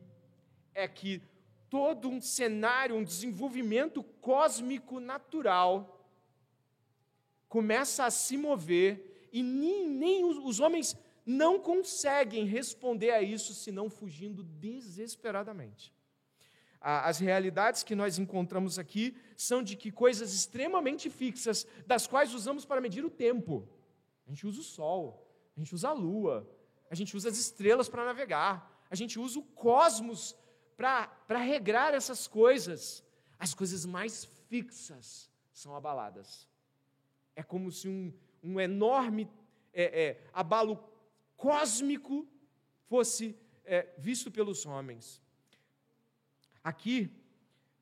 é 0.74 0.86
que 0.88 1.22
todo 1.68 2.08
um 2.08 2.20
cenário, 2.20 2.96
um 2.96 3.04
desenvolvimento 3.04 4.02
cósmico 4.02 5.00
natural 5.00 6.06
começa 7.48 8.04
a 8.04 8.10
se 8.10 8.36
mover 8.36 9.28
e 9.32 9.42
nem, 9.42 9.88
nem 9.88 10.24
os, 10.24 10.36
os 10.38 10.60
homens 10.60 10.96
não 11.24 11.58
conseguem 11.58 12.44
responder 12.44 13.10
a 13.10 13.22
isso 13.22 13.54
senão 13.54 13.88
fugindo 13.88 14.42
desesperadamente. 14.42 15.92
As 16.80 17.20
realidades 17.20 17.84
que 17.84 17.94
nós 17.94 18.18
encontramos 18.18 18.76
aqui 18.76 19.16
são 19.36 19.62
de 19.62 19.76
que 19.76 19.92
coisas 19.92 20.34
extremamente 20.34 21.08
fixas, 21.08 21.64
das 21.86 22.08
quais 22.08 22.34
usamos 22.34 22.64
para 22.64 22.80
medir 22.80 23.04
o 23.04 23.10
tempo. 23.10 23.68
A 24.26 24.30
gente 24.30 24.46
usa 24.46 24.60
o 24.60 24.64
sol, 24.64 25.26
a 25.56 25.60
gente 25.60 25.72
usa 25.74 25.90
a 25.90 25.92
lua, 25.92 26.48
a 26.90 26.94
gente 26.94 27.16
usa 27.16 27.28
as 27.28 27.38
estrelas 27.38 27.88
para 27.88 28.04
navegar, 28.04 28.84
a 28.90 28.96
gente 28.96 29.18
usa 29.18 29.38
o 29.38 29.42
cosmos 29.42 30.36
para 30.76 31.38
regrar 31.38 31.94
essas 31.94 32.26
coisas. 32.26 33.04
As 33.38 33.54
coisas 33.54 33.84
mais 33.84 34.24
fixas 34.48 35.30
são 35.52 35.74
abaladas. 35.74 36.48
É 37.34 37.42
como 37.42 37.70
se 37.70 37.88
um, 37.88 38.12
um 38.42 38.60
enorme 38.60 39.28
é, 39.72 40.02
é, 40.02 40.24
abalo 40.32 40.82
cósmico 41.36 42.26
fosse 42.88 43.36
é, 43.64 43.88
visto 43.98 44.30
pelos 44.30 44.66
homens. 44.66 45.20
Aqui, 46.62 47.10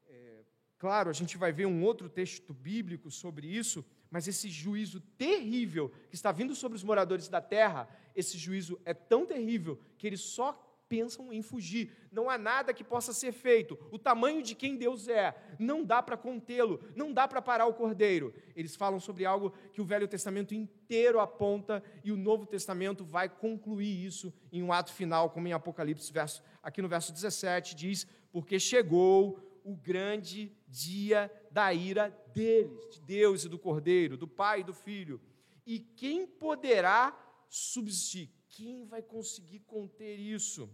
é, 0.09 0.45
claro, 0.79 1.11
a 1.11 1.13
gente 1.13 1.37
vai 1.37 1.53
ver 1.53 1.67
um 1.67 1.83
outro 1.83 2.09
texto 2.09 2.55
bíblico 2.55 3.11
sobre 3.11 3.47
isso, 3.47 3.85
mas 4.11 4.27
esse 4.27 4.49
juízo 4.49 5.01
terrível 5.19 5.91
que 6.09 6.15
está 6.15 6.33
vindo 6.33 6.55
sobre 6.55 6.77
os 6.77 6.83
moradores 6.83 7.29
da 7.29 7.41
terra, 7.41 7.89
esse 8.15 8.39
juízo 8.39 8.81
é 8.85 8.95
tão 8.95 9.27
terrível 9.27 9.79
que 9.99 10.07
ele 10.07 10.17
só 10.17 10.70
pensam 10.91 11.33
em 11.33 11.41
fugir. 11.41 11.93
Não 12.11 12.29
há 12.29 12.37
nada 12.37 12.75
que 12.75 12.83
possa 12.83 13.13
ser 13.13 13.31
feito. 13.31 13.79
O 13.93 13.99
tamanho 13.99 14.43
de 14.43 14.57
quem 14.57 14.77
Deus 14.77 15.07
é, 15.07 15.33
não 15.57 15.85
dá 15.85 16.03
para 16.03 16.17
contê-lo, 16.17 16.81
não 16.97 17.13
dá 17.13 17.29
para 17.29 17.41
parar 17.41 17.67
o 17.67 17.75
cordeiro. 17.75 18.35
Eles 18.57 18.75
falam 18.75 18.99
sobre 18.99 19.25
algo 19.25 19.55
que 19.73 19.81
o 19.81 19.85
Velho 19.85 20.09
Testamento 20.09 20.53
inteiro 20.53 21.21
aponta 21.21 21.81
e 22.03 22.11
o 22.11 22.17
Novo 22.17 22.45
Testamento 22.45 23.05
vai 23.05 23.29
concluir 23.29 24.05
isso 24.05 24.35
em 24.51 24.65
um 24.65 24.73
ato 24.73 24.93
final, 24.93 25.31
como 25.31 25.47
em 25.47 25.53
Apocalipse, 25.53 26.13
verso, 26.13 26.43
aqui 26.61 26.83
no 26.83 26.89
verso 26.89 27.13
17, 27.13 27.77
diz: 27.77 28.05
Porque 28.33 28.59
chegou 28.59 29.39
o 29.63 29.77
grande 29.77 30.53
dia 30.67 31.31
da 31.53 31.73
ira 31.73 32.11
deles, 32.35 32.91
de 32.91 33.01
Deus 33.01 33.45
e 33.45 33.49
do 33.49 33.61
cordeiro, 33.61 34.17
do 34.17 34.27
Pai 34.27 34.61
e 34.61 34.65
do 34.65 34.75
Filho. 34.75 35.21
E 35.65 35.79
quem 35.79 36.27
poderá 36.27 37.17
subsistir? 37.49 38.29
Quem 38.49 38.85
vai 38.85 39.01
conseguir 39.01 39.61
conter 39.61 40.19
isso? 40.19 40.69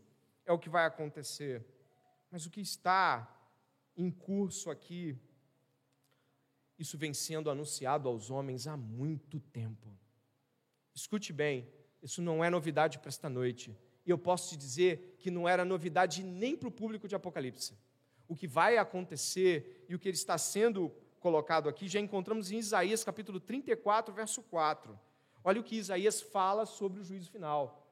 É 0.47 0.53
o 0.53 0.59
que 0.59 0.70
vai 0.70 0.86
acontecer. 0.86 1.66
Mas 2.30 2.47
o 2.47 2.51
que 2.51 2.61
está 2.61 3.30
em 3.97 4.11
curso 4.11 4.70
aqui, 4.70 5.18
isso 6.78 6.97
vem 6.97 7.12
sendo 7.12 7.51
anunciado 7.51 8.09
aos 8.09 8.30
homens 8.30 8.66
há 8.66 8.76
muito 8.76 9.40
tempo. 9.40 9.88
Escute 10.94 11.32
bem, 11.32 11.68
isso 12.03 12.22
não 12.22 12.42
é 12.44 12.49
novidade 12.49 12.99
para 12.99 13.09
esta 13.09 13.28
noite. 13.28 13.76
E 14.05 14.11
eu 14.11 14.16
posso 14.16 14.51
te 14.51 14.57
dizer 14.57 15.16
que 15.18 15.30
não 15.30 15.49
era 15.49 15.64
novidade 15.64 16.22
nem 16.22 16.57
para 16.57 16.68
o 16.68 16.72
público 16.72 17.09
de 17.09 17.14
Apocalipse. 17.14 17.76
O 18.28 18.36
que 18.36 18.47
vai 18.47 18.78
acontecer 18.78 19.84
e 19.88 19.94
o 19.94 19.99
que 19.99 20.09
ele 20.09 20.16
está 20.16 20.38
sendo 20.38 20.90
colocado 21.18 21.68
aqui, 21.68 21.88
já 21.88 21.99
encontramos 21.99 22.53
em 22.53 22.59
Isaías 22.59 23.03
capítulo 23.03 23.40
34, 23.40 24.14
verso 24.14 24.42
4. 24.42 24.99
Olha 25.42 25.61
o 25.61 25.64
que 25.64 25.76
Isaías 25.76 26.20
fala 26.20 26.66
sobre 26.66 27.01
o 27.01 27.05
juízo 27.05 27.30
final. 27.30 27.86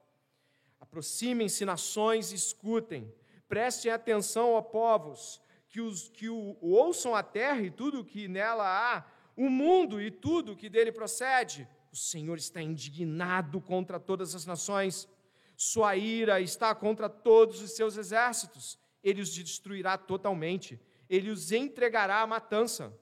Aproximem-se, 0.84 1.64
nações, 1.64 2.30
e 2.30 2.34
escutem. 2.34 3.10
Prestem 3.48 3.90
atenção, 3.90 4.52
ó 4.52 4.60
povos, 4.60 5.40
que, 5.70 5.80
os, 5.80 6.10
que 6.10 6.28
o, 6.28 6.56
o 6.60 6.72
ouçam 6.72 7.14
a 7.14 7.22
terra 7.22 7.62
e 7.62 7.70
tudo 7.70 8.00
o 8.00 8.04
que 8.04 8.28
nela 8.28 8.66
há, 8.66 9.04
o 9.34 9.48
mundo 9.48 10.00
e 10.00 10.10
tudo 10.10 10.54
que 10.54 10.68
dele 10.68 10.92
procede. 10.92 11.66
O 11.90 11.96
Senhor 11.96 12.36
está 12.36 12.60
indignado 12.60 13.62
contra 13.62 13.98
todas 13.98 14.34
as 14.34 14.44
nações. 14.44 15.08
Sua 15.56 15.96
ira 15.96 16.38
está 16.40 16.74
contra 16.74 17.08
todos 17.08 17.62
os 17.62 17.72
seus 17.72 17.96
exércitos. 17.96 18.78
Ele 19.02 19.22
os 19.22 19.32
destruirá 19.32 19.96
totalmente. 19.96 20.78
Ele 21.08 21.30
os 21.30 21.50
entregará 21.50 22.20
à 22.20 22.26
matança. 22.26 22.94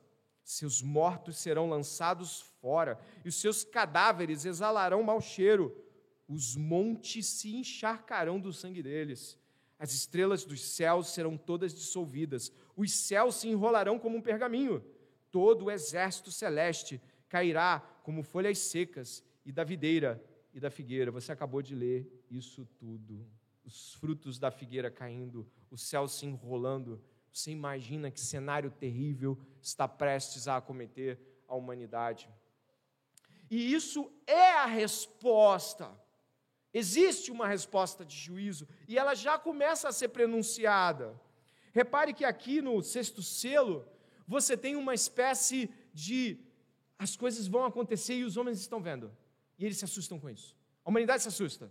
Seus 0.44 0.80
mortos 0.82 1.36
serão 1.36 1.68
lançados 1.68 2.42
fora, 2.60 2.98
e 3.24 3.28
os 3.28 3.40
seus 3.40 3.64
cadáveres 3.64 4.44
exalarão 4.44 5.02
mau 5.02 5.20
cheiro. 5.20 5.76
Os 6.32 6.56
montes 6.56 7.26
se 7.26 7.54
encharcarão 7.54 8.40
do 8.40 8.54
sangue 8.54 8.82
deles. 8.82 9.38
As 9.78 9.92
estrelas 9.92 10.44
dos 10.44 10.62
céus 10.62 11.08
serão 11.08 11.36
todas 11.36 11.74
dissolvidas. 11.74 12.50
Os 12.74 12.90
céus 12.90 13.34
se 13.34 13.48
enrolarão 13.48 13.98
como 13.98 14.16
um 14.16 14.22
pergaminho. 14.22 14.82
Todo 15.30 15.66
o 15.66 15.70
exército 15.70 16.30
celeste 16.30 17.02
cairá 17.28 17.80
como 18.02 18.22
folhas 18.22 18.58
secas, 18.58 19.22
e 19.44 19.52
da 19.52 19.62
videira 19.62 20.22
e 20.54 20.60
da 20.60 20.70
figueira. 20.70 21.10
Você 21.10 21.32
acabou 21.32 21.60
de 21.60 21.74
ler 21.74 22.24
isso 22.30 22.64
tudo. 22.78 23.26
Os 23.62 23.92
frutos 23.94 24.38
da 24.38 24.50
figueira 24.50 24.90
caindo, 24.90 25.46
o 25.70 25.76
céu 25.76 26.08
se 26.08 26.24
enrolando. 26.24 27.02
Você 27.30 27.50
imagina 27.50 28.10
que 28.10 28.20
cenário 28.20 28.70
terrível 28.70 29.38
está 29.60 29.86
prestes 29.86 30.48
a 30.48 30.56
acometer 30.56 31.20
a 31.46 31.54
humanidade. 31.54 32.30
E 33.50 33.74
isso 33.74 34.10
é 34.26 34.52
a 34.52 34.64
resposta. 34.64 36.01
Existe 36.74 37.30
uma 37.30 37.46
resposta 37.46 38.04
de 38.04 38.16
juízo 38.16 38.66
e 38.88 38.98
ela 38.98 39.14
já 39.14 39.38
começa 39.38 39.88
a 39.88 39.92
ser 39.92 40.08
pronunciada. 40.08 41.20
Repare 41.72 42.14
que 42.14 42.24
aqui 42.24 42.62
no 42.62 42.82
sexto 42.82 43.22
selo, 43.22 43.86
você 44.26 44.56
tem 44.56 44.76
uma 44.76 44.94
espécie 44.94 45.70
de 45.92 46.38
as 46.98 47.16
coisas 47.16 47.46
vão 47.46 47.64
acontecer 47.64 48.14
e 48.14 48.24
os 48.24 48.36
homens 48.36 48.60
estão 48.60 48.80
vendo. 48.80 49.14
E 49.58 49.64
eles 49.64 49.76
se 49.76 49.84
assustam 49.84 50.18
com 50.18 50.30
isso. 50.30 50.56
A 50.84 50.88
humanidade 50.90 51.22
se 51.22 51.28
assusta. 51.28 51.70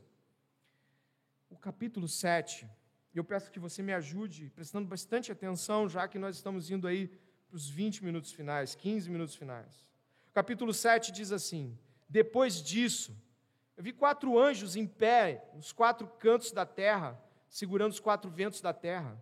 O 1.49 1.57
capítulo 1.57 2.07
7, 2.07 2.69
eu 3.13 3.23
peço 3.23 3.51
que 3.51 3.59
você 3.59 3.81
me 3.81 3.93
ajude, 3.93 4.49
prestando 4.49 4.87
bastante 4.87 5.31
atenção, 5.31 5.89
já 5.89 6.07
que 6.07 6.19
nós 6.19 6.35
estamos 6.35 6.69
indo 6.69 6.87
aí 6.87 7.07
para 7.47 7.55
os 7.57 7.67
20 7.69 8.03
minutos 8.03 8.31
finais, 8.31 8.75
15 8.75 9.09
minutos 9.09 9.35
finais. 9.35 9.85
O 10.29 10.33
capítulo 10.33 10.73
7 10.73 11.11
diz 11.11 11.31
assim: 11.31 11.77
Depois 12.07 12.61
disso, 12.61 13.15
eu 13.81 13.83
vi 13.83 13.91
quatro 13.91 14.37
anjos 14.37 14.75
em 14.75 14.85
pé 14.85 15.43
nos 15.55 15.71
quatro 15.71 16.05
cantos 16.19 16.51
da 16.51 16.67
terra, 16.67 17.19
segurando 17.49 17.91
os 17.91 17.99
quatro 17.99 18.29
ventos 18.29 18.61
da 18.61 18.71
terra, 18.71 19.19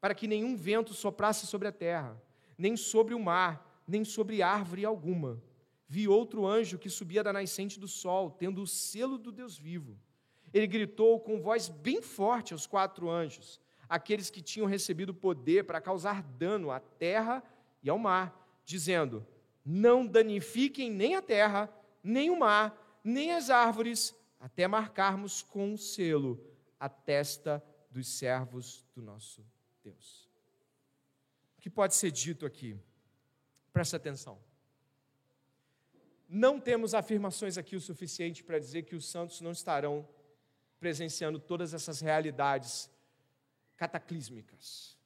para 0.00 0.12
que 0.12 0.26
nenhum 0.26 0.56
vento 0.56 0.92
soprasse 0.92 1.46
sobre 1.46 1.68
a 1.68 1.72
terra, 1.72 2.20
nem 2.58 2.76
sobre 2.76 3.14
o 3.14 3.20
mar, 3.20 3.80
nem 3.86 4.04
sobre 4.04 4.42
árvore 4.42 4.84
alguma. 4.84 5.40
Vi 5.86 6.08
outro 6.08 6.44
anjo 6.44 6.80
que 6.80 6.90
subia 6.90 7.22
da 7.22 7.32
nascente 7.32 7.78
do 7.78 7.86
sol, 7.86 8.28
tendo 8.32 8.62
o 8.62 8.66
selo 8.66 9.16
do 9.16 9.30
Deus 9.30 9.56
vivo. 9.56 9.96
Ele 10.52 10.66
gritou 10.66 11.20
com 11.20 11.40
voz 11.40 11.68
bem 11.68 12.02
forte 12.02 12.52
aos 12.52 12.66
quatro 12.66 13.08
anjos, 13.08 13.60
aqueles 13.88 14.30
que 14.30 14.42
tinham 14.42 14.66
recebido 14.66 15.14
poder 15.14 15.62
para 15.62 15.80
causar 15.80 16.24
dano 16.24 16.72
à 16.72 16.80
terra 16.80 17.40
e 17.80 17.88
ao 17.88 17.98
mar, 17.98 18.52
dizendo: 18.64 19.24
não 19.64 20.04
danifiquem 20.04 20.90
nem 20.90 21.14
a 21.14 21.22
terra, 21.22 21.72
nem 22.02 22.30
o 22.30 22.40
mar, 22.40 22.81
nem 23.02 23.32
as 23.32 23.50
árvores, 23.50 24.14
até 24.38 24.66
marcarmos 24.66 25.42
com 25.42 25.72
um 25.72 25.76
selo 25.76 26.44
a 26.78 26.88
testa 26.88 27.62
dos 27.90 28.08
servos 28.08 28.84
do 28.94 29.02
nosso 29.02 29.44
Deus. 29.82 30.28
O 31.56 31.60
que 31.60 31.70
pode 31.70 31.94
ser 31.94 32.10
dito 32.10 32.44
aqui? 32.44 32.76
Presta 33.72 33.96
atenção. 33.96 34.38
Não 36.28 36.58
temos 36.58 36.94
afirmações 36.94 37.58
aqui 37.58 37.76
o 37.76 37.80
suficiente 37.80 38.42
para 38.42 38.58
dizer 38.58 38.82
que 38.84 38.96
os 38.96 39.06
santos 39.06 39.40
não 39.40 39.52
estarão 39.52 40.08
presenciando 40.80 41.38
todas 41.38 41.74
essas 41.74 42.00
realidades 42.00 42.90
cataclísmicas. 43.76 44.98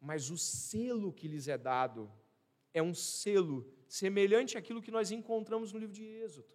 Mas 0.00 0.30
o 0.30 0.38
selo 0.38 1.12
que 1.12 1.28
lhes 1.28 1.48
é 1.48 1.58
dado 1.58 2.10
é 2.72 2.82
um 2.82 2.94
selo 2.94 3.70
semelhante 3.88 4.56
àquilo 4.56 4.80
que 4.80 4.90
nós 4.90 5.10
encontramos 5.10 5.72
no 5.72 5.78
livro 5.78 5.94
de 5.94 6.04
Êxodo. 6.04 6.48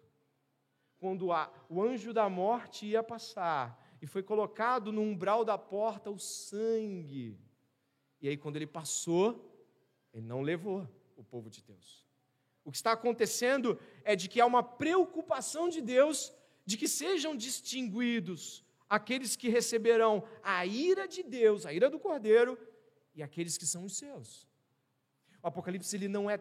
Quando 0.98 1.32
a, 1.32 1.50
o 1.68 1.82
anjo 1.82 2.12
da 2.12 2.28
morte 2.28 2.86
ia 2.86 3.02
passar 3.02 3.96
e 4.02 4.06
foi 4.06 4.22
colocado 4.22 4.92
no 4.92 5.00
umbral 5.00 5.44
da 5.44 5.56
porta 5.56 6.10
o 6.10 6.18
sangue. 6.18 7.38
E 8.20 8.28
aí, 8.28 8.36
quando 8.36 8.56
ele 8.56 8.66
passou, 8.66 9.48
ele 10.12 10.26
não 10.26 10.42
levou 10.42 10.88
o 11.16 11.22
povo 11.22 11.48
de 11.48 11.62
Deus. 11.62 12.06
O 12.64 12.70
que 12.70 12.76
está 12.76 12.92
acontecendo 12.92 13.78
é 14.04 14.14
de 14.14 14.28
que 14.28 14.40
há 14.40 14.46
uma 14.46 14.62
preocupação 14.62 15.68
de 15.68 15.80
Deus 15.80 16.32
de 16.66 16.76
que 16.76 16.86
sejam 16.86 17.34
distinguidos 17.34 18.64
aqueles 18.88 19.36
que 19.36 19.48
receberão 19.48 20.22
a 20.42 20.66
ira 20.66 21.06
de 21.06 21.22
Deus, 21.22 21.64
a 21.64 21.72
ira 21.72 21.88
do 21.88 21.98
Cordeiro, 21.98 22.58
e 23.14 23.22
aqueles 23.22 23.56
que 23.56 23.66
são 23.66 23.84
os 23.84 23.96
seus. 23.96 24.46
O 25.42 25.46
Apocalipse 25.46 25.94
ele 25.96 26.08
não 26.08 26.28
é 26.28 26.38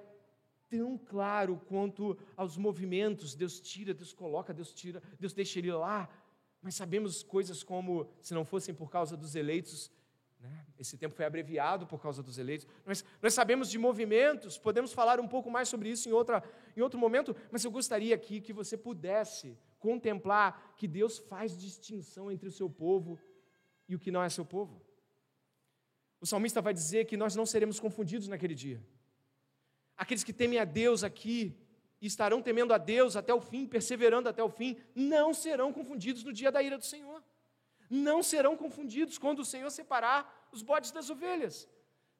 tão 0.69 0.97
claro 0.97 1.61
quanto 1.67 2.17
aos 2.35 2.57
movimentos. 2.57 3.35
Deus 3.35 3.59
tira, 3.59 3.93
Deus 3.93 4.13
coloca, 4.13 4.53
Deus 4.53 4.73
tira, 4.73 5.01
Deus 5.19 5.33
deixa 5.33 5.59
ele 5.59 5.71
lá. 5.71 6.09
Mas 6.61 6.75
sabemos 6.75 7.23
coisas 7.23 7.63
como, 7.63 8.09
se 8.21 8.33
não 8.33 8.43
fossem 8.43 8.73
por 8.73 8.89
causa 8.89 9.15
dos 9.15 9.35
eleitos, 9.35 9.91
né? 10.39 10.65
esse 10.77 10.97
tempo 10.97 11.15
foi 11.15 11.25
abreviado 11.25 11.87
por 11.87 12.01
causa 12.01 12.21
dos 12.21 12.37
eleitos. 12.37 12.67
Nós, 12.85 13.03
nós 13.21 13.33
sabemos 13.33 13.69
de 13.69 13.77
movimentos, 13.77 14.57
podemos 14.57 14.93
falar 14.93 15.19
um 15.19 15.27
pouco 15.27 15.49
mais 15.49 15.69
sobre 15.69 15.89
isso 15.89 16.07
em, 16.09 16.11
outra, 16.11 16.43
em 16.75 16.81
outro 16.81 16.99
momento, 16.99 17.35
mas 17.51 17.63
eu 17.63 17.71
gostaria 17.71 18.13
aqui 18.13 18.41
que 18.41 18.53
você 18.53 18.77
pudesse 18.77 19.57
contemplar 19.79 20.73
que 20.75 20.87
Deus 20.87 21.17
faz 21.17 21.57
distinção 21.57 22.31
entre 22.31 22.47
o 22.47 22.51
seu 22.51 22.69
povo 22.69 23.19
e 23.87 23.95
o 23.95 23.99
que 23.99 24.11
não 24.11 24.23
é 24.23 24.29
seu 24.29 24.45
povo. 24.45 24.81
O 26.19 26.25
salmista 26.25 26.61
vai 26.61 26.73
dizer 26.73 27.05
que 27.05 27.15
nós 27.15 27.35
não 27.35 27.45
seremos 27.45 27.79
confundidos 27.79 28.27
naquele 28.27 28.55
dia. 28.55 28.83
Aqueles 29.97 30.23
que 30.23 30.33
temem 30.33 30.59
a 30.59 30.65
Deus 30.65 31.03
aqui 31.03 31.57
e 31.99 32.05
estarão 32.05 32.41
temendo 32.41 32.73
a 32.73 32.77
Deus 32.77 33.15
até 33.15 33.33
o 33.33 33.41
fim, 33.41 33.65
perseverando 33.65 34.29
até 34.29 34.43
o 34.43 34.49
fim, 34.49 34.77
não 34.93 35.33
serão 35.33 35.73
confundidos 35.73 36.23
no 36.23 36.31
dia 36.31 36.51
da 36.51 36.61
ira 36.61 36.77
do 36.77 36.85
Senhor. 36.85 37.23
Não 37.89 38.21
serão 38.21 38.55
confundidos 38.55 39.17
quando 39.17 39.39
o 39.39 39.45
Senhor 39.45 39.69
separar 39.71 40.47
os 40.51 40.61
bodes 40.61 40.91
das 40.91 41.09
ovelhas. 41.09 41.67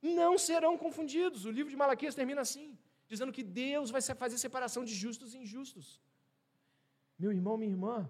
Não 0.02 0.38
serão 0.38 0.78
confundidos. 0.78 1.46
O 1.46 1.52
livro 1.52 1.70
de 1.70 1.76
Malaquias 1.76 2.16
termina 2.16 2.42
assim, 2.42 2.78
dizendo 3.08 3.32
que 3.32 3.44
Deus 3.44 3.92
vai 3.92 4.02
fazer 4.02 4.38
separação 4.38 4.84
de 4.84 4.94
justos 4.94 5.34
e 5.34 5.38
injustos. 5.38 6.02
Meu 7.20 7.32
irmão, 7.32 7.58
minha 7.58 7.72
irmã, 7.72 8.10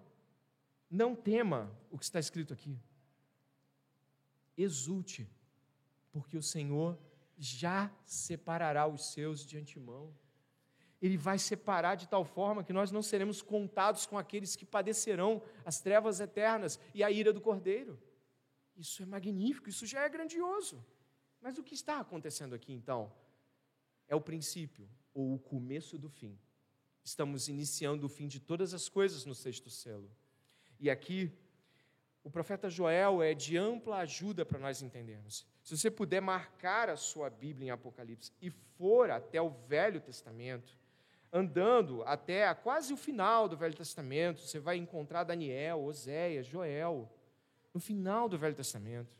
não 0.90 1.16
tema 1.16 1.72
o 1.90 1.98
que 1.98 2.06
está 2.06 2.20
escrito 2.20 2.54
aqui. 2.54 2.78
Exulte, 4.58 5.30
porque 6.12 6.38
o 6.38 6.44
Senhor 6.44 6.98
já 7.38 7.92
separará 8.04 8.88
os 8.88 9.14
seus 9.14 9.46
de 9.46 9.58
antemão. 9.58 10.14
Ele 11.02 11.16
vai 11.16 11.38
separar 11.38 11.96
de 11.96 12.08
tal 12.08 12.26
forma 12.26 12.64
que 12.64 12.74
nós 12.74 12.92
não 12.92 13.04
seremos 13.04 13.42
contados 13.42 14.06
com 14.06 14.18
aqueles 14.18 14.56
que 14.56 14.66
padecerão 14.66 15.42
as 15.64 15.80
trevas 15.80 16.20
eternas 16.20 16.80
e 16.94 17.04
a 17.04 17.12
ira 17.12 17.32
do 17.32 17.40
Cordeiro. 17.40 18.00
Isso 18.76 19.04
é 19.04 19.06
magnífico, 19.06 19.70
isso 19.70 19.86
já 19.86 20.02
é 20.04 20.10
grandioso. 20.10 20.84
Mas 21.40 21.58
o 21.58 21.64
que 21.64 21.76
está 21.76 22.00
acontecendo 22.00 22.56
aqui 22.56 22.74
então? 22.74 23.14
É 24.08 24.16
o 24.16 24.22
princípio, 24.22 24.90
ou 25.14 25.36
o 25.36 25.40
começo 25.40 25.98
do 25.98 26.10
fim. 26.10 26.40
Estamos 27.04 27.48
iniciando 27.48 28.06
o 28.06 28.10
fim 28.10 28.28
de 28.28 28.40
todas 28.40 28.74
as 28.74 28.90
coisas 28.90 29.26
no 29.26 29.36
sexto 29.36 29.70
selo. 29.70 30.12
E 30.80 30.90
aqui, 30.90 31.32
o 32.28 32.30
profeta 32.30 32.70
Joel 32.70 33.24
é 33.24 33.34
de 33.34 33.56
ampla 33.56 34.00
ajuda 34.00 34.46
para 34.46 34.60
nós 34.60 34.82
entendermos. 34.82 35.48
Se 35.64 35.78
você 35.78 35.90
puder 35.90 36.20
marcar 36.20 36.90
a 36.90 36.98
sua 36.98 37.30
Bíblia 37.30 37.68
em 37.68 37.70
Apocalipse 37.70 38.34
e 38.42 38.50
for 38.50 39.10
até 39.10 39.42
o 39.42 39.50
Velho 39.50 40.02
Testamento, 40.02 40.78
andando 41.32 42.04
até 42.04 42.54
quase 42.54 42.92
o 42.92 42.98
final 42.98 43.48
do 43.48 43.56
Velho 43.56 43.74
Testamento, 43.74 44.42
você 44.42 44.60
vai 44.60 44.76
encontrar 44.76 45.24
Daniel, 45.24 45.82
Oséias, 45.86 46.46
Joel. 46.46 47.10
No 47.74 47.80
final 47.80 48.28
do 48.28 48.38
Velho 48.38 48.56
Testamento, 48.56 49.16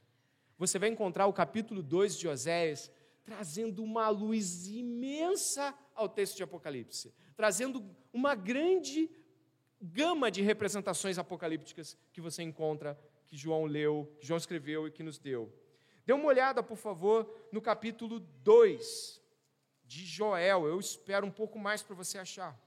você 0.58 0.78
vai 0.78 0.90
encontrar 0.90 1.28
o 1.28 1.34
capítulo 1.34 1.82
2 1.82 2.20
de 2.20 2.28
Oséias 2.28 2.92
trazendo 3.24 3.82
uma 3.82 4.10
luz 4.10 4.68
imensa 4.68 5.74
ao 5.96 6.10
texto 6.10 6.36
de 6.36 6.44
Apocalipse, 6.44 7.14
trazendo 7.38 7.90
uma 8.12 8.36
grande 8.36 9.10
gama 9.82 10.32
de 10.32 10.42
representações 10.42 11.18
apocalípticas 11.18 11.98
que 12.12 12.22
você 12.22 12.44
encontra, 12.44 13.00
que 13.28 13.38
João 13.38 13.66
leu, 13.66 14.16
que 14.20 14.28
João 14.28 14.38
escreveu 14.38 14.88
e 14.88 14.92
que 14.92 15.04
nos 15.04 15.20
deu. 15.20 15.54
Dê 16.06 16.14
uma 16.14 16.26
olhada, 16.26 16.64
por 16.64 16.78
favor, 16.78 17.30
no 17.52 17.62
capítulo 17.62 18.20
2 18.20 19.22
de 19.84 20.06
Joel. 20.06 20.66
Eu 20.66 20.80
espero 20.80 21.26
um 21.26 21.32
pouco 21.32 21.60
mais 21.60 21.84
para 21.84 21.96
você 21.96 22.18
achar. 22.18 22.58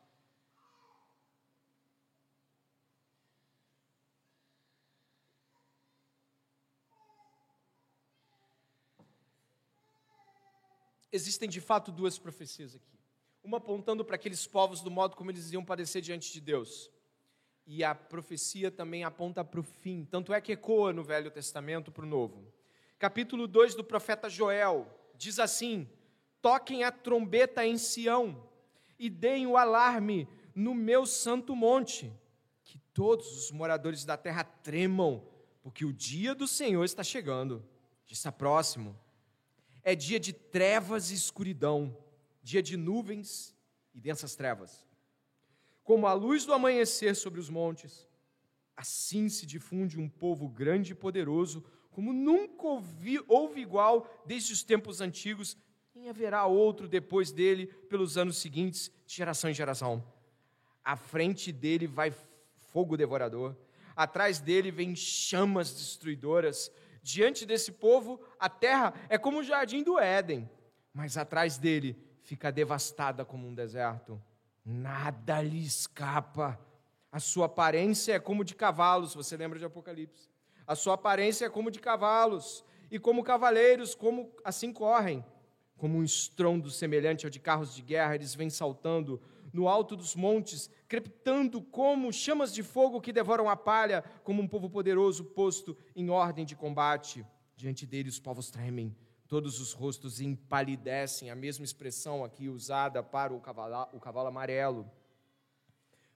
Existem 11.13 11.49
de 11.49 11.61
fato 11.61 11.91
duas 11.91 12.19
profecias 12.19 12.75
aqui. 12.77 12.99
Uma 13.43 13.57
apontando 13.57 14.05
para 14.05 14.15
aqueles 14.15 14.47
povos 14.47 14.81
do 14.81 14.91
modo 14.91 15.17
como 15.17 15.31
eles 15.31 15.51
iam 15.51 15.65
padecer 15.65 16.01
diante 16.01 16.33
de 16.33 16.41
Deus. 16.41 16.91
E 17.73 17.85
a 17.85 17.95
profecia 17.95 18.69
também 18.69 19.05
aponta 19.05 19.45
para 19.45 19.61
o 19.61 19.63
fim. 19.63 20.05
Tanto 20.05 20.35
é 20.35 20.41
que 20.41 20.51
ecoa 20.51 20.93
no 20.93 21.05
Velho 21.05 21.31
Testamento 21.31 21.93
para 21.93 22.05
o 22.05 22.09
Novo. 22.09 22.53
Capítulo 22.99 23.47
2 23.47 23.77
do 23.77 23.85
profeta 23.85 24.29
Joel 24.29 24.89
diz 25.15 25.39
assim: 25.39 25.89
Toquem 26.43 26.83
a 26.83 26.91
trombeta 26.91 27.65
em 27.65 27.79
Sião 27.79 28.45
e 28.99 29.09
deem 29.09 29.47
o 29.47 29.57
alarme 29.57 30.27
no 30.53 30.75
meu 30.75 31.07
santo 31.07 31.55
monte, 31.55 32.13
que 32.65 32.77
todos 32.93 33.39
os 33.39 33.53
moradores 33.53 34.05
da 34.05 34.17
terra 34.17 34.43
tremam, 34.43 35.25
porque 35.63 35.85
o 35.85 35.93
dia 35.93 36.35
do 36.35 36.49
Senhor 36.49 36.83
está 36.83 37.05
chegando, 37.05 37.65
está 38.11 38.33
próximo. 38.33 38.99
É 39.85 39.95
dia 39.95 40.19
de 40.19 40.33
trevas 40.33 41.13
e 41.13 41.15
escuridão, 41.15 41.97
dia 42.43 42.65
de 42.65 42.77
nuvens 42.77 43.55
e 43.95 44.01
densas 44.01 44.35
trevas. 44.35 44.90
Como 45.91 46.07
a 46.07 46.13
luz 46.13 46.45
do 46.47 46.53
amanhecer 46.53 47.17
sobre 47.17 47.41
os 47.41 47.51
montes, 47.51 48.07
assim 48.77 49.29
se 49.29 49.45
difunde 49.45 49.99
um 49.99 50.09
povo 50.09 50.49
grande 50.49 50.93
e 50.93 50.95
poderoso, 50.95 51.65
como 51.91 52.13
nunca 52.13 52.65
houve, 52.65 53.21
houve 53.27 53.61
igual 53.61 54.09
desde 54.25 54.53
os 54.53 54.63
tempos 54.63 55.01
antigos 55.01 55.57
nem 55.93 56.09
haverá 56.09 56.47
outro 56.47 56.87
depois 56.87 57.33
dele 57.33 57.67
pelos 57.67 58.17
anos 58.17 58.37
seguintes, 58.37 58.89
de 59.05 59.17
geração 59.17 59.51
em 59.51 59.53
geração. 59.53 60.01
À 60.85 60.95
frente 60.95 61.51
dele 61.51 61.89
vai 61.89 62.15
fogo 62.69 62.97
devorador, 62.97 63.57
atrás 63.97 64.39
dele 64.39 64.71
vem 64.71 64.95
chamas 64.95 65.73
destruidoras. 65.75 66.71
Diante 67.03 67.45
desse 67.45 67.73
povo, 67.73 68.21
a 68.39 68.49
terra 68.49 68.95
é 69.09 69.19
como 69.19 69.41
o 69.41 69.43
jardim 69.43 69.83
do 69.83 69.99
Éden, 69.99 70.49
mas 70.95 71.17
atrás 71.17 71.59
dele 71.59 72.01
fica 72.23 72.53
devastada 72.53 73.25
como 73.25 73.49
um 73.49 73.53
deserto. 73.53 74.23
Nada 74.71 75.43
lhe 75.43 75.65
escapa. 75.65 76.59
A 77.11 77.19
sua 77.19 77.47
aparência 77.47 78.13
é 78.13 78.21
como 78.21 78.45
de 78.45 78.55
cavalos, 78.55 79.15
você 79.15 79.37
lembra 79.37 79.59
de 79.59 79.65
Apocalipse? 79.65 80.31
A 80.67 80.75
sua 80.75 80.95
aparência 80.95 81.47
é 81.47 81.51
como 81.51 81.71
de 81.71 81.81
cavalos, 81.81 82.65
e 82.91 82.99
como 82.99 83.25
cavaleiros, 83.25 83.95
como 83.95 84.33
assim 84.45 84.73
correm 84.73 85.25
como 85.81 85.97
um 85.97 86.05
estrondo 86.05 86.71
semelhante 86.71 87.25
ao 87.25 87.31
de 87.31 87.41
carros 87.41 87.75
de 87.75 87.81
guerra, 87.81 88.15
eles 88.15 88.35
vêm 88.35 88.51
saltando 88.51 89.19
no 89.51 89.67
alto 89.67 89.97
dos 89.97 90.15
montes, 90.15 90.71
crepitando 90.87 91.63
como 91.63 92.13
chamas 92.13 92.53
de 92.53 92.63
fogo 92.63 93.01
que 93.01 93.15
devoram 93.15 93.49
a 93.49 93.57
palha, 93.57 94.05
como 94.23 94.43
um 94.43 94.47
povo 94.47 94.69
poderoso 94.69 95.25
posto 95.25 95.75
em 95.97 96.11
ordem 96.11 96.45
de 96.45 96.55
combate. 96.55 97.25
Diante 97.57 97.87
dele 97.87 98.11
os 98.11 98.21
povos 98.21 98.51
tremem, 98.51 98.95
todos 99.31 99.61
os 99.61 99.73
rostos 99.73 100.21
empalidecem, 100.21 101.31
a 101.31 101.37
mesma 101.37 101.65
expressão 101.65 102.25
aqui 102.25 102.49
usada 102.49 103.03
para 103.03 103.33
o 103.33 103.41
cavalo, 103.41 103.89
o 103.93 104.01
cavalo 104.01 104.29
amarelo. 104.29 104.91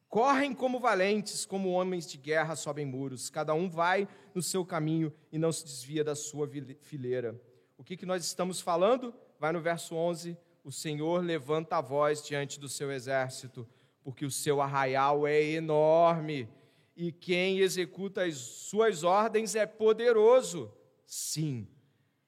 Correm 0.08 0.52
como 0.52 0.80
valentes, 0.80 1.46
como 1.46 1.70
homens 1.70 2.10
de 2.10 2.18
guerra 2.18 2.56
sobem 2.56 2.84
muros, 2.84 3.30
cada 3.30 3.54
um 3.54 3.70
vai 3.70 4.06
no 4.34 4.42
seu 4.42 4.66
caminho 4.66 5.14
e 5.30 5.38
não 5.38 5.52
se 5.52 5.64
desvia 5.64 6.02
da 6.04 6.16
sua 6.16 6.46
fileira. 6.80 7.40
O 7.78 7.84
que, 7.84 7.96
que 7.96 8.04
nós 8.04 8.24
estamos 8.24 8.60
falando? 8.60 9.14
vai 9.38 9.52
no 9.52 9.60
verso 9.60 9.94
11: 9.94 10.36
O 10.64 10.72
Senhor 10.72 11.22
levanta 11.22 11.76
a 11.76 11.80
voz 11.80 12.20
diante 12.24 12.58
do 12.58 12.68
seu 12.68 12.90
exército, 12.90 13.68
porque 14.02 14.24
o 14.24 14.30
seu 14.30 14.60
arraial 14.60 15.24
é 15.24 15.40
enorme, 15.40 16.48
e 16.96 17.12
quem 17.12 17.58
executa 17.60 18.24
as 18.24 18.36
suas 18.36 19.04
ordens 19.04 19.54
é 19.54 19.66
poderoso. 19.66 20.72
Sim, 21.06 21.68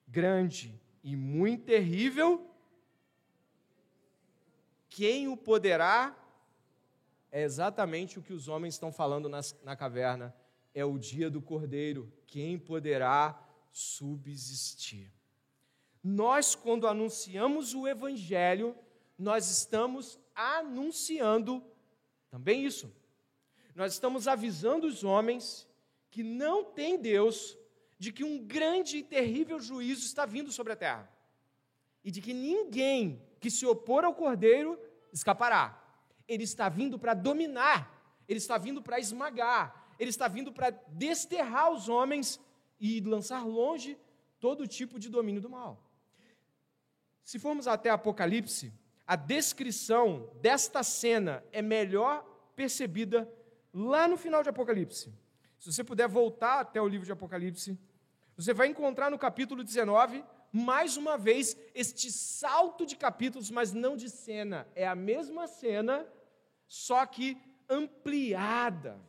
grande 0.07 0.79
e 1.03 1.15
muito 1.15 1.65
terrível. 1.65 2.49
Quem 4.89 5.27
o 5.27 5.35
poderá? 5.35 6.15
É 7.31 7.43
exatamente 7.43 8.17
o 8.17 8.23
que 8.23 8.33
os 8.33 8.47
homens 8.47 8.75
estão 8.75 8.91
falando 8.91 9.27
na, 9.27 9.41
na 9.63 9.75
caverna. 9.75 10.33
É 10.73 10.85
o 10.85 10.97
dia 10.97 11.29
do 11.29 11.41
cordeiro. 11.41 12.11
Quem 12.25 12.57
poderá 12.57 13.39
subsistir? 13.71 15.11
Nós, 16.03 16.55
quando 16.55 16.87
anunciamos 16.87 17.73
o 17.73 17.87
Evangelho, 17.87 18.75
nós 19.17 19.49
estamos 19.49 20.19
anunciando 20.33 21.63
também 22.29 22.65
isso. 22.65 22.91
Nós 23.75 23.93
estamos 23.93 24.27
avisando 24.27 24.87
os 24.87 25.03
homens 25.03 25.67
que 26.09 26.23
não 26.23 26.63
tem 26.63 26.99
Deus, 26.99 27.57
de 27.97 28.11
que 28.11 28.23
um 28.23 28.37
grande 28.45 28.97
e 28.97 29.03
terrível 29.03 29.59
juízo 29.59 30.05
está 30.05 30.25
vindo 30.25 30.51
sobre 30.51 30.73
a 30.73 30.75
terra. 30.75 31.11
E 32.03 32.11
de 32.11 32.21
que 32.21 32.33
ninguém 32.33 33.21
que 33.39 33.49
se 33.49 33.65
opor 33.65 34.03
ao 34.03 34.13
Cordeiro 34.13 34.79
escapará. 35.11 35.83
Ele 36.27 36.43
está 36.43 36.69
vindo 36.69 36.99
para 36.99 37.13
dominar, 37.13 38.21
ele 38.27 38.37
está 38.37 38.57
vindo 38.57 38.81
para 38.81 38.99
esmagar, 38.99 39.95
ele 39.97 40.09
está 40.09 40.27
vindo 40.27 40.51
para 40.51 40.69
desterrar 40.69 41.71
os 41.71 41.89
homens 41.89 42.39
e 42.79 43.01
lançar 43.01 43.45
longe 43.45 43.97
todo 44.39 44.67
tipo 44.67 44.99
de 44.99 45.09
domínio 45.09 45.41
do 45.41 45.49
mal. 45.49 45.83
Se 47.23 47.39
formos 47.39 47.67
até 47.67 47.89
Apocalipse, 47.89 48.73
a 49.05 49.15
descrição 49.15 50.29
desta 50.41 50.83
cena 50.83 51.43
é 51.51 51.61
melhor 51.61 52.23
percebida 52.55 53.29
lá 53.73 54.07
no 54.07 54.17
final 54.17 54.43
de 54.43 54.49
Apocalipse. 54.49 55.13
Se 55.59 55.71
você 55.71 55.83
puder 55.83 56.07
voltar 56.07 56.59
até 56.59 56.81
o 56.81 56.87
livro 56.87 57.05
de 57.05 57.11
Apocalipse, 57.11 57.77
você 58.37 58.53
vai 58.53 58.67
encontrar 58.67 59.09
no 59.09 59.17
capítulo 59.17 59.63
19, 59.63 60.23
mais 60.51 60.95
uma 60.95 61.17
vez, 61.17 61.57
este 61.73 62.11
salto 62.11 62.85
de 62.85 62.95
capítulos, 62.95 63.49
mas 63.49 63.73
não 63.73 63.97
de 63.97 64.09
cena. 64.09 64.67
É 64.75 64.87
a 64.87 64.93
mesma 64.93 65.47
cena, 65.47 66.07
só 66.67 67.03
que 67.07 67.35
ampliada. 67.67 69.01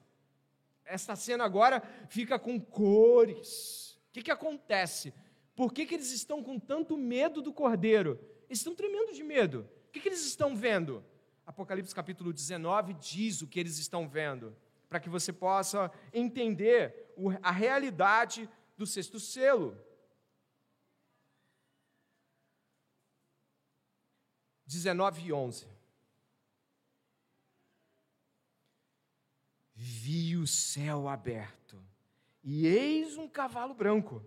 Esta 0.83 1.15
cena 1.15 1.45
agora 1.45 1.83
fica 2.09 2.39
com 2.39 2.59
cores. 2.59 3.99
O 4.09 4.13
que, 4.13 4.23
que 4.23 4.31
acontece? 4.31 5.13
Por 5.55 5.75
que, 5.75 5.85
que 5.85 5.95
eles 5.95 6.11
estão 6.11 6.43
com 6.43 6.59
tanto 6.59 6.97
medo 6.97 7.43
do 7.43 7.53
cordeiro? 7.53 8.19
Eles 8.49 8.61
estão 8.61 8.75
tremendo 8.75 9.13
de 9.13 9.23
medo. 9.23 9.69
O 9.89 9.91
que, 9.93 10.01
que 10.01 10.09
eles 10.09 10.25
estão 10.25 10.57
vendo? 10.57 11.05
Apocalipse 11.45 11.95
capítulo 11.95 12.33
19 12.33 12.95
diz 12.95 13.43
o 13.43 13.47
que 13.47 13.61
eles 13.61 13.79
estão 13.79 14.09
vendo, 14.09 14.57
para 14.89 15.01
que 15.01 15.09
você 15.09 15.33
possa 15.33 15.91
entender 16.13 17.13
a 17.43 17.51
realidade 17.51 18.49
do 18.79 18.87
sexto 18.87 19.21
selo. 19.21 19.77
Dezenove 24.65 25.21
e 25.23 25.33
onze. 25.33 25.67
Vi 29.75 30.37
o 30.37 30.47
céu 30.47 31.09
aberto, 31.09 31.85
e 32.43 32.67
eis 32.67 33.19
um 33.19 33.29
cavalo 33.29 33.75
branco 33.75 34.25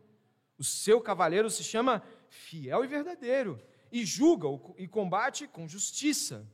o 0.62 0.64
seu 0.64 1.02
cavaleiro 1.02 1.50
se 1.50 1.64
chama 1.64 2.04
fiel 2.30 2.84
e 2.84 2.88
verdadeiro, 2.88 3.60
e 3.92 4.06
julga 4.06 4.48
e 4.78 4.88
combate 4.88 5.48
com 5.48 5.68
justiça. 5.68 6.48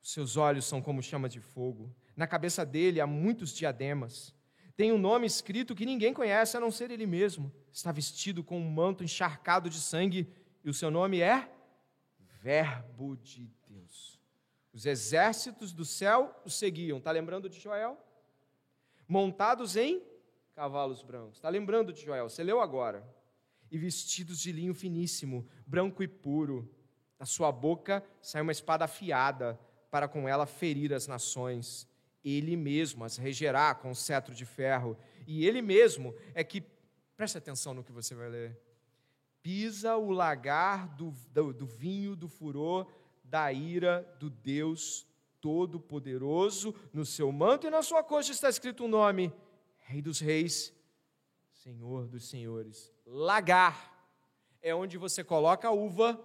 Seus 0.00 0.36
olhos 0.36 0.66
são 0.66 0.80
como 0.80 1.02
chama 1.02 1.28
de 1.28 1.40
fogo, 1.40 1.92
na 2.14 2.28
cabeça 2.28 2.64
dele 2.64 3.00
há 3.00 3.06
muitos 3.06 3.52
diademas. 3.52 4.32
Tem 4.76 4.92
um 4.92 4.98
nome 4.98 5.26
escrito 5.26 5.74
que 5.74 5.86
ninguém 5.86 6.14
conhece 6.14 6.56
a 6.56 6.60
não 6.60 6.70
ser 6.70 6.90
ele 6.90 7.06
mesmo. 7.06 7.52
Está 7.72 7.92
vestido 7.92 8.42
com 8.42 8.58
um 8.58 8.70
manto 8.70 9.04
encharcado 9.04 9.68
de 9.68 9.80
sangue 9.80 10.28
e 10.64 10.70
o 10.70 10.74
seu 10.74 10.90
nome 10.90 11.20
é 11.20 11.50
Verbo 12.40 13.16
de 13.16 13.50
Deus. 13.68 14.20
Os 14.72 14.86
exércitos 14.86 15.72
do 15.72 15.84
céu 15.84 16.34
o 16.44 16.50
seguiam. 16.50 16.98
Está 16.98 17.10
lembrando 17.10 17.48
de 17.48 17.60
Joel? 17.60 17.98
Montados 19.06 19.76
em 19.76 20.02
cavalos 20.54 21.02
brancos. 21.02 21.36
Está 21.36 21.48
lembrando 21.48 21.92
de 21.92 22.02
Joel? 22.04 22.28
Você 22.28 22.42
leu 22.42 22.60
agora. 22.60 23.06
E 23.70 23.78
vestidos 23.78 24.40
de 24.40 24.52
linho 24.52 24.74
finíssimo, 24.74 25.46
branco 25.66 26.02
e 26.02 26.08
puro. 26.08 26.68
Da 27.18 27.26
sua 27.26 27.52
boca 27.52 28.04
sai 28.20 28.42
uma 28.42 28.52
espada 28.52 28.84
afiada, 28.84 29.58
para 29.90 30.08
com 30.08 30.28
ela 30.28 30.46
ferir 30.46 30.92
as 30.92 31.06
nações. 31.06 31.86
Ele 32.24 32.56
mesmo 32.56 33.04
as 33.04 33.16
regerá 33.16 33.74
com 33.74 33.90
o 33.90 33.96
cetro 33.96 34.34
de 34.34 34.44
ferro. 34.44 34.96
E 35.26 35.46
ele 35.46 35.60
mesmo 35.60 36.14
é 36.34 36.44
que, 36.44 36.62
preste 37.16 37.38
atenção 37.38 37.74
no 37.74 37.84
que 37.84 37.92
você 37.92 38.14
vai 38.14 38.28
ler, 38.28 38.60
pisa 39.42 39.96
o 39.96 40.10
lagar 40.10 40.88
do, 40.96 41.12
do, 41.30 41.52
do 41.52 41.66
vinho 41.66 42.14
do 42.14 42.28
furor 42.28 42.86
da 43.24 43.52
ira 43.52 44.02
do 44.20 44.28
Deus 44.28 45.06
Todo-Poderoso. 45.40 46.74
No 46.92 47.04
seu 47.04 47.32
manto 47.32 47.66
e 47.66 47.70
na 47.70 47.82
sua 47.82 48.04
coxa 48.04 48.30
está 48.30 48.48
escrito 48.48 48.84
um 48.84 48.88
nome: 48.88 49.32
Rei 49.78 50.02
dos 50.02 50.20
Reis, 50.20 50.72
Senhor 51.50 52.06
dos 52.06 52.28
Senhores. 52.28 52.92
Lagar 53.04 54.06
é 54.60 54.74
onde 54.74 54.96
você 54.96 55.24
coloca 55.24 55.68
a 55.68 55.72
uva 55.72 56.22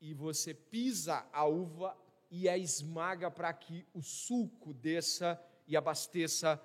e 0.00 0.12
você 0.14 0.52
pisa 0.52 1.26
a 1.32 1.44
uva 1.44 1.96
e 2.34 2.48
a 2.48 2.56
esmaga 2.56 3.30
para 3.30 3.52
que 3.52 3.86
o 3.92 4.00
suco 4.00 4.72
desça 4.72 5.38
e 5.66 5.76
abasteça 5.76 6.58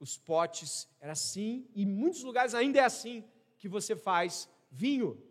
os 0.00 0.18
potes. 0.18 0.88
Era 1.00 1.12
assim, 1.12 1.64
e 1.76 1.84
em 1.84 1.86
muitos 1.86 2.24
lugares 2.24 2.54
ainda 2.54 2.80
é 2.80 2.84
assim 2.84 3.24
que 3.56 3.68
você 3.68 3.94
faz 3.94 4.48
vinho, 4.68 5.22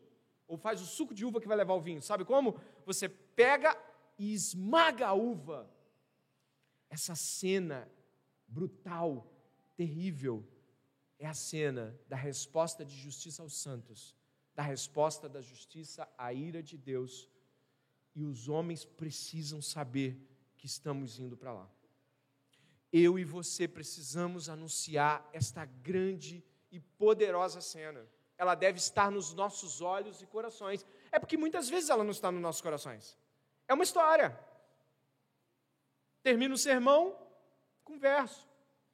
ou 0.47 0.55
faz 0.57 0.81
o 0.81 0.85
suco 0.85 1.13
de 1.13 1.25
uva 1.25 1.41
que 1.41 1.47
vai 1.47 1.57
levar 1.57 1.73
o 1.73 1.81
vinho. 1.81 2.01
Sabe 2.01 2.23
como? 2.23 2.57
Você 2.85 3.09
pega 3.09 3.77
e 4.17 4.33
esmaga 4.33 5.07
a 5.07 5.13
uva. 5.13 5.69
Essa 6.89 7.13
cena 7.13 7.91
brutal, 8.47 9.29
terrível, 9.75 10.47
é 11.19 11.27
a 11.27 11.33
cena 11.33 11.99
da 12.07 12.15
resposta 12.15 12.85
de 12.85 12.95
justiça 12.95 13.43
aos 13.43 13.57
santos, 13.57 14.15
da 14.55 14.63
resposta 14.63 15.27
da 15.27 15.41
justiça 15.41 16.07
à 16.17 16.31
ira 16.31 16.63
de 16.63 16.77
Deus 16.77 17.29
e 18.14 18.24
os 18.24 18.47
homens 18.49 18.86
precisam 18.86 19.62
saber 19.62 20.20
que 20.57 20.66
estamos 20.66 21.20
indo 21.20 21.38
para 21.38 21.53
lá. 21.53 21.70
Eu 22.91 23.18
e 23.18 23.24
você 23.24 23.68
precisamos 23.68 24.49
anunciar 24.49 25.28
esta 25.32 25.66
grande 25.66 26.43
e 26.72 26.80
poderosa 26.80 27.62
cena. 27.62 28.05
Ela 28.38 28.55
deve 28.55 28.80
estar 28.80 29.09
nos 29.09 29.34
nossos 29.34 29.82
olhos 29.82 30.22
e 30.22 30.26
corações. 30.26 30.86
É 31.12 31.20
porque 31.20 31.38
muitas 31.38 31.70
vezes 31.70 31.89
ela 31.89 32.03
não 32.03 32.12
está 32.12 32.32
nos 32.32 32.41
nossos 32.41 32.62
corações. 32.62 33.18
É 33.68 33.74
uma 33.74 33.84
história. 33.84 34.38
Termino 36.22 36.55
o 36.55 36.57
sermão, 36.57 37.18
converso. 37.84 38.47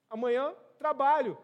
Amanhã, 0.10 0.54
trabalho. 0.78 1.38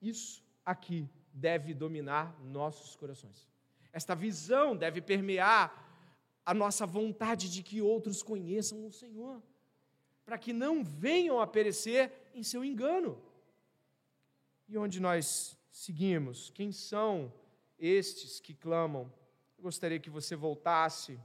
Isso 0.00 0.42
aqui 0.64 1.08
deve 1.32 1.72
dominar 1.72 2.38
nossos 2.40 2.96
corações. 2.96 3.48
Esta 3.92 4.14
visão 4.14 4.76
deve 4.76 5.00
permear 5.00 5.89
a 6.44 6.54
nossa 6.54 6.86
vontade 6.86 7.50
de 7.50 7.62
que 7.62 7.80
outros 7.80 8.22
conheçam 8.22 8.86
o 8.86 8.92
Senhor, 8.92 9.42
para 10.24 10.38
que 10.38 10.52
não 10.52 10.82
venham 10.82 11.40
a 11.40 11.46
perecer 11.46 12.12
em 12.34 12.42
seu 12.42 12.64
engano. 12.64 13.20
E 14.68 14.78
onde 14.78 15.00
nós 15.00 15.56
seguimos? 15.70 16.50
Quem 16.50 16.72
são 16.72 17.32
estes 17.78 18.40
que 18.40 18.54
clamam? 18.54 19.12
Eu 19.58 19.64
gostaria 19.64 19.98
que 19.98 20.10
você 20.10 20.36
voltasse, 20.36 21.18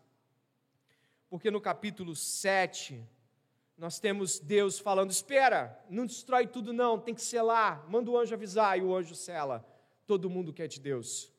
porque 1.29 1.51
no 1.51 1.61
capítulo 1.61 2.15
7, 2.15 3.03
nós 3.77 3.99
temos 3.99 4.39
Deus 4.39 4.79
falando: 4.79 5.11
espera, 5.11 5.83
não 5.89 6.05
destrói 6.05 6.47
tudo, 6.47 6.73
não, 6.73 6.99
tem 6.99 7.13
que 7.13 7.21
selar, 7.21 7.89
manda 7.89 8.09
o 8.09 8.17
anjo 8.17 8.33
avisar, 8.33 8.77
e 8.77 8.81
o 8.81 8.95
anjo 8.95 9.15
sela. 9.15 9.65
Todo 10.07 10.29
mundo 10.29 10.53
quer 10.53 10.67
de 10.67 10.79
Deus. 10.79 11.31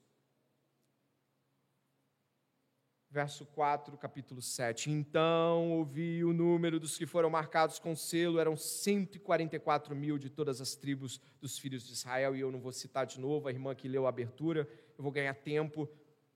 Verso 3.16 3.46
4, 3.46 3.96
capítulo 3.96 4.42
7. 4.42 4.90
Então 4.90 5.72
ouvi 5.72 6.22
o 6.22 6.34
número 6.34 6.78
dos 6.78 6.98
que 6.98 7.06
foram 7.06 7.30
marcados 7.30 7.78
com 7.78 7.96
selo, 7.96 8.38
eram 8.38 8.58
144 8.58 9.96
mil 9.96 10.18
de 10.18 10.28
todas 10.28 10.60
as 10.60 10.74
tribos 10.74 11.18
dos 11.40 11.58
filhos 11.58 11.86
de 11.86 11.94
Israel, 11.94 12.36
e 12.36 12.40
eu 12.40 12.52
não 12.52 12.60
vou 12.60 12.72
citar 12.72 13.06
de 13.06 13.18
novo, 13.18 13.48
a 13.48 13.50
irmã 13.50 13.74
que 13.74 13.88
leu 13.88 14.04
a 14.04 14.10
abertura, 14.10 14.68
eu 14.98 15.02
vou 15.02 15.10
ganhar 15.10 15.32
tempo. 15.32 15.88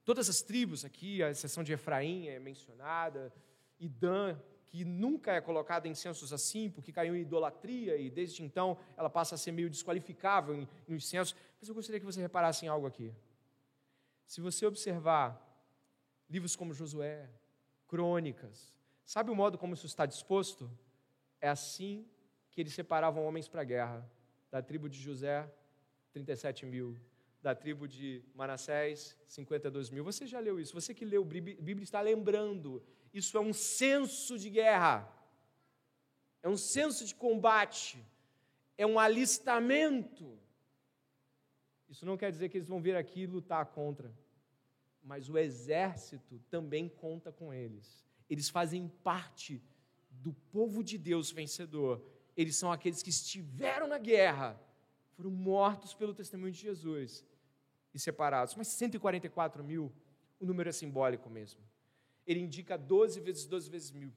Todas 0.03 0.27
as 0.27 0.41
tribos 0.41 0.83
aqui, 0.83 1.21
a 1.21 1.29
exceção 1.29 1.63
de 1.63 1.71
Efraim 1.71 2.29
é 2.29 2.39
mencionada, 2.39 3.31
e 3.79 3.87
Dan, 3.87 4.35
que 4.65 4.83
nunca 4.83 5.33
é 5.33 5.39
colocada 5.39 5.87
em 5.87 5.93
censos 5.93 6.33
assim, 6.33 6.67
porque 6.67 6.91
caiu 6.91 7.15
em 7.15 7.21
idolatria, 7.21 7.95
e 7.95 8.09
desde 8.09 8.41
então 8.41 8.75
ela 8.97 9.07
passa 9.07 9.35
a 9.35 9.37
ser 9.37 9.51
meio 9.51 9.69
desqualificável 9.69 10.67
nos 10.87 11.07
censos. 11.07 11.35
Mas 11.59 11.69
eu 11.69 11.75
gostaria 11.75 11.99
que 11.99 12.05
você 12.07 12.21
reparasse 12.21 12.65
em 12.65 12.69
algo 12.69 12.87
aqui. 12.87 13.13
Se 14.25 14.41
você 14.41 14.65
observar 14.65 15.50
livros 16.31 16.55
como 16.55 16.73
Josué, 16.73 17.29
Crônicas. 17.87 18.73
Sabe 19.03 19.29
o 19.29 19.35
modo 19.35 19.57
como 19.57 19.73
isso 19.73 19.85
está 19.85 20.05
disposto? 20.05 20.71
É 21.41 21.49
assim 21.49 22.07
que 22.49 22.61
eles 22.61 22.73
separavam 22.73 23.25
homens 23.25 23.49
para 23.49 23.61
a 23.61 23.65
guerra. 23.65 24.09
Da 24.49 24.61
tribo 24.61 24.87
de 24.87 24.97
José, 24.97 25.51
37 26.13 26.65
mil. 26.65 26.97
Da 27.41 27.53
tribo 27.53 27.85
de 27.85 28.23
Manassés, 28.33 29.17
52 29.27 29.89
mil. 29.89 30.05
Você 30.05 30.25
já 30.25 30.39
leu 30.39 30.57
isso? 30.57 30.73
Você 30.73 30.93
que 30.93 31.03
leu 31.03 31.25
Bíblia 31.25 31.83
está 31.83 31.99
lembrando. 31.99 32.81
Isso 33.13 33.37
é 33.37 33.41
um 33.41 33.51
senso 33.51 34.39
de 34.39 34.49
guerra. 34.49 35.11
É 36.41 36.47
um 36.47 36.55
senso 36.55 37.05
de 37.05 37.13
combate. 37.13 38.01
É 38.77 38.87
um 38.87 38.97
alistamento. 38.97 40.39
Isso 41.89 42.05
não 42.05 42.15
quer 42.15 42.31
dizer 42.31 42.47
que 42.47 42.57
eles 42.57 42.69
vão 42.69 42.81
vir 42.81 42.95
aqui 42.95 43.25
lutar 43.25 43.65
contra 43.65 44.09
mas 45.03 45.29
o 45.29 45.37
exército 45.37 46.39
também 46.49 46.87
conta 46.87 47.31
com 47.31 47.53
eles. 47.53 48.03
Eles 48.29 48.49
fazem 48.49 48.87
parte 49.03 49.61
do 50.09 50.33
povo 50.51 50.83
de 50.83 50.97
Deus 50.97 51.31
vencedor. 51.31 52.03
Eles 52.37 52.55
são 52.55 52.71
aqueles 52.71 53.01
que 53.01 53.09
estiveram 53.09 53.87
na 53.87 53.97
guerra, 53.97 54.59
foram 55.15 55.31
mortos 55.31 55.93
pelo 55.93 56.13
testemunho 56.13 56.51
de 56.51 56.59
Jesus 56.59 57.25
e 57.93 57.99
separados. 57.99 58.55
Mas 58.55 58.67
144 58.69 59.63
mil, 59.63 59.91
o 60.39 60.45
número 60.45 60.69
é 60.69 60.71
simbólico 60.71 61.29
mesmo. 61.29 61.61
Ele 62.25 62.39
indica 62.39 62.77
12 62.77 63.19
vezes 63.19 63.45
12 63.45 63.69
vezes 63.69 63.91
mil. 63.91 64.13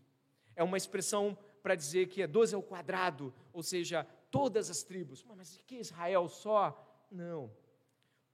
É 0.54 0.62
uma 0.62 0.76
expressão 0.76 1.36
para 1.62 1.74
dizer 1.74 2.08
que 2.08 2.22
é 2.22 2.26
12 2.26 2.54
ao 2.54 2.62
quadrado, 2.62 3.34
ou 3.52 3.62
seja, 3.62 4.04
todas 4.30 4.70
as 4.70 4.82
tribos. 4.82 5.24
Mas 5.24 5.58
que 5.66 5.76
Israel 5.76 6.28
só? 6.28 7.06
Não 7.10 7.50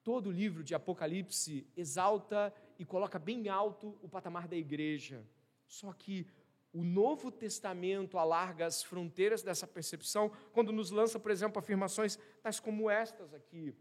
todo 0.03 0.29
o 0.29 0.33
livro 0.33 0.63
de 0.63 0.75
Apocalipse 0.75 1.67
exalta 1.77 2.53
e 2.79 2.85
coloca 2.85 3.19
bem 3.19 3.49
alto 3.49 3.99
o 4.03 4.09
patamar 4.09 4.49
da 4.49 4.57
igreja. 4.57 5.25
Só 5.67 5.93
que 5.93 6.27
o 6.73 6.85
Novo 6.85 7.31
Testamento 7.31 8.17
alarga 8.17 8.67
as 8.67 8.83
fronteiras 8.83 9.43
dessa 9.43 9.67
percepção 9.67 10.31
quando 10.53 10.73
nos 10.73 10.91
lança, 10.91 11.19
por 11.19 11.31
exemplo, 11.31 11.59
afirmações 11.59 12.19
tais 12.43 12.61
como 12.61 12.89
estas 12.89 13.35
aqui. 13.35 13.75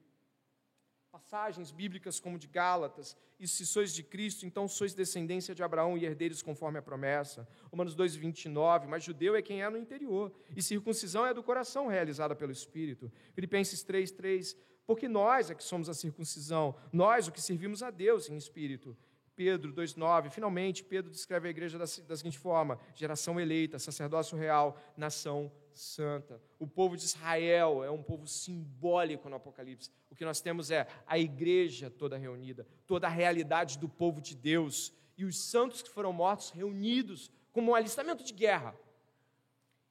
Passagens 1.12 1.72
bíblicas 1.72 2.20
como 2.20 2.38
de 2.38 2.48
Gálatas, 2.48 3.18
e 3.40 3.48
se 3.48 3.66
sois 3.66 3.94
de 3.94 4.04
Cristo, 4.04 4.46
então 4.46 4.68
sois 4.68 4.94
descendência 4.94 5.56
de 5.56 5.64
Abraão 5.64 5.98
e 5.98 6.06
herdeiros 6.06 6.42
conforme 6.42 6.78
a 6.78 6.84
promessa. 6.84 7.48
Romanos 7.72 7.96
2, 7.96 8.16
29, 8.16 8.88
mas 8.88 9.04
judeu 9.04 9.36
é 9.36 9.42
quem 9.42 9.64
é 9.64 9.70
no 9.70 9.78
interior, 9.78 10.32
e 10.56 10.62
circuncisão 10.62 11.26
é 11.26 11.34
do 11.34 11.42
coração 11.42 11.88
realizada 11.88 12.36
pelo 12.36 12.52
Espírito. 12.52 13.12
Filipenses 13.34 13.82
3, 13.82 14.12
3, 14.12 14.58
porque 14.90 15.08
nós 15.08 15.52
é 15.52 15.54
que 15.54 15.64
somos 15.64 15.88
a 15.88 15.94
circuncisão, 15.94 16.74
nós 16.92 17.28
o 17.28 17.32
que 17.32 17.40
servimos 17.40 17.84
a 17.84 17.92
Deus 17.92 18.28
em 18.28 18.36
espírito. 18.36 18.98
Pedro 19.36 19.72
2,9. 19.72 20.32
Finalmente, 20.32 20.84
Pedro 20.84 21.12
descreve 21.12 21.48
a 21.48 21.52
igreja 21.52 21.78
da, 21.78 21.86
da, 22.08 22.18
seguinte 22.18 22.40
forma: 22.40 22.80
geração 22.96 23.40
eleita, 23.40 23.78
sacerdócio 23.78 24.36
real, 24.36 24.82
nação 24.98 25.52
santa. 25.76 26.42
O 26.58 26.66
povo 26.66 26.98
de 26.98 27.04
Israel 27.04 27.84
é 27.84 27.92
um 27.92 28.02
povo 28.02 28.26
simbólico 28.26 29.30
no 29.30 29.36
Apocalipse. 29.36 29.92
O 30.10 30.16
que 30.16 30.26
nós 30.26 30.42
temos 30.42 30.72
é 30.72 30.88
a 31.06 31.20
igreja 31.20 31.92
toda 31.92 32.18
reunida, 32.18 32.66
toda 32.88 33.06
a 33.06 33.12
realidade 33.12 33.78
do 33.78 33.88
povo 33.88 34.20
de 34.20 34.36
Deus 34.36 34.92
e 35.16 35.24
os 35.24 35.40
santos 35.40 35.84
que 35.84 35.90
foram 35.92 36.12
mortos 36.12 36.50
reunidos 36.50 37.30
como 37.54 37.74
um 37.74 37.76
alistamento 37.76 38.24
de 38.24 38.34
guerra. 38.34 38.76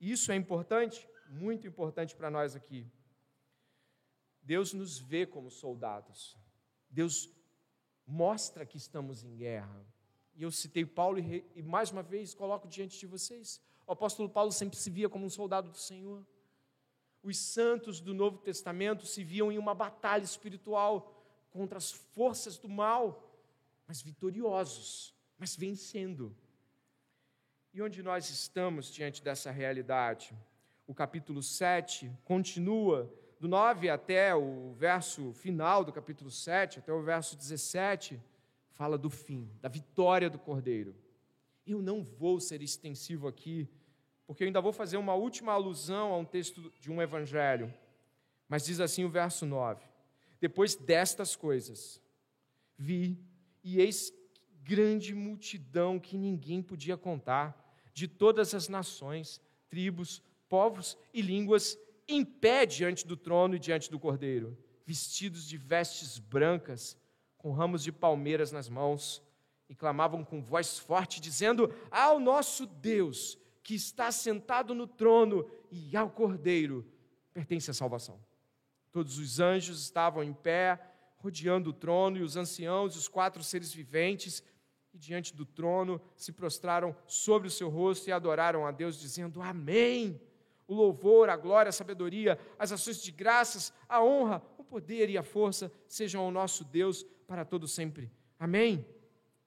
Isso 0.00 0.32
é 0.32 0.34
importante, 0.34 1.08
muito 1.28 1.68
importante 1.68 2.16
para 2.16 2.28
nós 2.28 2.56
aqui. 2.56 2.84
Deus 4.48 4.72
nos 4.72 4.98
vê 4.98 5.26
como 5.26 5.50
soldados. 5.50 6.34
Deus 6.88 7.30
mostra 8.06 8.64
que 8.64 8.78
estamos 8.78 9.22
em 9.22 9.36
guerra. 9.36 9.84
E 10.34 10.42
eu 10.42 10.50
citei 10.50 10.86
Paulo 10.86 11.18
e, 11.18 11.44
e, 11.54 11.62
mais 11.62 11.90
uma 11.90 12.02
vez 12.02 12.32
coloco 12.32 12.66
diante 12.66 12.98
de 12.98 13.06
vocês. 13.06 13.60
O 13.86 13.92
apóstolo 13.92 14.26
Paulo 14.26 14.50
sempre 14.50 14.78
se 14.78 14.88
via 14.88 15.06
como 15.06 15.26
um 15.26 15.28
soldado 15.28 15.68
do 15.70 15.76
Senhor. 15.76 16.26
os 17.22 17.36
santos 17.36 18.00
do 18.00 18.14
Novo 18.14 18.38
Testamento 18.38 19.04
se 19.04 19.22
viam 19.22 19.52
em 19.52 19.58
uma 19.58 19.74
batalha 19.74 20.24
espiritual 20.24 21.14
contra 21.50 21.76
as 21.76 21.92
forças 21.92 22.56
do 22.56 22.70
mal, 22.70 23.38
mas 23.86 24.00
vitoriosos, 24.00 25.14
mas 25.36 25.54
vencendo. 25.54 26.34
E 27.74 27.82
onde 27.82 28.02
nós 28.02 28.30
estamos 28.30 28.90
diante 28.90 29.22
dessa 29.22 29.50
realidade? 29.50 30.34
O 30.86 30.94
capítulo 30.94 31.42
7 31.42 32.10
continua, 32.24 33.12
do 33.38 33.46
9 33.46 33.88
até 33.88 34.34
o 34.34 34.72
verso 34.72 35.32
final 35.32 35.84
do 35.84 35.92
capítulo 35.92 36.30
7, 36.30 36.80
até 36.80 36.92
o 36.92 37.02
verso 37.02 37.36
17, 37.36 38.20
fala 38.72 38.98
do 38.98 39.08
fim, 39.08 39.48
da 39.60 39.68
vitória 39.68 40.28
do 40.28 40.38
Cordeiro. 40.38 40.94
Eu 41.66 41.80
não 41.80 42.02
vou 42.02 42.40
ser 42.40 42.62
extensivo 42.62 43.28
aqui, 43.28 43.68
porque 44.26 44.42
eu 44.42 44.46
ainda 44.46 44.60
vou 44.60 44.72
fazer 44.72 44.96
uma 44.96 45.14
última 45.14 45.52
alusão 45.52 46.12
a 46.12 46.16
um 46.16 46.24
texto 46.24 46.72
de 46.80 46.90
um 46.90 47.00
evangelho. 47.00 47.72
Mas 48.48 48.64
diz 48.64 48.80
assim 48.80 49.04
o 49.04 49.08
verso 49.08 49.46
9: 49.46 49.84
Depois 50.40 50.74
destas 50.74 51.36
coisas, 51.36 52.00
vi 52.76 53.18
e 53.62 53.80
eis 53.80 54.12
grande 54.62 55.14
multidão 55.14 55.98
que 55.98 56.16
ninguém 56.18 56.60
podia 56.60 56.96
contar, 56.96 57.56
de 57.94 58.06
todas 58.06 58.54
as 58.54 58.68
nações, 58.68 59.40
tribos, 59.68 60.22
povos 60.48 60.96
e 61.12 61.22
línguas, 61.22 61.78
em 62.08 62.24
pé 62.24 62.64
diante 62.64 63.06
do 63.06 63.16
trono 63.16 63.54
e 63.54 63.58
diante 63.58 63.90
do 63.90 64.00
cordeiro, 64.00 64.56
vestidos 64.84 65.46
de 65.46 65.58
vestes 65.58 66.18
brancas, 66.18 66.96
com 67.36 67.52
ramos 67.52 67.84
de 67.84 67.92
palmeiras 67.92 68.50
nas 68.50 68.68
mãos, 68.68 69.22
e 69.68 69.74
clamavam 69.74 70.24
com 70.24 70.42
voz 70.42 70.78
forte, 70.78 71.20
dizendo: 71.20 71.72
Ao 71.90 72.18
nosso 72.18 72.66
Deus 72.66 73.38
que 73.62 73.74
está 73.74 74.10
sentado 74.10 74.74
no 74.74 74.86
trono 74.86 75.46
e 75.70 75.94
ao 75.94 76.08
Cordeiro 76.08 76.90
pertence 77.34 77.70
a 77.70 77.74
salvação. 77.74 78.18
Todos 78.90 79.18
os 79.18 79.38
anjos 79.38 79.82
estavam 79.82 80.24
em 80.24 80.32
pé, 80.32 80.80
rodeando 81.18 81.68
o 81.68 81.72
trono, 81.74 82.16
e 82.16 82.22
os 82.22 82.36
anciãos 82.36 82.94
e 82.94 82.98
os 82.98 83.08
quatro 83.08 83.44
seres 83.44 83.70
viventes, 83.70 84.42
e 84.94 84.98
diante 84.98 85.36
do 85.36 85.44
trono 85.44 86.00
se 86.16 86.32
prostraram 86.32 86.96
sobre 87.06 87.48
o 87.48 87.50
seu 87.50 87.68
rosto 87.68 88.08
e 88.08 88.12
adoraram 88.12 88.66
a 88.66 88.70
Deus, 88.70 88.98
dizendo: 88.98 89.42
Amém. 89.42 90.18
O 90.68 90.74
louvor, 90.74 91.28
a 91.28 91.36
glória, 91.36 91.70
a 91.70 91.72
sabedoria, 91.72 92.38
as 92.56 92.70
ações 92.70 93.02
de 93.02 93.10
graças, 93.10 93.72
a 93.88 94.04
honra, 94.04 94.40
o 94.56 94.62
poder 94.62 95.10
e 95.10 95.18
a 95.18 95.22
força 95.24 95.72
sejam 95.88 96.22
ao 96.22 96.30
nosso 96.30 96.62
Deus 96.62 97.04
para 97.26 97.44
todo 97.44 97.66
sempre. 97.66 98.12
Amém. 98.38 98.86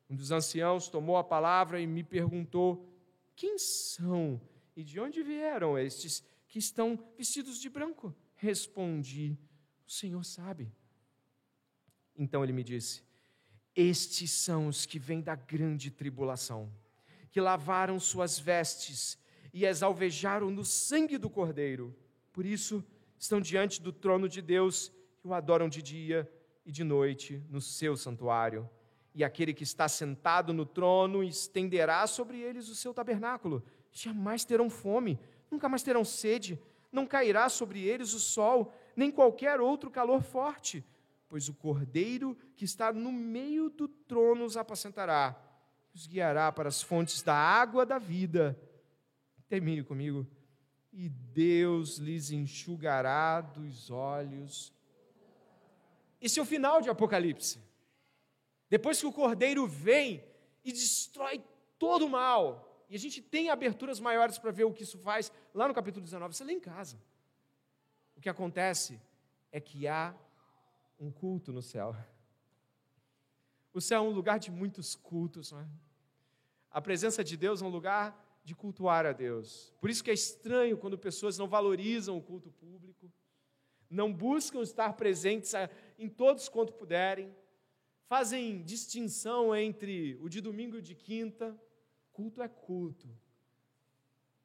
Um 0.09 0.15
dos 0.15 0.31
anciãos 0.31 0.89
tomou 0.89 1.15
a 1.15 1.23
palavra 1.23 1.79
e 1.79 1.87
me 1.87 2.03
perguntou: 2.03 2.91
quem 3.35 3.57
são 3.57 4.41
e 4.75 4.83
de 4.83 4.99
onde 4.99 5.23
vieram 5.23 5.77
estes 5.77 6.23
que 6.47 6.59
estão 6.59 6.99
vestidos 7.17 7.59
de 7.59 7.69
branco? 7.69 8.13
Respondi: 8.35 9.37
O 9.87 9.91
Senhor 9.91 10.23
sabe. 10.23 10.71
Então 12.15 12.43
ele 12.43 12.53
me 12.53 12.63
disse: 12.63 13.03
Estes 13.75 14.31
são 14.31 14.67
os 14.67 14.85
que 14.85 14.99
vêm 14.99 15.21
da 15.21 15.35
grande 15.35 15.89
tribulação, 15.89 16.71
que 17.31 17.41
lavaram 17.41 17.99
suas 17.99 18.37
vestes 18.37 19.17
e 19.53 19.65
as 19.65 19.83
alvejaram 19.83 20.49
no 20.49 20.63
sangue 20.63 21.17
do 21.17 21.29
Cordeiro. 21.29 21.95
Por 22.31 22.45
isso 22.45 22.83
estão 23.17 23.41
diante 23.41 23.81
do 23.81 23.91
trono 23.91 24.27
de 24.27 24.41
Deus 24.41 24.91
e 25.23 25.27
o 25.27 25.33
adoram 25.33 25.69
de 25.69 25.81
dia 25.81 26.31
e 26.65 26.71
de 26.71 26.83
noite 26.83 27.43
no 27.49 27.61
seu 27.61 27.95
santuário 27.95 28.69
e 29.13 29.23
aquele 29.23 29.53
que 29.53 29.63
está 29.63 29.87
sentado 29.87 30.53
no 30.53 30.65
trono 30.65 31.23
estenderá 31.23 32.07
sobre 32.07 32.39
eles 32.39 32.69
o 32.69 32.75
seu 32.75 32.93
tabernáculo. 32.93 33.63
Jamais 33.91 34.45
terão 34.45 34.69
fome, 34.69 35.19
nunca 35.49 35.67
mais 35.67 35.83
terão 35.83 36.05
sede, 36.05 36.59
não 36.91 37.05
cairá 37.05 37.49
sobre 37.49 37.81
eles 37.81 38.13
o 38.13 38.19
sol, 38.19 38.73
nem 38.95 39.11
qualquer 39.11 39.59
outro 39.59 39.89
calor 39.89 40.21
forte, 40.21 40.83
pois 41.27 41.49
o 41.49 41.53
cordeiro 41.53 42.37
que 42.55 42.65
está 42.65 42.91
no 42.91 43.11
meio 43.11 43.69
do 43.69 43.87
trono 43.87 44.45
os 44.45 44.55
apacentará, 44.55 45.35
os 45.93 46.07
guiará 46.07 46.51
para 46.51 46.69
as 46.69 46.81
fontes 46.81 47.21
da 47.21 47.35
água 47.35 47.85
da 47.85 47.97
vida. 47.97 48.57
Termine 49.51 49.83
comigo. 49.83 50.25
E 50.93 51.09
Deus 51.09 51.97
lhes 51.97 52.31
enxugará 52.31 53.41
dos 53.41 53.91
olhos. 53.91 54.73
Esse 56.21 56.39
é 56.39 56.41
o 56.41 56.45
final 56.45 56.81
de 56.81 56.89
Apocalipse. 56.89 57.59
Depois 58.69 58.97
que 59.01 59.05
o 59.05 59.11
cordeiro 59.11 59.67
vem 59.67 60.23
e 60.63 60.71
destrói 60.71 61.43
todo 61.77 62.05
o 62.05 62.09
mal, 62.09 62.85
e 62.89 62.95
a 62.95 62.97
gente 62.97 63.21
tem 63.21 63.49
aberturas 63.49 63.99
maiores 63.99 64.37
para 64.37 64.51
ver 64.51 64.63
o 64.63 64.71
que 64.71 64.83
isso 64.83 64.97
faz, 64.99 65.29
lá 65.53 65.67
no 65.67 65.73
capítulo 65.73 66.01
19, 66.01 66.33
você 66.33 66.45
lê 66.45 66.53
em 66.53 66.59
casa. 66.61 66.97
O 68.15 68.21
que 68.21 68.29
acontece 68.29 69.01
é 69.51 69.59
que 69.59 69.85
há 69.85 70.15
um 70.97 71.11
culto 71.11 71.51
no 71.51 71.61
céu. 71.61 71.93
O 73.73 73.81
céu 73.81 74.05
é 74.05 74.07
um 74.07 74.11
lugar 74.11 74.39
de 74.39 74.49
muitos 74.49 74.95
cultos, 74.95 75.51
não 75.51 75.59
é? 75.59 75.67
A 76.69 76.79
presença 76.79 77.21
de 77.21 77.35
Deus 77.35 77.61
é 77.61 77.65
um 77.65 77.69
lugar 77.69 78.30
de 78.43 78.55
cultuar 78.55 79.05
a 79.05 79.11
Deus. 79.11 79.73
Por 79.79 79.89
isso 79.89 80.03
que 80.03 80.11
é 80.11 80.13
estranho 80.13 80.77
quando 80.77 80.97
pessoas 80.97 81.37
não 81.37 81.47
valorizam 81.47 82.17
o 82.17 82.21
culto 82.21 82.51
público, 82.51 83.11
não 83.89 84.11
buscam 84.11 84.61
estar 84.61 84.93
presentes 84.93 85.53
em 85.99 86.09
todos 86.09 86.47
quanto 86.47 86.73
puderem, 86.73 87.35
fazem 88.07 88.63
distinção 88.63 89.55
entre 89.55 90.17
o 90.21 90.29
de 90.29 90.41
domingo 90.41 90.75
e 90.75 90.79
o 90.79 90.81
de 90.81 90.95
quinta. 90.95 91.59
Culto 92.11 92.41
é 92.41 92.47
culto. 92.47 93.09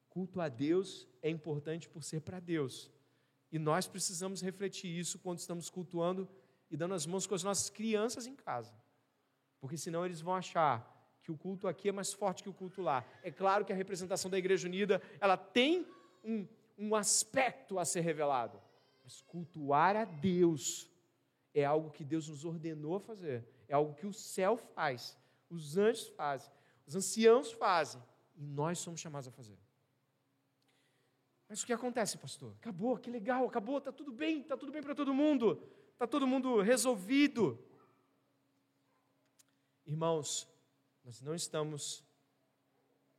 Culto 0.08 0.40
a 0.40 0.48
Deus 0.48 1.06
é 1.22 1.30
importante 1.30 1.88
por 1.88 2.02
ser 2.02 2.20
para 2.20 2.40
Deus. 2.40 2.90
E 3.52 3.58
nós 3.58 3.86
precisamos 3.86 4.40
refletir 4.40 4.90
isso 4.90 5.18
quando 5.18 5.38
estamos 5.38 5.70
cultuando 5.70 6.28
e 6.70 6.76
dando 6.76 6.94
as 6.94 7.06
mãos 7.06 7.26
com 7.26 7.34
as 7.34 7.42
nossas 7.42 7.70
crianças 7.70 8.26
em 8.26 8.34
casa. 8.34 8.74
Porque 9.60 9.76
senão 9.76 10.04
eles 10.04 10.20
vão 10.20 10.34
achar 10.34 10.95
que 11.26 11.32
o 11.32 11.36
culto 11.36 11.68
aqui 11.68 11.90
é 11.90 11.92
mais 11.92 12.12
forte 12.12 12.42
que 12.42 12.48
o 12.48 12.54
culto 12.54 12.80
lá. 12.80 13.04
É 13.22 13.30
claro 13.30 13.64
que 13.64 13.72
a 13.72 13.76
representação 13.76 14.30
da 14.30 14.38
Igreja 14.38 14.66
Unida, 14.66 15.02
ela 15.20 15.36
tem 15.36 15.86
um, 16.24 16.46
um 16.78 16.94
aspecto 16.94 17.78
a 17.78 17.84
ser 17.84 18.00
revelado. 18.00 18.58
Mas 19.04 19.20
cultuar 19.20 19.94
a 19.96 20.04
Deus 20.04 20.88
é 21.52 21.64
algo 21.64 21.90
que 21.90 22.04
Deus 22.04 22.28
nos 22.28 22.44
ordenou 22.44 22.96
a 22.96 23.00
fazer 23.00 23.44
é 23.68 23.74
algo 23.74 23.94
que 23.94 24.06
o 24.06 24.12
céu 24.12 24.56
faz, 24.56 25.16
os 25.50 25.76
anjos 25.76 26.08
fazem, 26.08 26.50
os 26.86 26.94
anciãos 26.94 27.52
fazem, 27.52 28.02
e 28.36 28.42
nós 28.42 28.78
somos 28.78 29.00
chamados 29.00 29.28
a 29.28 29.32
fazer. 29.32 29.58
Mas 31.48 31.62
o 31.62 31.66
que 31.66 31.72
acontece, 31.72 32.18
pastor? 32.18 32.54
Acabou, 32.60 32.96
que 32.98 33.10
legal, 33.10 33.46
acabou, 33.46 33.78
está 33.78 33.92
tudo 33.92 34.12
bem, 34.12 34.40
está 34.40 34.56
tudo 34.56 34.72
bem 34.72 34.82
para 34.82 34.94
todo 34.94 35.14
mundo, 35.14 35.62
está 35.92 36.06
todo 36.06 36.26
mundo 36.26 36.60
resolvido. 36.60 37.58
Irmãos, 39.84 40.48
nós 41.06 41.22
não 41.22 41.36
estamos 41.36 42.04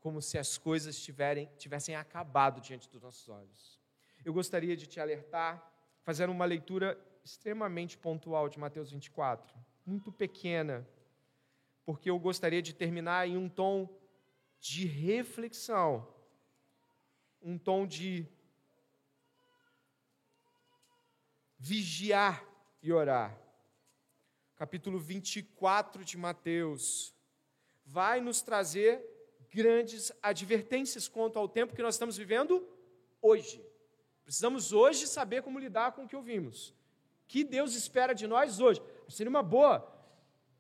como 0.02 0.22
se 0.22 0.38
as 0.38 0.58
coisas 0.58 1.02
tiverem, 1.02 1.50
tivessem 1.58 1.96
acabado 1.96 2.60
diante 2.60 2.90
dos 2.90 3.02
nossos 3.02 3.30
olhos. 3.30 3.80
Eu 4.26 4.34
gostaria 4.34 4.76
de 4.76 4.86
te 4.86 5.00
alertar, 5.00 5.72
fazer 6.04 6.30
uma 6.30 6.44
leitura 6.44 7.00
extremamente 7.24 7.98
pontual 7.98 8.50
de 8.50 8.60
Mateus 8.60 8.92
24 8.92 9.58
muito 9.86 10.12
pequena, 10.12 10.86
porque 11.86 12.10
eu 12.10 12.20
gostaria 12.20 12.62
de 12.62 12.74
terminar 12.74 13.26
em 13.26 13.38
um 13.38 13.48
tom 13.48 13.90
de 14.60 14.86
reflexão, 14.86 16.14
um 17.42 17.58
tom 17.58 17.88
de 17.88 18.28
vigiar 21.58 22.46
e 22.84 22.92
orar. 22.92 23.40
Capítulo 24.58 25.00
24 25.00 26.04
de 26.04 26.18
Mateus 26.18 27.17
vai 27.88 28.20
nos 28.22 28.42
trazer 28.42 29.04
grandes 29.50 30.12
advertências 30.22 31.08
quanto 31.08 31.40
ao 31.40 31.48
tempo 31.48 31.74
que 31.74 31.82
nós 31.82 31.96
estamos 31.96 32.18
vivendo 32.18 32.68
hoje. 33.22 33.66
Precisamos 34.24 34.74
hoje 34.74 35.08
saber 35.08 35.42
como 35.42 35.58
lidar 35.58 35.94
com 35.94 36.04
o 36.04 36.08
que 36.08 36.16
ouvimos. 36.16 36.76
Que 37.28 37.44
Deus 37.44 37.74
espera 37.74 38.14
de 38.14 38.28
nós 38.28 38.60
hoje? 38.60 38.82
Seria 39.08 39.30
uma 39.30 39.42
boa 39.42 39.94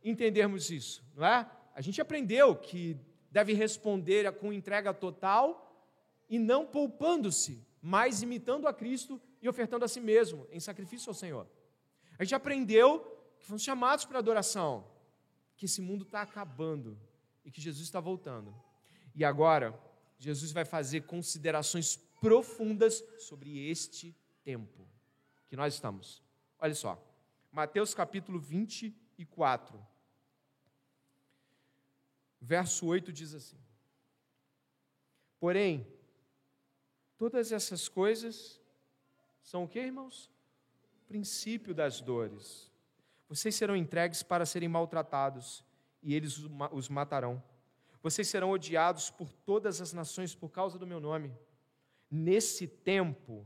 entendermos 0.04 0.70
isso, 0.70 1.04
não 1.14 1.26
é? 1.26 1.50
A 1.76 1.82
gente 1.82 2.00
aprendeu 2.00 2.56
que 2.56 2.98
deve 3.30 3.54
responder 3.54 4.32
com 4.34 4.54
entrega 4.54 4.94
total 4.94 5.86
e 6.30 6.40
não 6.40 6.66
poupando-se, 6.66 7.66
mas 7.82 8.22
imitando 8.22 8.68
a 8.68 8.74
Cristo 8.74 9.22
e 9.42 9.50
ofertando 9.50 9.86
a 9.86 9.88
si 9.88 10.00
mesmo 10.00 10.48
em 10.50 10.60
sacrifício 10.60 11.10
ao 11.10 11.14
Senhor. 11.14 11.48
A 12.18 12.24
gente 12.24 12.36
aprendeu 12.36 13.00
que 13.38 13.46
fomos 13.46 13.62
chamados 13.62 14.06
para 14.06 14.18
adoração, 14.20 14.88
que 15.56 15.66
esse 15.66 15.82
mundo 15.82 16.04
está 16.04 16.22
acabando 16.22 16.98
e 17.48 17.52
que 17.52 17.62
Jesus 17.62 17.86
está 17.86 18.02
voltando. 18.02 18.54
E 19.16 19.24
agora, 19.24 19.74
Jesus 20.20 20.52
vai 20.52 20.66
fazer 20.66 21.06
considerações 21.06 21.96
profundas 22.20 23.02
sobre 23.18 23.70
este 23.70 24.14
tempo 24.44 24.86
que 25.48 25.56
nós 25.56 25.74
estamos. 25.74 26.22
Olha 26.60 26.76
só, 26.76 27.02
Mateus 27.50 27.94
capítulo 27.94 28.38
24, 28.38 29.82
verso 32.42 32.86
8 32.86 33.14
diz 33.14 33.34
assim: 33.34 33.58
Porém, 35.40 35.88
todas 37.18 37.54
essas 37.54 37.88
coisas 37.88 38.60
são 39.42 39.64
o 39.64 39.70
que, 39.70 39.80
irmãos? 39.80 40.30
O 41.04 41.08
princípio 41.08 41.74
das 41.74 42.02
dores. 42.02 42.70
Vocês 43.30 43.56
serão 43.56 43.76
entregues 43.76 44.22
para 44.22 44.46
serem 44.46 44.68
maltratados, 44.68 45.64
e 46.08 46.16
eles 46.16 46.38
os 46.72 46.88
matarão. 46.88 47.44
Vocês 48.02 48.30
serão 48.30 48.52
odiados 48.52 49.10
por 49.10 49.30
todas 49.30 49.82
as 49.82 49.92
nações 49.92 50.34
por 50.34 50.50
causa 50.50 50.80
do 50.80 50.88
meu 50.88 51.02
nome. 51.02 51.36
Nesse 52.10 52.66
tempo, 52.66 53.46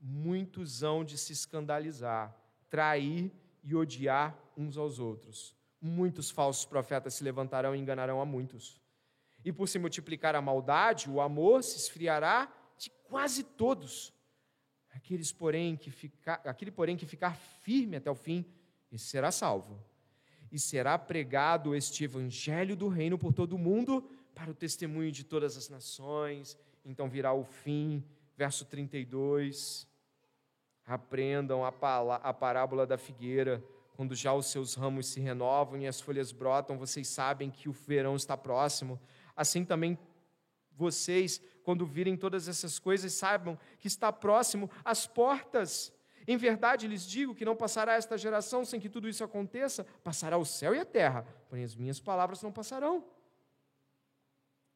muitos 0.00 0.82
hão 0.82 1.04
de 1.04 1.18
se 1.18 1.34
escandalizar, 1.34 2.34
trair 2.70 3.30
e 3.62 3.74
odiar 3.74 4.34
uns 4.56 4.78
aos 4.78 4.98
outros. 4.98 5.54
Muitos 5.78 6.30
falsos 6.30 6.64
profetas 6.64 7.12
se 7.12 7.22
levantarão 7.22 7.76
e 7.76 7.78
enganarão 7.78 8.18
a 8.18 8.24
muitos. 8.24 8.80
E 9.44 9.52
por 9.52 9.68
se 9.68 9.78
multiplicar 9.78 10.34
a 10.34 10.40
maldade, 10.40 11.10
o 11.10 11.20
amor 11.20 11.62
se 11.62 11.76
esfriará 11.76 12.50
de 12.78 12.88
quase 13.04 13.44
todos. 13.44 14.10
Aqueles, 14.88 15.32
porém, 15.32 15.76
que 15.76 15.90
ficar, 15.90 16.40
aquele, 16.46 16.70
porém, 16.70 16.96
que 16.96 17.04
ficar 17.04 17.36
firme 17.36 17.96
até 17.96 18.10
o 18.10 18.14
fim, 18.14 18.46
esse 18.90 19.04
será 19.04 19.30
salvo. 19.30 19.89
E 20.50 20.58
será 20.58 20.98
pregado 20.98 21.74
este 21.74 22.04
evangelho 22.04 22.76
do 22.76 22.88
reino 22.88 23.16
por 23.16 23.32
todo 23.32 23.54
o 23.54 23.58
mundo, 23.58 24.04
para 24.34 24.50
o 24.50 24.54
testemunho 24.54 25.12
de 25.12 25.24
todas 25.24 25.56
as 25.56 25.68
nações. 25.68 26.58
Então 26.84 27.08
virá 27.08 27.32
o 27.32 27.44
fim. 27.44 28.04
Verso 28.36 28.64
32. 28.64 29.86
Aprendam 30.86 31.64
a, 31.64 31.72
parábola 32.32 32.86
da 32.86 32.98
figueira. 32.98 33.62
Quando 33.96 34.14
já 34.14 34.32
os 34.32 34.46
seus 34.46 34.74
ramos 34.74 35.06
se 35.06 35.20
renovam 35.20 35.78
e 35.78 35.86
as 35.86 36.00
folhas 36.00 36.32
brotam, 36.32 36.78
vocês 36.78 37.06
sabem 37.06 37.50
que 37.50 37.68
o 37.68 37.72
verão 37.72 38.16
está 38.16 38.36
próximo. 38.36 38.98
Assim 39.36 39.64
também 39.64 39.98
vocês, 40.72 41.40
quando 41.62 41.84
virem 41.84 42.16
todas 42.16 42.48
essas 42.48 42.78
coisas, 42.78 43.12
saibam 43.12 43.58
que 43.78 43.86
está 43.86 44.10
próximo 44.10 44.70
às 44.82 45.06
portas. 45.06 45.92
Em 46.30 46.36
verdade 46.36 46.86
lhes 46.86 47.04
digo 47.04 47.34
que 47.34 47.44
não 47.44 47.56
passará 47.56 47.94
esta 47.94 48.16
geração 48.16 48.64
sem 48.64 48.78
que 48.78 48.88
tudo 48.88 49.08
isso 49.08 49.24
aconteça, 49.24 49.84
passará 50.04 50.38
o 50.38 50.44
céu 50.44 50.72
e 50.72 50.78
a 50.78 50.84
terra, 50.84 51.26
porém 51.48 51.64
as 51.64 51.74
minhas 51.74 51.98
palavras 51.98 52.40
não 52.40 52.52
passarão. 52.52 53.04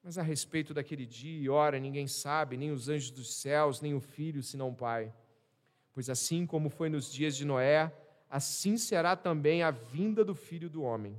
Mas 0.03 0.19
a 0.19 0.23
respeito 0.23 0.75
daquele 0.75 1.07
dia 1.07 1.41
e 1.41 1.49
hora 1.49 1.79
ninguém 1.79 2.09
sabe, 2.09 2.57
nem 2.57 2.73
os 2.73 2.89
anjos 2.89 3.13
dos 3.13 3.37
céus, 3.37 3.81
nem 3.81 3.95
o 3.95 4.01
filho, 4.01 4.43
senão 4.43 4.71
o 4.71 4.75
Pai. 4.75 5.15
Pois 5.93 6.11
assim 6.11 6.45
como 6.45 6.69
foi 6.69 6.89
nos 6.89 7.13
dias 7.13 7.37
de 7.37 7.45
Noé, 7.45 7.95
assim 8.29 8.77
será 8.77 9.15
também 9.15 9.63
a 9.63 9.71
vinda 9.71 10.25
do 10.25 10.35
filho 10.35 10.69
do 10.69 10.83
homem. 10.83 11.17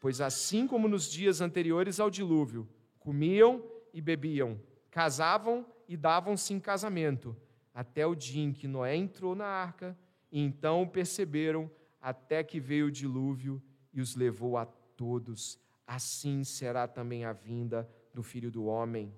Pois 0.00 0.18
assim 0.22 0.66
como 0.66 0.88
nos 0.88 1.10
dias 1.10 1.42
anteriores 1.42 2.00
ao 2.00 2.08
dilúvio, 2.08 2.66
comiam 2.98 3.62
e 3.92 4.00
bebiam, 4.00 4.58
casavam 4.90 5.66
e 5.86 5.94
davam-se 5.94 6.54
em 6.54 6.58
casamento 6.58 7.36
até 7.76 8.06
o 8.06 8.14
dia 8.14 8.42
em 8.42 8.54
que 8.54 8.66
Noé 8.66 8.96
entrou 8.96 9.34
na 9.34 9.44
arca, 9.44 9.94
e 10.32 10.40
então 10.40 10.88
perceberam 10.88 11.70
até 12.00 12.42
que 12.42 12.58
veio 12.58 12.86
o 12.86 12.90
dilúvio 12.90 13.62
e 13.92 14.00
os 14.00 14.16
levou 14.16 14.56
a 14.56 14.64
todos. 14.64 15.60
Assim 15.86 16.42
será 16.42 16.88
também 16.88 17.26
a 17.26 17.34
vinda 17.34 17.86
do 18.14 18.22
filho 18.22 18.50
do 18.50 18.64
homem. 18.64 19.12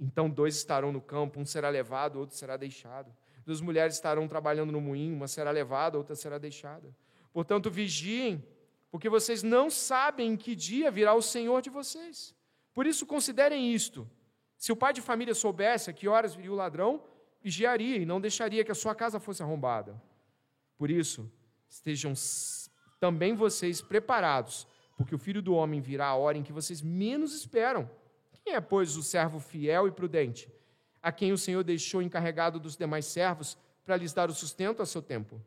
Então 0.00 0.30
dois 0.30 0.56
estarão 0.56 0.90
no 0.90 1.02
campo, 1.02 1.38
um 1.38 1.44
será 1.44 1.68
levado, 1.68 2.18
outro 2.18 2.34
será 2.34 2.56
deixado. 2.56 3.14
Duas 3.44 3.60
mulheres 3.60 3.96
estarão 3.96 4.26
trabalhando 4.26 4.72
no 4.72 4.80
moinho, 4.80 5.14
uma 5.14 5.28
será 5.28 5.50
levada, 5.50 5.98
outra 5.98 6.16
será 6.16 6.38
deixada. 6.38 6.88
Portanto, 7.34 7.70
vigiem, 7.70 8.42
porque 8.90 9.10
vocês 9.10 9.42
não 9.42 9.68
sabem 9.68 10.32
em 10.32 10.36
que 10.38 10.56
dia 10.56 10.90
virá 10.90 11.12
o 11.12 11.20
Senhor 11.20 11.60
de 11.60 11.68
vocês. 11.68 12.34
Por 12.72 12.86
isso, 12.86 13.04
considerem 13.04 13.74
isto: 13.74 14.08
se 14.56 14.72
o 14.72 14.76
pai 14.76 14.94
de 14.94 15.02
família 15.02 15.34
soubesse 15.34 15.90
a 15.90 15.92
que 15.92 16.08
horas 16.08 16.34
viria 16.34 16.52
o 16.52 16.56
ladrão, 16.56 17.02
vigiaria 17.40 17.96
e 17.96 18.06
não 18.06 18.20
deixaria 18.20 18.64
que 18.64 18.72
a 18.72 18.74
sua 18.74 18.94
casa 18.94 19.20
fosse 19.20 19.42
arrombada. 19.42 20.00
Por 20.76 20.90
isso, 20.90 21.30
estejam 21.68 22.12
também 23.00 23.34
vocês 23.34 23.80
preparados, 23.80 24.66
porque 24.96 25.14
o 25.14 25.18
filho 25.18 25.42
do 25.42 25.54
homem 25.54 25.80
virá 25.80 26.06
a 26.06 26.16
hora 26.16 26.38
em 26.38 26.42
que 26.42 26.52
vocês 26.52 26.82
menos 26.82 27.34
esperam. 27.34 27.88
Quem 28.32 28.54
é, 28.54 28.60
pois, 28.60 28.96
o 28.96 29.02
servo 29.02 29.38
fiel 29.40 29.86
e 29.86 29.92
prudente, 29.92 30.52
a 31.02 31.12
quem 31.12 31.32
o 31.32 31.38
Senhor 31.38 31.62
deixou 31.62 32.02
encarregado 32.02 32.58
dos 32.58 32.76
demais 32.76 33.06
servos 33.06 33.56
para 33.84 33.96
lhes 33.96 34.12
dar 34.12 34.30
o 34.30 34.34
sustento 34.34 34.82
a 34.82 34.86
seu 34.86 35.02
tempo? 35.02 35.40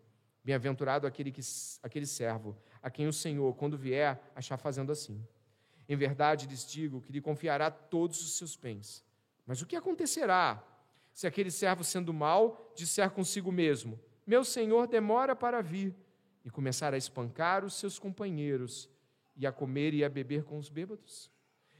Bem-aventurado 0.43 1.05
aquele, 1.05 1.31
que, 1.31 1.41
aquele 1.83 2.05
servo, 2.05 2.57
a 2.81 2.89
quem 2.89 3.07
o 3.07 3.13
Senhor, 3.13 3.53
quando 3.55 3.77
vier, 3.77 4.19
achar 4.35 4.57
fazendo 4.57 4.91
assim. 4.91 5.23
Em 5.87 5.95
verdade 5.95 6.47
lhes 6.47 6.65
digo 6.65 7.01
que 7.01 7.11
lhe 7.11 7.21
confiará 7.21 7.69
todos 7.69 8.21
os 8.21 8.37
seus 8.37 8.55
bens. 8.55 9.03
Mas 9.45 9.61
o 9.61 9.65
que 9.65 9.75
acontecerá 9.75 10.63
se 11.21 11.27
aquele 11.27 11.51
servo, 11.51 11.83
sendo 11.83 12.11
mau, 12.11 12.73
disser 12.75 13.11
consigo 13.11 13.51
mesmo: 13.51 13.99
Meu 14.25 14.43
senhor 14.43 14.87
demora 14.87 15.35
para 15.35 15.61
vir, 15.61 15.95
e 16.43 16.49
começar 16.49 16.95
a 16.95 16.97
espancar 16.97 17.63
os 17.63 17.75
seus 17.75 17.99
companheiros, 17.99 18.89
e 19.35 19.45
a 19.45 19.51
comer 19.51 19.93
e 19.93 20.03
a 20.03 20.09
beber 20.09 20.43
com 20.43 20.57
os 20.57 20.67
bêbados? 20.67 21.29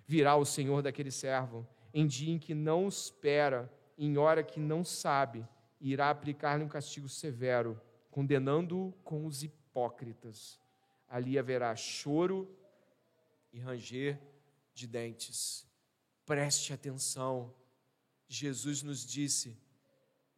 Virá 0.05 0.35
o 0.35 0.45
senhor 0.45 0.83
daquele 0.83 1.09
servo, 1.09 1.67
em 1.91 2.05
dia 2.05 2.31
em 2.31 2.37
que 2.37 2.53
não 2.53 2.87
espera, 2.87 3.67
em 3.97 4.15
hora 4.15 4.43
que 4.43 4.59
não 4.59 4.83
sabe, 4.83 5.43
e 5.79 5.91
irá 5.91 6.11
aplicar-lhe 6.11 6.63
um 6.63 6.69
castigo 6.69 7.09
severo, 7.09 7.81
condenando-o 8.11 8.93
com 9.03 9.25
os 9.25 9.41
hipócritas. 9.41 10.59
Ali 11.09 11.39
haverá 11.39 11.75
choro 11.75 12.47
e 13.51 13.59
ranger 13.59 14.21
de 14.71 14.85
dentes. 14.85 15.65
Preste 16.27 16.73
atenção 16.73 17.51
Jesus 18.33 18.81
nos 18.81 19.05
disse 19.05 19.57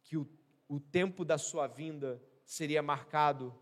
que 0.02 0.16
o, 0.16 0.28
o 0.68 0.80
tempo 0.80 1.24
da 1.24 1.38
sua 1.38 1.68
vinda 1.68 2.20
seria 2.44 2.82
marcado 2.82 3.54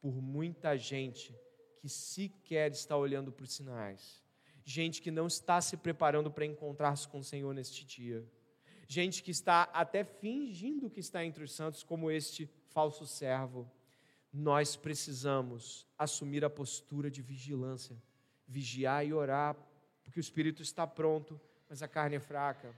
por 0.00 0.20
muita 0.20 0.76
gente 0.76 1.32
que 1.78 1.88
sequer 1.88 2.72
está 2.72 2.96
olhando 2.96 3.30
para 3.30 3.44
os 3.44 3.52
sinais, 3.52 4.20
gente 4.64 5.00
que 5.00 5.12
não 5.12 5.28
está 5.28 5.60
se 5.60 5.76
preparando 5.76 6.28
para 6.28 6.44
encontrar-se 6.44 7.06
com 7.06 7.20
o 7.20 7.24
Senhor 7.24 7.54
neste 7.54 7.86
dia, 7.86 8.28
gente 8.88 9.22
que 9.22 9.30
está 9.30 9.62
até 9.72 10.02
fingindo 10.02 10.90
que 10.90 10.98
está 10.98 11.24
entre 11.24 11.44
os 11.44 11.52
santos, 11.52 11.84
como 11.84 12.10
este 12.10 12.46
falso 12.70 13.06
servo. 13.06 13.70
Nós 14.32 14.74
precisamos 14.74 15.86
assumir 15.96 16.44
a 16.44 16.50
postura 16.50 17.10
de 17.10 17.22
vigilância, 17.22 17.96
vigiar 18.46 19.06
e 19.06 19.12
orar, 19.12 19.56
porque 20.02 20.18
o 20.18 20.20
espírito 20.20 20.62
está 20.62 20.86
pronto, 20.86 21.40
mas 21.68 21.80
a 21.80 21.88
carne 21.88 22.16
é 22.16 22.20
fraca 22.20 22.74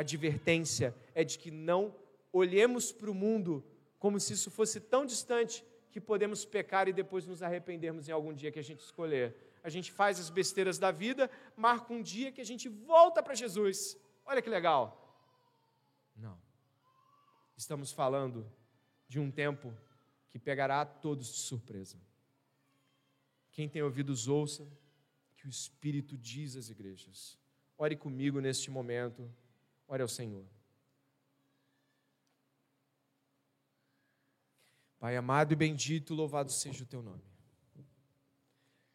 advertência 0.00 0.94
é 1.14 1.24
de 1.24 1.38
que 1.38 1.50
não 1.50 1.94
olhemos 2.32 2.92
para 2.92 3.10
o 3.10 3.14
mundo 3.14 3.64
como 3.98 4.20
se 4.20 4.34
isso 4.34 4.50
fosse 4.50 4.80
tão 4.80 5.06
distante 5.06 5.64
que 5.90 6.00
podemos 6.00 6.44
pecar 6.44 6.86
e 6.88 6.92
depois 6.92 7.26
nos 7.26 7.42
arrependermos 7.42 8.08
em 8.08 8.12
algum 8.12 8.34
dia 8.34 8.52
que 8.52 8.58
a 8.58 8.64
gente 8.64 8.80
escolher. 8.80 9.34
A 9.64 9.68
gente 9.70 9.90
faz 9.90 10.20
as 10.20 10.28
besteiras 10.28 10.78
da 10.78 10.90
vida, 10.90 11.30
marca 11.56 11.92
um 11.92 12.02
dia 12.02 12.30
que 12.30 12.40
a 12.40 12.44
gente 12.44 12.68
volta 12.68 13.22
para 13.22 13.34
Jesus. 13.34 13.96
Olha 14.24 14.42
que 14.42 14.50
legal. 14.50 15.02
Não. 16.14 16.38
Estamos 17.56 17.90
falando 17.90 18.46
de 19.08 19.18
um 19.18 19.30
tempo 19.30 19.74
que 20.28 20.38
pegará 20.38 20.82
a 20.82 20.86
todos 20.86 21.28
de 21.28 21.38
surpresa. 21.38 21.98
Quem 23.50 23.68
tem 23.68 23.82
ouvidos, 23.82 24.28
ouça 24.28 24.68
que 25.36 25.46
o 25.46 25.48
Espírito 25.48 26.16
diz 26.18 26.56
às 26.56 26.68
igrejas. 26.68 27.38
Ore 27.78 27.96
comigo 27.96 28.40
neste 28.40 28.70
momento. 28.70 29.30
Ore 29.88 30.02
ao 30.02 30.08
Senhor. 30.08 30.44
Pai 34.98 35.16
amado 35.16 35.52
e 35.52 35.56
bendito, 35.56 36.14
louvado 36.14 36.50
seja 36.50 36.82
o 36.82 36.86
teu 36.86 37.02
nome. 37.02 37.22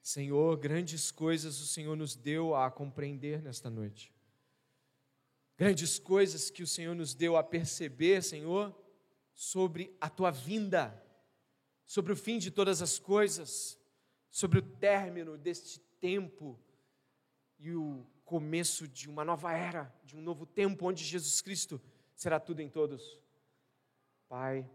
Senhor, 0.02 0.58
grandes 0.58 1.12
coisas 1.12 1.60
o 1.62 1.68
Senhor 1.68 1.96
nos 1.96 2.16
deu 2.16 2.56
a 2.56 2.70
compreender 2.72 3.42
nesta 3.42 3.70
noite. 3.70 4.12
Grandes 5.58 6.00
coisas 6.00 6.50
que 6.50 6.64
o 6.64 6.68
Senhor 6.68 6.96
nos 6.96 7.14
deu 7.14 7.38
a 7.38 7.44
perceber, 7.44 8.24
Senhor, 8.24 8.76
sobre 9.34 9.96
a 10.02 10.10
tua 10.10 10.32
vinda, 10.32 11.02
sobre 11.86 12.12
o 12.14 12.16
fim 12.16 12.40
de 12.40 12.50
todas 12.50 12.82
as 12.82 12.98
coisas, 12.98 13.80
sobre 14.30 14.58
o 14.60 14.62
término 14.62 15.38
deste 15.38 15.80
tempo 16.00 16.60
e 17.60 17.76
o 17.76 18.06
começo 18.32 18.88
de 18.88 19.10
uma 19.10 19.26
nova 19.26 19.52
era, 19.52 19.94
de 20.06 20.16
um 20.16 20.22
novo 20.22 20.46
tempo 20.46 20.88
onde 20.88 21.04
Jesus 21.04 21.42
Cristo 21.42 21.82
será 22.16 22.40
tudo 22.40 22.62
em 22.62 22.70
todos. 22.70 23.20
Pai, 24.30 24.66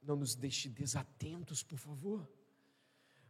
não 0.00 0.16
nos 0.16 0.34
deixe 0.34 0.70
desatentos, 0.70 1.62
por 1.62 1.76
favor. 1.76 2.26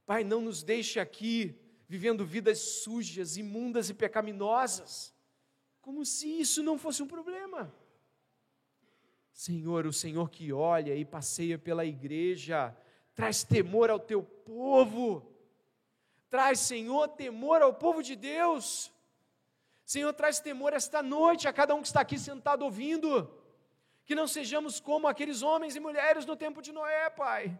Pai, 0.06 0.22
não 0.22 0.40
nos 0.40 0.62
deixe 0.62 1.00
aqui 1.00 1.60
vivendo 1.88 2.24
vidas 2.24 2.60
sujas, 2.84 3.36
imundas 3.36 3.90
e 3.90 3.94
pecaminosas, 3.94 5.12
como 5.80 6.04
se 6.04 6.28
isso 6.28 6.62
não 6.62 6.78
fosse 6.78 7.02
um 7.02 7.08
problema. 7.08 7.74
Senhor, 9.32 9.86
o 9.86 9.92
Senhor 9.92 10.30
que 10.30 10.52
olha 10.52 10.94
e 10.94 11.04
passeia 11.04 11.58
pela 11.58 11.84
igreja, 11.84 12.72
traz 13.12 13.42
temor 13.42 13.90
ao 13.90 13.98
teu 13.98 14.22
povo 14.22 15.33
Traz, 16.34 16.58
Senhor, 16.58 17.06
temor 17.10 17.62
ao 17.62 17.72
povo 17.72 18.02
de 18.02 18.16
Deus. 18.16 18.92
Senhor, 19.86 20.12
traz 20.12 20.40
temor 20.40 20.72
esta 20.72 21.00
noite 21.00 21.46
a 21.46 21.52
cada 21.52 21.76
um 21.76 21.80
que 21.80 21.86
está 21.86 22.00
aqui 22.00 22.18
sentado 22.18 22.64
ouvindo. 22.64 23.30
Que 24.04 24.16
não 24.16 24.26
sejamos 24.26 24.80
como 24.80 25.06
aqueles 25.06 25.42
homens 25.42 25.76
e 25.76 25.80
mulheres 25.86 26.26
no 26.26 26.34
tempo 26.34 26.60
de 26.60 26.72
Noé, 26.72 27.08
Pai. 27.08 27.56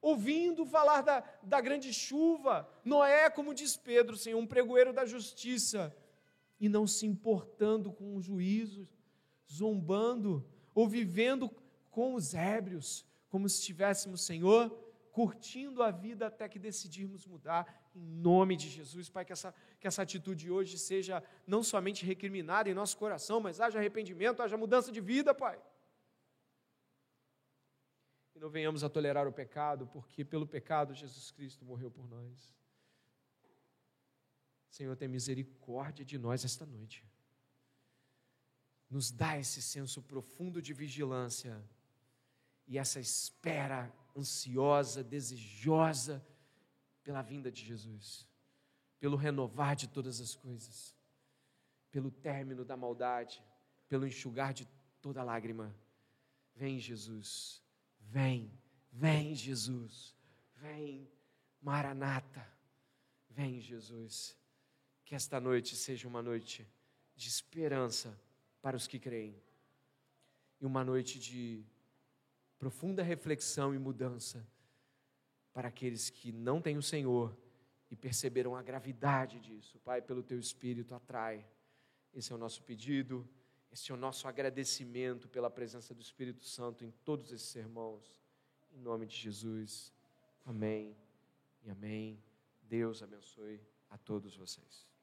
Ouvindo 0.00 0.64
falar 0.64 1.02
da, 1.02 1.22
da 1.42 1.60
grande 1.60 1.92
chuva, 1.92 2.66
Noé, 2.82 3.28
como 3.28 3.52
diz 3.52 3.76
Pedro, 3.76 4.16
Senhor, 4.16 4.38
um 4.38 4.46
pregoeiro 4.46 4.94
da 4.94 5.04
justiça, 5.04 5.94
e 6.58 6.70
não 6.70 6.86
se 6.86 7.04
importando 7.04 7.92
com 7.92 8.16
o 8.16 8.22
juízo, 8.22 8.88
zombando, 9.46 10.42
ou 10.74 10.88
vivendo 10.88 11.50
com 11.90 12.14
os 12.14 12.32
ébrios, 12.32 13.04
como 13.28 13.46
se 13.46 13.58
estivéssemos, 13.58 14.22
Senhor, 14.22 14.74
curtindo 15.16 15.82
a 15.82 15.90
vida 15.90 16.26
até 16.26 16.46
que 16.46 16.58
decidirmos 16.58 17.26
mudar, 17.26 17.64
em 17.94 18.02
nome 18.02 18.54
de 18.54 18.68
Jesus, 18.68 19.08
Pai, 19.08 19.24
que 19.24 19.32
essa, 19.32 19.54
que 19.80 19.86
essa 19.86 20.02
atitude 20.02 20.50
hoje 20.50 20.76
seja 20.76 21.24
não 21.46 21.62
somente 21.62 22.04
recriminada 22.04 22.68
em 22.68 22.74
nosso 22.74 22.98
coração, 22.98 23.40
mas 23.40 23.58
haja 23.58 23.78
arrependimento, 23.78 24.42
haja 24.42 24.58
mudança 24.58 24.92
de 24.92 25.00
vida, 25.00 25.34
Pai. 25.34 25.58
E 28.34 28.38
não 28.38 28.50
venhamos 28.50 28.84
a 28.84 28.90
tolerar 28.90 29.26
o 29.26 29.32
pecado, 29.32 29.86
porque 29.86 30.22
pelo 30.22 30.46
pecado 30.46 30.92
Jesus 30.92 31.30
Cristo 31.30 31.64
morreu 31.64 31.90
por 31.90 32.06
nós. 32.06 32.54
Senhor, 34.68 34.94
tem 34.96 35.08
misericórdia 35.08 36.04
de 36.04 36.18
nós 36.18 36.44
esta 36.44 36.66
noite. 36.66 37.02
Nos 38.90 39.10
dá 39.10 39.38
esse 39.38 39.62
senso 39.62 40.02
profundo 40.02 40.60
de 40.60 40.74
vigilância 40.74 41.64
e 42.66 42.76
essa 42.76 43.00
espera 43.00 43.90
ansiosa, 44.16 45.04
desejosa 45.04 46.24
pela 47.02 47.22
vinda 47.22 47.50
de 47.52 47.64
Jesus, 47.64 48.26
pelo 48.98 49.16
renovar 49.16 49.76
de 49.76 49.88
todas 49.88 50.20
as 50.20 50.34
coisas, 50.34 50.94
pelo 51.90 52.10
término 52.10 52.64
da 52.64 52.76
maldade, 52.76 53.42
pelo 53.88 54.06
enxugar 54.06 54.52
de 54.52 54.66
toda 55.00 55.22
lágrima. 55.22 55.74
Vem, 56.54 56.80
Jesus, 56.80 57.62
vem, 58.00 58.50
vem, 58.90 59.34
Jesus, 59.34 60.14
vem, 60.54 61.08
Maranata, 61.60 62.46
vem, 63.28 63.60
Jesus. 63.60 64.36
Que 65.04 65.14
esta 65.14 65.40
noite 65.40 65.76
seja 65.76 66.08
uma 66.08 66.22
noite 66.22 66.66
de 67.14 67.28
esperança 67.28 68.18
para 68.60 68.76
os 68.76 68.86
que 68.86 68.98
creem 68.98 69.40
e 70.60 70.66
uma 70.66 70.84
noite 70.84 71.18
de 71.18 71.64
profunda 72.58 73.02
reflexão 73.02 73.74
e 73.74 73.78
mudança 73.78 74.46
para 75.52 75.68
aqueles 75.68 76.10
que 76.10 76.32
não 76.32 76.60
têm 76.60 76.76
o 76.76 76.82
Senhor 76.82 77.36
e 77.90 77.96
perceberam 77.96 78.56
a 78.56 78.62
gravidade 78.62 79.40
disso. 79.40 79.78
Pai, 79.80 80.02
pelo 80.02 80.22
teu 80.22 80.38
Espírito, 80.38 80.94
atrai. 80.94 81.46
Esse 82.12 82.32
é 82.32 82.34
o 82.34 82.38
nosso 82.38 82.62
pedido, 82.62 83.28
esse 83.70 83.90
é 83.90 83.94
o 83.94 83.98
nosso 83.98 84.26
agradecimento 84.26 85.28
pela 85.28 85.50
presença 85.50 85.94
do 85.94 86.00
Espírito 86.00 86.44
Santo 86.44 86.84
em 86.84 86.90
todos 87.04 87.32
esses 87.32 87.48
sermãos. 87.48 88.20
Em 88.72 88.80
nome 88.80 89.06
de 89.06 89.16
Jesus. 89.16 89.92
Amém 90.44 90.96
e 91.62 91.70
amém. 91.70 92.22
Deus 92.62 93.02
abençoe 93.02 93.60
a 93.90 93.98
todos 93.98 94.36
vocês. 94.36 94.95